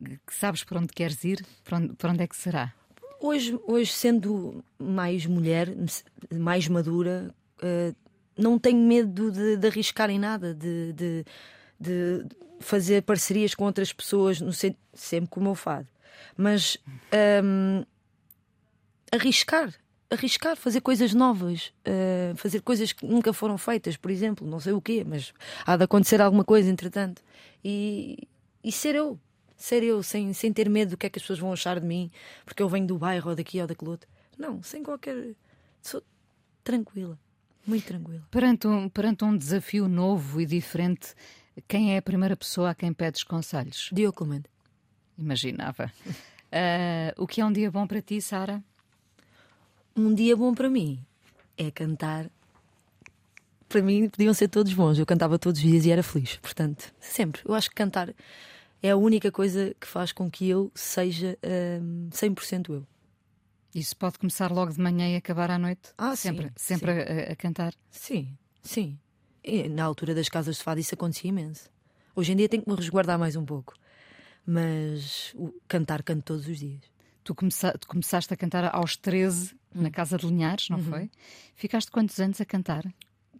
que 0.00 0.34
sabes 0.34 0.64
para 0.64 0.78
onde 0.78 0.92
queres 0.92 1.22
ir, 1.24 1.44
para 1.64 1.78
onde, 1.78 1.94
para 1.94 2.12
onde 2.12 2.22
é 2.22 2.26
que 2.26 2.36
será? 2.36 2.72
Hoje, 3.20 3.58
hoje, 3.66 3.92
sendo 3.92 4.64
mais 4.78 5.26
mulher, 5.26 5.68
mais 6.32 6.66
madura, 6.66 7.34
uh, 7.62 7.94
não 8.36 8.58
tenho 8.58 8.78
medo 8.78 9.30
de, 9.30 9.56
de 9.56 9.66
arriscar 9.66 10.10
em 10.10 10.18
nada, 10.18 10.54
de, 10.54 10.92
de, 10.92 11.24
de, 11.78 12.26
fazer 12.60 13.02
parcerias 13.02 13.54
com 13.54 13.64
outras 13.64 13.92
pessoas, 13.92 14.40
no, 14.40 14.52
sempre 14.52 15.28
com 15.28 15.40
o 15.40 15.42
meu 15.42 15.54
fado. 15.54 15.88
Mas 16.36 16.78
um, 17.44 17.84
arriscar, 19.10 19.74
arriscar, 20.10 20.56
fazer 20.56 20.80
coisas 20.80 21.12
novas, 21.12 21.72
uh, 21.86 22.36
fazer 22.36 22.60
coisas 22.60 22.92
que 22.92 23.06
nunca 23.06 23.32
foram 23.32 23.58
feitas, 23.58 23.96
por 23.96 24.10
exemplo, 24.10 24.46
não 24.46 24.60
sei 24.60 24.72
o 24.72 24.80
quê, 24.80 25.04
mas 25.06 25.32
há 25.66 25.76
de 25.76 25.84
acontecer 25.84 26.20
alguma 26.20 26.44
coisa 26.44 26.70
entretanto. 26.70 27.22
E, 27.64 28.28
e 28.62 28.72
ser 28.72 28.94
eu, 28.94 29.18
ser 29.56 29.82
eu, 29.82 30.02
sem, 30.02 30.32
sem 30.32 30.52
ter 30.52 30.68
medo 30.68 30.90
do 30.90 30.96
que 30.96 31.06
é 31.06 31.10
que 31.10 31.18
as 31.18 31.22
pessoas 31.22 31.38
vão 31.38 31.52
achar 31.52 31.78
de 31.78 31.86
mim, 31.86 32.10
porque 32.44 32.62
eu 32.62 32.68
venho 32.68 32.86
do 32.86 32.98
bairro 32.98 33.30
ou 33.30 33.36
daqui 33.36 33.60
ou 33.60 33.66
daquele 33.66 33.90
outro. 33.90 34.08
Não, 34.38 34.62
sem 34.62 34.82
qualquer. 34.82 35.34
Sou 35.80 36.02
tranquila. 36.64 37.18
Muito 37.66 37.86
tranquilo. 37.86 38.24
Perante 38.30 38.66
um, 38.66 38.88
perante 38.88 39.24
um 39.24 39.36
desafio 39.36 39.88
novo 39.88 40.40
e 40.40 40.46
diferente, 40.46 41.14
quem 41.68 41.94
é 41.94 41.98
a 41.98 42.02
primeira 42.02 42.36
pessoa 42.36 42.70
a 42.70 42.74
quem 42.74 42.92
pedes 42.92 43.22
conselhos? 43.22 43.90
Diogo 43.92 44.16
Clemente. 44.16 44.48
Imaginava. 45.16 45.92
Uh, 46.06 47.14
o 47.22 47.26
que 47.26 47.40
é 47.40 47.44
um 47.44 47.52
dia 47.52 47.70
bom 47.70 47.86
para 47.86 48.02
ti, 48.02 48.20
Sara? 48.20 48.62
Um 49.94 50.14
dia 50.14 50.36
bom 50.36 50.54
para 50.54 50.68
mim 50.68 51.04
é 51.56 51.70
cantar. 51.70 52.30
Para 53.68 53.82
mim, 53.82 54.08
podiam 54.08 54.34
ser 54.34 54.48
todos 54.48 54.72
bons. 54.74 54.98
Eu 54.98 55.06
cantava 55.06 55.38
todos 55.38 55.62
os 55.62 55.66
dias 55.66 55.86
e 55.86 55.90
era 55.90 56.02
feliz. 56.02 56.36
Portanto, 56.36 56.92
sempre. 57.00 57.42
Eu 57.44 57.54
acho 57.54 57.68
que 57.68 57.74
cantar 57.74 58.12
é 58.82 58.90
a 58.90 58.96
única 58.96 59.30
coisa 59.30 59.74
que 59.80 59.86
faz 59.86 60.12
com 60.12 60.30
que 60.30 60.48
eu 60.48 60.70
seja 60.74 61.38
um, 61.80 62.08
100% 62.10 62.70
eu. 62.70 62.86
Isso 63.74 63.96
pode 63.96 64.18
começar 64.18 64.50
logo 64.52 64.72
de 64.72 64.80
manhã 64.80 65.08
e 65.08 65.16
acabar 65.16 65.50
à 65.50 65.58
noite? 65.58 65.92
Ah, 65.96 66.14
sempre, 66.14 66.52
sim, 66.56 66.76
sempre 66.76 66.92
sim. 66.92 67.12
A, 67.12 67.32
a, 67.32 67.36
cantar? 67.36 67.74
Sim, 67.90 68.36
sim. 68.62 68.98
E 69.42 69.68
na 69.68 69.84
altura 69.84 70.14
das 70.14 70.28
casas 70.28 70.56
de 70.56 70.62
fado 70.62 70.78
isso 70.78 70.94
acontecia 70.94 71.30
imenso. 71.30 71.70
Hoje 72.14 72.32
em 72.32 72.36
dia 72.36 72.48
tenho 72.48 72.62
que 72.62 72.70
me 72.70 72.76
resguardar 72.76 73.18
mais 73.18 73.34
um 73.34 73.44
pouco. 73.46 73.74
Mas 74.46 75.32
o, 75.34 75.54
cantar, 75.66 76.02
canto 76.02 76.22
todos 76.22 76.46
os 76.46 76.58
dias. 76.58 76.82
Tu, 77.24 77.34
começa, 77.34 77.72
tu 77.78 77.88
começaste 77.88 78.34
a 78.34 78.36
cantar 78.36 78.74
aos 78.74 78.96
13 78.96 79.56
na 79.74 79.88
hum. 79.88 79.90
Casa 79.90 80.18
de 80.18 80.26
Linhares, 80.26 80.68
não 80.68 80.78
uhum. 80.78 80.84
foi? 80.84 81.10
Ficaste 81.54 81.90
quantos 81.90 82.20
anos 82.20 82.40
a 82.42 82.44
cantar? 82.44 82.84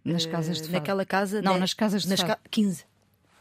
Nas 0.03 0.25
uh, 0.25 0.29
casas 0.29 0.57
de 0.57 0.63
fado? 0.63 0.73
Naquela 0.73 1.05
casa? 1.05 1.41
Não, 1.43 1.53
de... 1.53 1.59
nas 1.59 1.75
casas 1.75 2.03
de 2.03 2.09
nas 2.09 2.21
fado. 2.21 2.41
Ca... 2.41 2.49
15. 2.49 2.85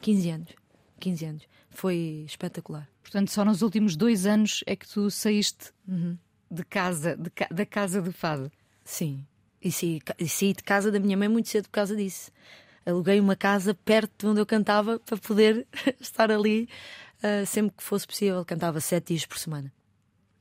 15 0.03 0.31
anos. 0.31 0.53
15 1.01 1.25
anos. 1.25 1.43
Foi 1.71 2.25
espetacular. 2.27 2.87
Portanto, 3.01 3.31
só 3.31 3.47
nos 3.47 3.63
últimos 3.63 3.97
dois 3.97 4.27
anos 4.27 4.63
é 4.67 4.77
que 4.77 4.87
tu 4.87 5.11
saíste 5.11 5.73
uhum 5.89 6.19
de 6.53 6.65
casa, 6.65 7.17
de, 7.17 7.31
da 7.51 7.65
casa 7.65 8.03
do 8.03 8.13
fado. 8.13 8.53
Sim. 8.85 9.25
E 9.61 9.73
saí, 9.73 10.01
e 10.19 10.29
saí 10.29 10.53
de 10.53 10.63
casa 10.63 10.91
da 10.91 11.01
minha 11.01 11.17
mãe 11.17 11.29
muito 11.29 11.49
cedo 11.49 11.65
por 11.65 11.73
causa 11.73 11.97
disso. 11.97 12.31
Aluguei 12.85 13.21
uma 13.21 13.37
casa 13.37 13.75
perto 13.75 14.13
de 14.19 14.27
onde 14.27 14.41
eu 14.41 14.47
cantava 14.47 14.99
para 14.99 15.17
poder 15.17 15.67
estar 16.01 16.31
ali 16.31 16.69
uh, 17.23 17.47
sempre 17.47 17.77
que 17.77 17.83
fosse 17.83 18.07
possível. 18.07 18.45
Cantava 18.45 18.81
sete 18.81 19.09
dias 19.09 19.25
por 19.25 19.39
semana. 19.39 19.73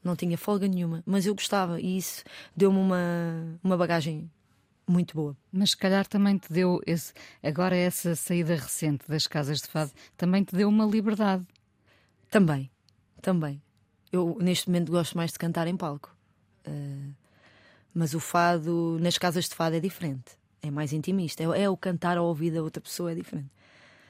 Não 0.04 0.16
tinha 0.16 0.38
folga 0.38 0.68
nenhuma, 0.68 1.04
mas 1.06 1.28
eu 1.28 1.36
gostava 1.36 1.80
e 1.80 1.98
isso 1.98 2.24
deu-me 2.56 2.80
uma, 2.80 3.60
uma 3.64 3.78
bagagem 3.78 4.30
muito 4.88 5.16
boa. 5.16 5.38
Mas 5.52 5.72
se 5.72 5.78
calhar 5.78 6.08
também 6.08 6.40
te 6.40 6.52
deu 6.52 6.82
esse, 6.88 7.14
agora 7.44 7.76
essa 7.76 8.16
saída 8.16 8.56
recente 8.56 9.08
das 9.08 9.28
casas 9.28 9.62
de 9.62 9.68
fado 9.68 9.92
também 10.18 10.44
te 10.44 10.56
deu 10.56 10.68
uma 10.68 10.86
liberdade. 10.86 11.46
Também, 12.32 12.72
também. 13.22 13.62
Eu, 14.12 14.38
neste 14.40 14.70
momento, 14.70 14.92
gosto 14.92 15.16
mais 15.16 15.32
de 15.32 15.40
cantar 15.40 15.68
em 15.68 15.78
palco. 15.78 16.16
Uh, 16.68 17.14
mas 17.94 18.14
o 18.14 18.20
fado, 18.20 18.98
nas 19.00 19.18
casas 19.18 19.48
de 19.48 19.56
fado, 19.56 19.76
é 19.76 19.80
diferente. 19.80 20.38
É 20.62 20.70
mais 20.70 20.94
intimista. 20.94 21.44
É, 21.44 21.64
é 21.64 21.70
o 21.70 21.78
cantar 21.78 22.18
ao 22.18 22.26
ouvido 22.26 22.56
da 22.56 22.64
outra 22.64 22.82
pessoa, 22.82 23.12
é 23.12 23.16
diferente. 23.16 23.50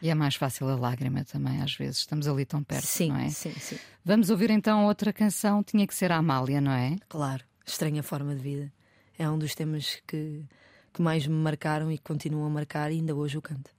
E 0.02 0.10
é 0.10 0.16
mais 0.16 0.36
fácil 0.36 0.68
a 0.68 0.76
lágrima 0.76 1.24
também, 1.24 1.62
às 1.62 1.76
vezes. 1.76 2.00
Estamos 2.00 2.28
ali 2.28 2.44
tão 2.44 2.64
perto, 2.64 2.88
sim, 2.88 3.10
não 3.10 3.18
é? 3.18 3.30
Sim, 3.30 3.54
sim. 3.54 3.78
Vamos 4.04 4.32
ouvir 4.32 4.50
então 4.50 4.86
outra 4.86 5.14
canção. 5.14 5.64
Tinha 5.64 5.86
que 5.86 5.94
ser 5.94 6.12
a 6.12 6.18
Amália, 6.18 6.60
não 6.60 6.72
é? 6.72 6.96
Claro. 7.08 7.44
Estranha 7.66 8.02
Forma 8.02 8.36
de 8.36 8.42
Vida. 8.42 8.74
É 9.18 9.30
um 9.30 9.38
dos 9.38 9.54
temas 9.54 10.02
que, 10.08 10.44
que 10.92 11.02
mais 11.02 11.28
me 11.28 11.36
marcaram 11.36 11.92
e 11.92 11.98
que 11.98 12.04
continuam 12.04 12.46
a 12.48 12.50
marcar, 12.50 12.92
e 12.92 12.96
ainda 12.96 13.16
hoje 13.16 13.38
o 13.38 13.42
canto. 13.42 13.70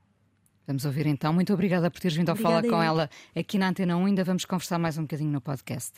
Vamos 0.67 0.85
ouvir 0.85 1.07
então. 1.07 1.33
Muito 1.33 1.53
obrigada 1.53 1.91
por 1.91 2.01
teres 2.01 2.17
vindo 2.17 2.31
ao 2.31 2.37
Fala 2.37 2.63
com 2.63 2.83
ela 2.83 3.11
aqui 3.35 3.59
na 3.59 3.69
Antena 3.69 3.97
1. 3.97 4.07
Ainda 4.07 4.25
vamos 4.25 4.45
conversar 4.45 4.79
mais 4.79 4.97
um 4.97 5.03
bocadinho 5.03 5.31
no 5.31 5.41
podcast. 5.41 5.93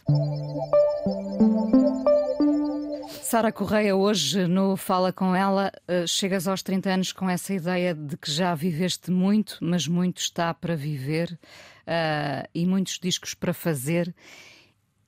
Sara 3.22 3.52
Correia, 3.52 3.94
hoje 3.96 4.46
no 4.46 4.76
Fala 4.76 5.12
com 5.12 5.34
ela, 5.34 5.72
eh, 5.88 6.06
chegas 6.06 6.46
aos 6.48 6.62
30 6.62 6.90
anos 6.90 7.12
com 7.12 7.28
essa 7.28 7.52
ideia 7.52 7.94
de 7.94 8.16
que 8.16 8.30
já 8.30 8.54
viveste 8.54 9.10
muito, 9.10 9.58
mas 9.60 9.86
muito 9.88 10.18
está 10.18 10.54
para 10.54 10.76
viver 10.76 11.38
eh, 11.86 12.48
e 12.54 12.64
muitos 12.66 12.98
discos 12.98 13.34
para 13.34 13.52
fazer 13.52 14.14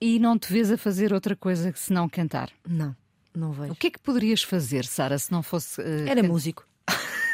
e 0.00 0.18
não 0.18 0.38
te 0.38 0.52
vês 0.52 0.70
a 0.70 0.76
fazer 0.76 1.12
outra 1.12 1.34
coisa 1.36 1.72
que 1.72 1.78
senão 1.78 2.09
cantar. 2.09 2.50
Não, 2.66 2.94
não 3.34 3.52
vejo. 3.52 3.72
O 3.72 3.76
que 3.76 3.86
é 3.86 3.90
que 3.90 3.98
poderias 4.00 4.42
fazer, 4.42 4.84
Sara, 4.84 5.18
se 5.18 5.30
não 5.32 5.42
fosse. 5.42 5.80
eh, 5.80 6.07
Era 6.09 6.22
músico. 6.22 6.66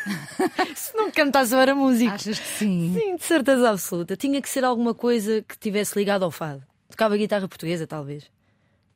Se 0.74 0.96
não 0.96 1.10
cantasse, 1.10 1.54
eu 1.54 1.60
era 1.60 1.74
músico. 1.74 2.12
Achas 2.12 2.38
que 2.38 2.46
sim? 2.46 2.94
Sim, 2.98 3.16
de 3.16 3.24
certeza 3.24 3.70
absoluta. 3.70 4.16
Tinha 4.16 4.40
que 4.40 4.48
ser 4.48 4.64
alguma 4.64 4.94
coisa 4.94 5.42
que 5.42 5.58
tivesse 5.58 5.98
ligado 5.98 6.24
ao 6.24 6.30
fado. 6.30 6.62
Tocava 6.90 7.16
guitarra 7.16 7.48
portuguesa, 7.48 7.86
talvez. 7.86 8.30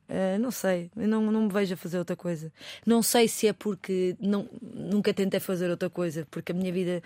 Ah, 0.09 0.37
não 0.39 0.51
sei, 0.51 0.89
não, 0.95 1.31
não 1.31 1.43
me 1.43 1.51
vejo 1.51 1.73
a 1.73 1.77
fazer 1.77 1.97
outra 1.97 2.15
coisa. 2.15 2.51
Não 2.85 3.01
sei 3.01 3.27
se 3.27 3.47
é 3.47 3.53
porque 3.53 4.15
não, 4.19 4.47
nunca 4.61 5.13
tentei 5.13 5.39
fazer 5.39 5.69
outra 5.69 5.89
coisa, 5.89 6.25
porque 6.31 6.51
a 6.51 6.55
minha 6.55 6.71
vida 6.71 7.03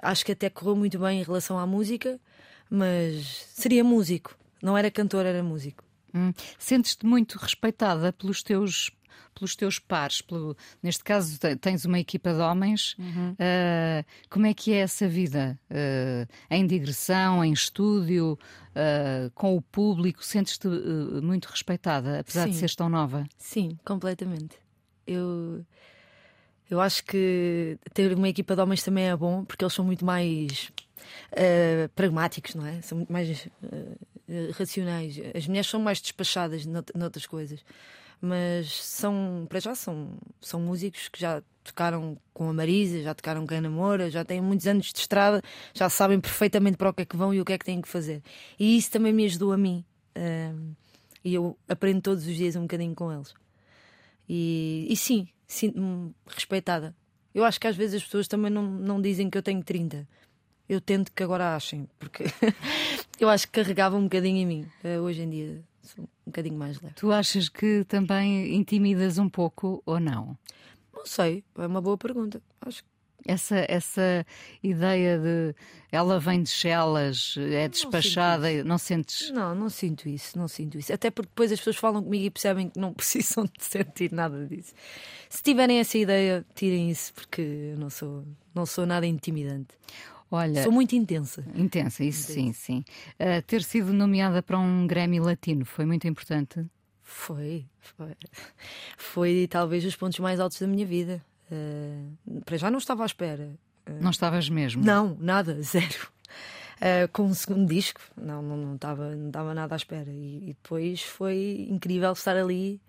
acho 0.00 0.24
que 0.24 0.32
até 0.32 0.50
correu 0.50 0.76
muito 0.76 0.98
bem 0.98 1.20
em 1.20 1.22
relação 1.22 1.58
à 1.58 1.66
música, 1.66 2.20
mas 2.68 3.46
seria 3.54 3.82
músico. 3.82 4.36
Não 4.62 4.76
era 4.76 4.90
cantor, 4.90 5.24
era 5.24 5.42
músico. 5.42 5.82
Hum. 6.14 6.32
Sentes-te 6.58 7.04
muito 7.06 7.38
respeitada 7.38 8.12
pelos 8.12 8.42
teus, 8.42 8.90
pelos 9.34 9.54
teus 9.56 9.78
pares. 9.78 10.20
Pelo, 10.22 10.56
neste 10.82 11.02
caso, 11.04 11.38
te- 11.38 11.56
tens 11.56 11.84
uma 11.84 11.98
equipa 11.98 12.32
de 12.32 12.40
homens. 12.40 12.96
Ah, 13.38 14.04
como 14.30 14.46
é 14.46 14.54
que 14.54 14.72
é 14.72 14.76
essa 14.78 15.08
vida? 15.08 15.58
Ah, 15.70 16.26
em 16.50 16.66
digressão, 16.66 17.44
em 17.44 17.52
estúdio, 17.52 18.38
ah, 18.74 19.30
com 19.34 19.56
o 19.56 19.60
público? 19.62 20.24
Sentes-te 20.24 20.68
muito 21.22 21.46
respeitada, 21.46 22.20
apesar 22.20 22.46
de 22.46 22.52
Sim. 22.54 22.58
seres 22.60 22.74
tão 22.76 22.88
nova? 22.88 23.26
Sim, 23.38 23.78
completamente. 23.84 24.56
Eu, 25.06 25.64
eu 26.70 26.80
acho 26.80 27.04
que 27.04 27.78
ter 27.92 28.12
uma 28.16 28.28
equipa 28.28 28.54
de 28.56 28.62
homens 28.62 28.82
também 28.82 29.04
é 29.08 29.16
bom, 29.16 29.44
porque 29.44 29.64
eles 29.64 29.74
são 29.74 29.84
muito 29.84 30.04
mais 30.04 30.70
eh, 31.32 31.88
pragmáticos, 31.94 32.54
não 32.54 32.66
é? 32.66 32.80
São 32.80 32.98
muito 32.98 33.12
mais 33.12 33.46
eh, 34.28 34.50
racionais. 34.56 35.16
As 35.34 35.46
mulheres 35.46 35.68
são 35.68 35.78
mais 35.80 36.00
despachadas 36.00 36.64
nout- 36.64 36.92
noutras 36.96 37.26
coisas, 37.26 37.60
mas 38.20 38.72
são, 38.82 39.46
para 39.48 39.60
já, 39.60 39.74
são, 39.74 40.10
são 40.40 40.60
músicos 40.60 41.08
que 41.08 41.20
já 41.20 41.42
tocaram 41.62 42.16
com 42.32 42.48
a 42.48 42.52
Marisa, 42.52 43.02
já 43.02 43.14
tocaram 43.14 43.46
com 43.46 43.54
a 43.54 43.56
Ana 43.58 43.70
Moura, 43.70 44.10
já 44.10 44.24
têm 44.24 44.40
muitos 44.40 44.66
anos 44.66 44.92
de 44.92 44.98
estrada, 44.98 45.42
já 45.72 45.88
sabem 45.88 46.20
perfeitamente 46.20 46.76
para 46.76 46.90
o 46.90 46.94
que 46.94 47.02
é 47.02 47.04
que 47.04 47.16
vão 47.16 47.32
e 47.32 47.40
o 47.40 47.44
que 47.44 47.52
é 47.52 47.58
que 47.58 47.64
têm 47.64 47.80
que 47.80 47.88
fazer. 47.88 48.22
E 48.58 48.76
isso 48.76 48.90
também 48.90 49.12
me 49.12 49.24
ajudou 49.24 49.52
a 49.52 49.56
mim. 49.56 49.84
eh, 50.14 50.52
e 51.24 51.34
eu 51.34 51.56
aprendo 51.66 52.02
todos 52.02 52.26
os 52.26 52.36
dias 52.36 52.54
um 52.54 52.62
bocadinho 52.62 52.94
com 52.94 53.10
eles. 53.10 53.34
E, 54.28 54.86
e 54.90 54.96
sim, 54.96 55.26
sinto-me 55.46 56.14
respeitada. 56.26 56.94
Eu 57.34 57.44
acho 57.44 57.58
que 57.60 57.66
às 57.66 57.76
vezes 57.76 57.96
as 57.96 58.04
pessoas 58.04 58.28
também 58.28 58.50
não, 58.50 58.62
não 58.62 59.00
dizem 59.00 59.28
que 59.30 59.36
eu 59.38 59.42
tenho 59.42 59.62
30. 59.62 60.06
Eu 60.68 60.80
tento 60.80 61.10
que 61.12 61.22
agora 61.22 61.54
achem, 61.56 61.88
porque 61.98 62.24
eu 63.18 63.28
acho 63.28 63.46
que 63.46 63.52
carregava 63.52 63.96
um 63.96 64.04
bocadinho 64.04 64.36
em 64.38 64.46
mim. 64.46 64.66
Eh, 64.82 65.00
Hoje 65.00 65.22
em 65.22 65.30
dia 65.30 65.64
sou 65.84 66.04
um 66.04 66.08
bocadinho 66.26 66.58
mais 66.58 66.80
leve. 66.80 66.94
Tu 66.94 67.12
achas 67.12 67.48
que 67.48 67.84
também 67.84 68.54
intimidas 68.54 69.18
um 69.18 69.28
pouco 69.28 69.82
ou 69.86 70.00
não? 70.00 70.36
Não 70.92 71.06
sei, 71.06 71.44
é 71.58 71.66
uma 71.66 71.80
boa 71.80 71.98
pergunta. 71.98 72.40
Acho 72.60 72.82
que 72.82 72.88
Essa, 73.26 73.64
essa 73.68 74.26
ideia 74.62 75.18
de 75.18 75.54
ela 75.90 76.18
vem 76.20 76.42
de 76.42 76.50
Chelas, 76.50 77.36
é 77.38 77.68
despachada, 77.68 78.62
não, 78.64 78.76
sentes. 78.78 79.30
não, 79.30 79.54
não 79.54 79.70
sinto 79.70 80.08
isso, 80.08 80.36
não 80.36 80.46
sinto 80.48 80.76
isso. 80.78 80.92
Até 80.92 81.10
porque 81.10 81.28
depois 81.30 81.50
as 81.52 81.58
pessoas 81.58 81.76
falam 81.76 82.02
comigo 82.02 82.24
e 82.24 82.30
percebem 82.30 82.68
que 82.68 82.78
não 82.78 82.92
precisam 82.94 83.44
de 83.44 83.64
sentir 83.64 84.12
nada 84.12 84.46
disso. 84.46 84.72
Se 85.28 85.42
tiverem 85.42 85.78
essa 85.78 85.96
ideia, 85.96 86.44
tirem 86.54 86.90
isso, 86.90 87.12
porque 87.14 87.40
eu 87.72 87.78
não 87.78 87.88
sou, 87.90 88.24
não 88.54 88.66
sou 88.66 88.84
nada 88.86 89.06
intimidante. 89.06 89.74
Olha, 90.34 90.64
Sou 90.64 90.72
muito 90.72 90.96
intensa. 90.96 91.44
intensa, 91.54 92.02
isso 92.02 92.32
sim, 92.32 92.52
sim. 92.52 92.84
Ah, 93.20 93.40
ter 93.42 93.62
sido 93.62 93.92
nomeada 93.92 94.42
para 94.42 94.58
um 94.58 94.84
Grammy 94.84 95.20
Latino 95.20 95.64
foi 95.64 95.84
muito 95.84 96.08
importante. 96.08 96.64
Foi, 97.02 97.66
foi. 97.80 98.12
Foi 98.96 99.46
talvez 99.48 99.84
os 99.84 99.94
pontos 99.94 100.18
mais 100.18 100.40
altos 100.40 100.58
da 100.58 100.66
minha 100.66 100.84
vida. 100.84 101.24
Eh, 101.52 102.00
para 102.44 102.56
já 102.56 102.68
não 102.68 102.78
estava 102.78 103.04
à 103.04 103.06
espera. 103.06 103.54
Não 104.00 104.10
estavas 104.10 104.48
mesmo? 104.48 104.82
Não, 104.84 105.16
nada, 105.20 105.56
zero. 105.62 106.08
Eh, 106.80 107.06
com 107.12 107.26
o 107.26 107.34
segundo 107.34 107.68
disco, 107.68 108.00
não, 108.16 108.42
não, 108.42 108.56
não, 108.56 108.74
estava, 108.74 109.14
não 109.14 109.28
estava 109.28 109.54
nada 109.54 109.74
à 109.74 109.76
espera. 109.76 110.10
E, 110.10 110.38
e 110.50 110.56
depois 110.60 111.00
foi 111.02 111.66
incrível 111.70 112.12
estar 112.12 112.36
ali, 112.36 112.80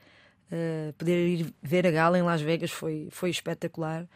eh, 0.51 0.93
poder 0.97 1.27
ir 1.27 1.53
ver 1.61 1.85
a 1.85 1.91
gala 1.91 2.17
em 2.17 2.23
Las 2.23 2.41
Vegas 2.41 2.71
foi, 2.71 3.07
foi 3.11 3.29
espetacular. 3.29 4.07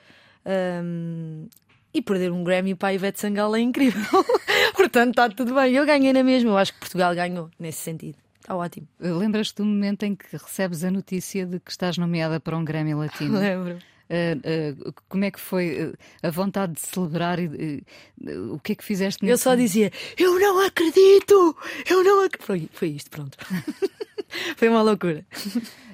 Ahm, 0.46 1.48
e 1.94 2.02
perder 2.02 2.32
um 2.32 2.44
Grammy 2.44 2.76
para 2.76 2.90
a 2.90 2.94
Ivete 2.94 3.20
Sangalo 3.20 3.56
é 3.56 3.60
incrível. 3.60 4.04
Portanto, 4.76 5.10
está 5.10 5.30
tudo 5.30 5.56
bem. 5.56 5.74
Eu 5.74 5.86
ganhei 5.86 6.14
na 6.14 6.24
mesma. 6.24 6.52
Eu 6.52 6.58
acho 6.58 6.74
que 6.74 6.80
Portugal 6.80 7.14
ganhou 7.16 7.50
nesse 7.60 7.80
sentido. 7.80 8.18
Está 8.40 8.56
ótimo. 8.56 8.88
Lembras-te 9.00 9.58
do 9.58 9.66
momento 9.66 10.04
em 10.04 10.16
que 10.16 10.26
recebes 10.32 10.84
a 10.84 10.92
notícia 10.92 11.46
de 11.46 11.60
que 11.60 11.72
estás 11.72 11.98
nomeada 11.98 12.40
para 12.40 12.58
um 12.58 12.64
Grammy 12.64 12.94
Latino? 12.94 13.38
Lembro. 13.40 13.80
Ah, 14.10 14.36
ah, 14.44 14.92
como 15.08 15.24
é 15.24 15.30
que 15.30 15.40
foi 15.40 15.94
ah, 16.24 16.28
a 16.28 16.32
vontade 16.32 16.74
de 16.74 16.82
celebrar? 16.82 17.40
e 17.40 17.84
ah, 18.28 18.54
o 18.54 18.60
que 18.60 18.72
é 18.72 18.76
que 18.76 18.84
fizeste 18.84 19.24
Eu 19.26 19.38
só 19.38 19.54
dizia: 19.54 19.92
Eu 20.18 20.40
não 20.40 20.66
acredito! 20.66 21.56
Eu 21.88 22.04
não 22.04 22.26
acredito! 22.26 22.46
Foi, 22.46 22.70
foi 22.74 22.90
isto, 22.90 23.12
pronto. 23.12 23.38
foi 24.56 24.70
uma 24.70 24.82
loucura. 24.82 25.26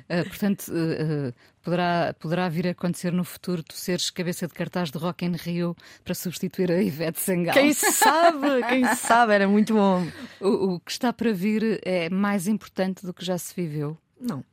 Ah, 0.09 0.23
portanto, 0.27 0.71
ah, 0.71 1.33
poderá, 1.61 2.15
poderá 2.19 2.49
vir 2.49 2.67
a 2.67 2.71
acontecer 2.71 3.11
no 3.11 3.23
futuro 3.23 3.63
tu 3.63 3.73
seres 3.73 4.09
cabeça 4.09 4.47
de 4.47 4.53
cartaz 4.53 4.91
de 4.91 4.97
Rock 4.97 5.25
in 5.25 5.31
Rio 5.31 5.75
para 6.03 6.13
substituir 6.13 6.71
a 6.71 6.81
Ivete 6.81 7.19
Sangalo. 7.19 7.59
Quem 7.59 7.73
sabe? 7.73 8.63
Quem 8.69 8.85
sabe? 8.95 9.33
Era 9.33 9.47
muito 9.47 9.73
bom. 9.73 10.07
O, 10.39 10.75
o 10.75 10.79
que 10.79 10.91
está 10.91 11.11
para 11.11 11.33
vir 11.33 11.79
é 11.83 12.09
mais 12.09 12.47
importante 12.47 13.05
do 13.05 13.13
que 13.13 13.25
já 13.25 13.37
se 13.37 13.53
viveu. 13.55 13.97
Não, 14.19 14.43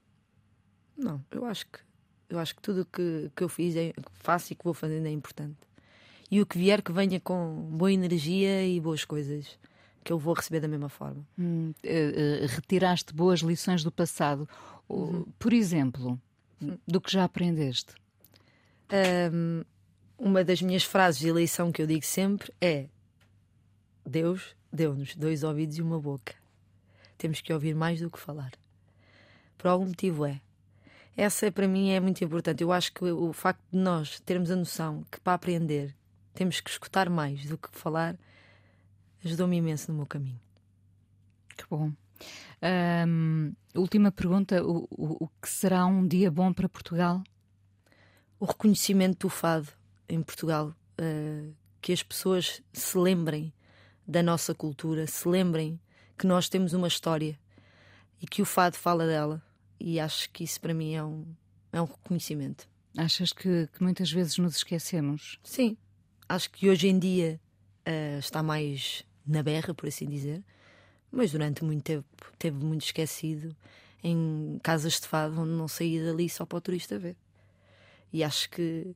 não, 0.97 1.25
eu 1.31 1.45
acho 1.45 1.67
que 1.67 1.79
eu 2.33 2.39
acho 2.39 2.57
que 2.57 2.63
tudo 2.63 2.81
o 2.81 2.85
que, 2.87 3.31
que 3.37 3.45
eu 3.45 3.49
fiz, 3.49 3.77
é, 3.77 3.93
faço 4.15 4.53
e 4.53 4.57
que 4.57 4.65
vou 4.65 4.73
fazendo 4.73 5.07
é 5.07 5.11
importante. 5.11 5.59
E 6.31 6.41
o 6.41 6.47
que 6.47 6.57
vier 6.57 6.81
que 6.81 6.91
venha 6.91 7.21
com 7.21 7.69
boa 7.71 7.93
energia 7.93 8.67
e 8.67 8.81
boas 8.81 9.05
coisas, 9.05 9.59
que 10.05 10.13
eu 10.13 10.19
vou 10.19 10.35
receber 10.35 10.61
da 10.61 10.69
mesma 10.69 10.89
forma. 10.89 11.25
Hum, 11.39 11.73
eh, 11.83 12.41
eh, 12.43 12.47
retiraste 12.47 13.13
boas 13.15 13.41
lições 13.41 13.83
do 13.85 13.91
passado. 13.93 14.49
O- 14.89 15.27
Por 15.39 15.53
exemplo, 15.53 16.21
do 16.87 17.01
que 17.01 17.11
já 17.13 17.25
aprendeste. 17.25 17.95
Ahm, 18.91 19.65
uma 20.19 20.45
das 20.45 20.61
minhas 20.63 20.85
frases 20.85 21.21
de 21.21 21.29
eleição 21.29 21.73
que 21.73 21.81
eu 21.83 21.87
digo 21.87 22.05
sempre 22.05 22.53
é: 22.61 22.87
Deus 24.05 24.55
deu-nos 24.73 25.15
dois 25.17 25.43
ouvidos 25.43 25.79
e 25.79 25.83
uma 25.83 26.01
boca. 26.01 26.35
Temos 27.19 27.41
que 27.41 27.53
ouvir 27.53 27.75
mais 27.75 28.01
do 28.01 28.11
que 28.11 28.19
falar. 28.19 28.53
Por 29.57 29.69
algum 29.69 29.87
motivo 29.87 30.25
é. 30.27 30.41
Essa 31.17 31.53
para 31.53 31.69
mim 31.69 31.91
é 31.91 32.01
muito 32.01 32.25
importante. 32.25 32.63
Eu 32.63 32.73
acho 32.73 32.93
que 32.93 33.05
o 33.05 33.33
facto 33.33 33.63
de 33.71 33.79
nós 33.79 34.19
termos 34.21 34.51
a 34.51 34.57
noção 34.57 35.05
que 35.11 35.21
para 35.21 35.35
aprender 35.35 35.95
temos 36.35 36.61
que 36.61 36.71
escutar 36.71 37.09
mais 37.11 37.45
do 37.47 37.59
que 37.59 37.69
falar 37.71 38.17
ajudou-me 39.25 39.57
imenso 39.57 39.91
no 39.91 39.99
meu 39.99 40.07
caminho. 40.07 40.41
Que 41.57 41.65
bom. 41.71 41.93
Última 43.75 44.11
pergunta: 44.13 44.65
o, 44.65 44.87
o- 44.91 45.25
o 45.25 45.29
que 45.41 45.49
será 45.49 45.85
um 45.87 46.07
dia 46.07 46.31
bom 46.31 46.53
para 46.53 46.69
Portugal? 46.69 47.23
o 48.39 48.45
reconhecimento 48.45 49.21
do 49.21 49.29
fado 49.29 49.69
em 50.09 50.21
Portugal, 50.21 50.75
eh, 50.99 51.51
que 51.81 51.93
as 51.93 52.03
pessoas 52.03 52.61
se 52.73 52.99
lembrem 52.99 53.53
da 54.05 54.21
nossa 54.21 54.53
cultura, 54.53 55.07
se 55.07 55.29
lembrem 55.29 55.79
que 56.19 56.27
nós 56.27 56.49
temos 56.49 56.73
uma 56.73 56.89
história 56.89 57.39
e 58.21 58.27
que 58.27 58.43
o 58.43 58.45
fado 58.45 58.77
fala 58.77 59.07
dela. 59.07 59.41
E 59.79 60.01
acho 60.01 60.29
que 60.31 60.43
isso 60.43 60.61
para 60.61 60.75
mim 60.75 60.93
é 60.93 61.05
um, 61.05 61.25
é 61.73 61.81
um 61.81 61.85
reconhecimento. 61.85 62.69
Achas 62.99 63.33
que, 63.33 63.69
que 63.73 63.81
muitas 63.81 64.11
vezes 64.11 64.37
nos 64.39 64.57
esquecemos? 64.57 65.39
Sim, 65.45 65.77
acho 66.29 66.51
que 66.51 66.69
hoje 66.69 66.89
em 66.89 66.99
dia 66.99 67.41
eh, 67.85 68.19
está 68.19 68.43
mais 68.43 69.05
na 69.27 69.43
berra, 69.43 69.75
por 69.75 69.89
assim 69.89 70.07
dizer, 70.07 70.43
mas 71.11 71.33
durante 71.33 71.65
muito 71.65 71.83
tempo 71.83 72.07
teve 72.39 72.57
muito 72.65 72.85
esquecido 72.85 73.55
em 74.03 74.59
casas 74.63 75.01
de 75.01 75.07
fado 75.07 75.41
onde 75.41 75.53
não 75.53 75.69
saía 75.69 76.05
dali 76.05 76.29
só 76.29 76.45
para 76.45 76.59
o 76.59 76.61
turista 76.61 76.99
ver. 76.99 77.17
E 78.13 78.25
acho 78.25 78.51
que 78.51 78.95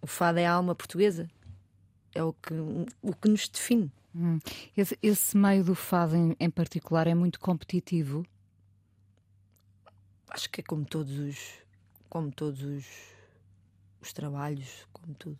o 0.00 0.06
fado 0.06 0.38
é 0.38 0.46
a 0.46 0.52
alma 0.52 0.74
portuguesa, 0.74 1.30
é 2.14 2.22
o 2.22 2.32
que, 2.32 2.54
o 3.02 3.14
que 3.14 3.28
nos 3.28 3.48
define. 3.48 3.90
Hum. 4.14 4.38
Esse, 4.76 4.98
esse 5.02 5.36
meio 5.36 5.64
do 5.64 5.74
fado 5.74 6.16
em, 6.16 6.36
em 6.38 6.50
particular 6.50 7.06
é 7.06 7.14
muito 7.14 7.38
competitivo. 7.40 8.26
Acho 10.28 10.50
que 10.50 10.60
é 10.60 10.64
como 10.64 10.84
todos 10.84 11.18
os, 11.18 11.58
como 12.08 12.30
todos 12.32 12.62
os, 12.62 12.86
os 14.00 14.12
trabalhos, 14.12 14.86
como 14.92 15.14
tudo. 15.14 15.38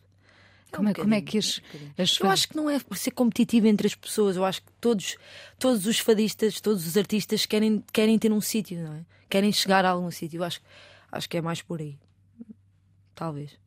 Como 0.73 0.89
é, 0.89 0.95
como 0.95 1.15
é 1.15 1.21
que 1.21 1.39
as, 1.39 1.61
as 1.99 2.19
Eu 2.19 2.31
acho 2.31 2.49
que 2.49 2.57
não 2.57 2.69
é 2.69 2.81
por 2.81 2.97
ser 2.97 3.11
competitivo 3.11 3.67
entre 3.67 3.87
as 3.87 3.95
pessoas. 3.95 4.37
Eu 4.37 4.45
acho 4.45 4.63
que 4.63 4.73
todos, 4.81 5.17
todos 5.59 5.87
os 5.87 5.99
fadistas, 5.99 6.61
todos 6.61 6.87
os 6.87 6.97
artistas 6.97 7.45
querem, 7.45 7.85
querem 7.93 8.19
ter 8.19 8.33
um 8.33 8.41
sítio, 8.41 8.83
não 8.83 8.95
é? 8.95 9.05
Querem 9.29 9.53
chegar 9.53 9.85
a 9.85 9.91
algum 9.91 10.11
sítio. 10.11 10.39
Eu 10.39 10.45
acho, 10.45 10.61
acho 11.11 11.29
que 11.29 11.37
é 11.37 11.43
mais 11.43 11.61
por 11.61 11.81
aí. 11.81 11.99
Talvez. 13.15 13.59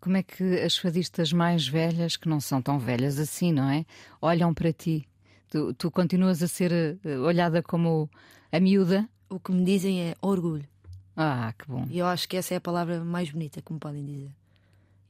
Como 0.00 0.16
é 0.16 0.22
que 0.22 0.60
as 0.60 0.78
fadistas 0.78 1.32
mais 1.32 1.66
velhas, 1.66 2.16
que 2.16 2.28
não 2.28 2.40
são 2.40 2.62
tão 2.62 2.78
velhas 2.78 3.18
assim, 3.18 3.52
não 3.52 3.68
é? 3.68 3.84
Olham 4.22 4.54
para 4.54 4.72
ti. 4.72 5.08
Tu, 5.50 5.74
tu 5.74 5.90
continuas 5.90 6.42
a 6.42 6.48
ser 6.48 6.72
eh, 6.72 7.18
olhada 7.18 7.62
como 7.62 8.08
a 8.52 8.60
miúda? 8.60 9.08
O 9.28 9.40
que 9.40 9.50
me 9.50 9.64
dizem 9.64 10.02
é 10.02 10.14
orgulho. 10.22 10.66
Ah, 11.16 11.52
que 11.58 11.66
bom. 11.66 11.84
E 11.90 11.98
eu 11.98 12.06
acho 12.06 12.28
que 12.28 12.36
essa 12.36 12.54
é 12.54 12.58
a 12.58 12.60
palavra 12.60 13.02
mais 13.02 13.30
bonita 13.30 13.60
que 13.60 13.72
me 13.72 13.78
podem 13.80 14.04
dizer. 14.04 14.30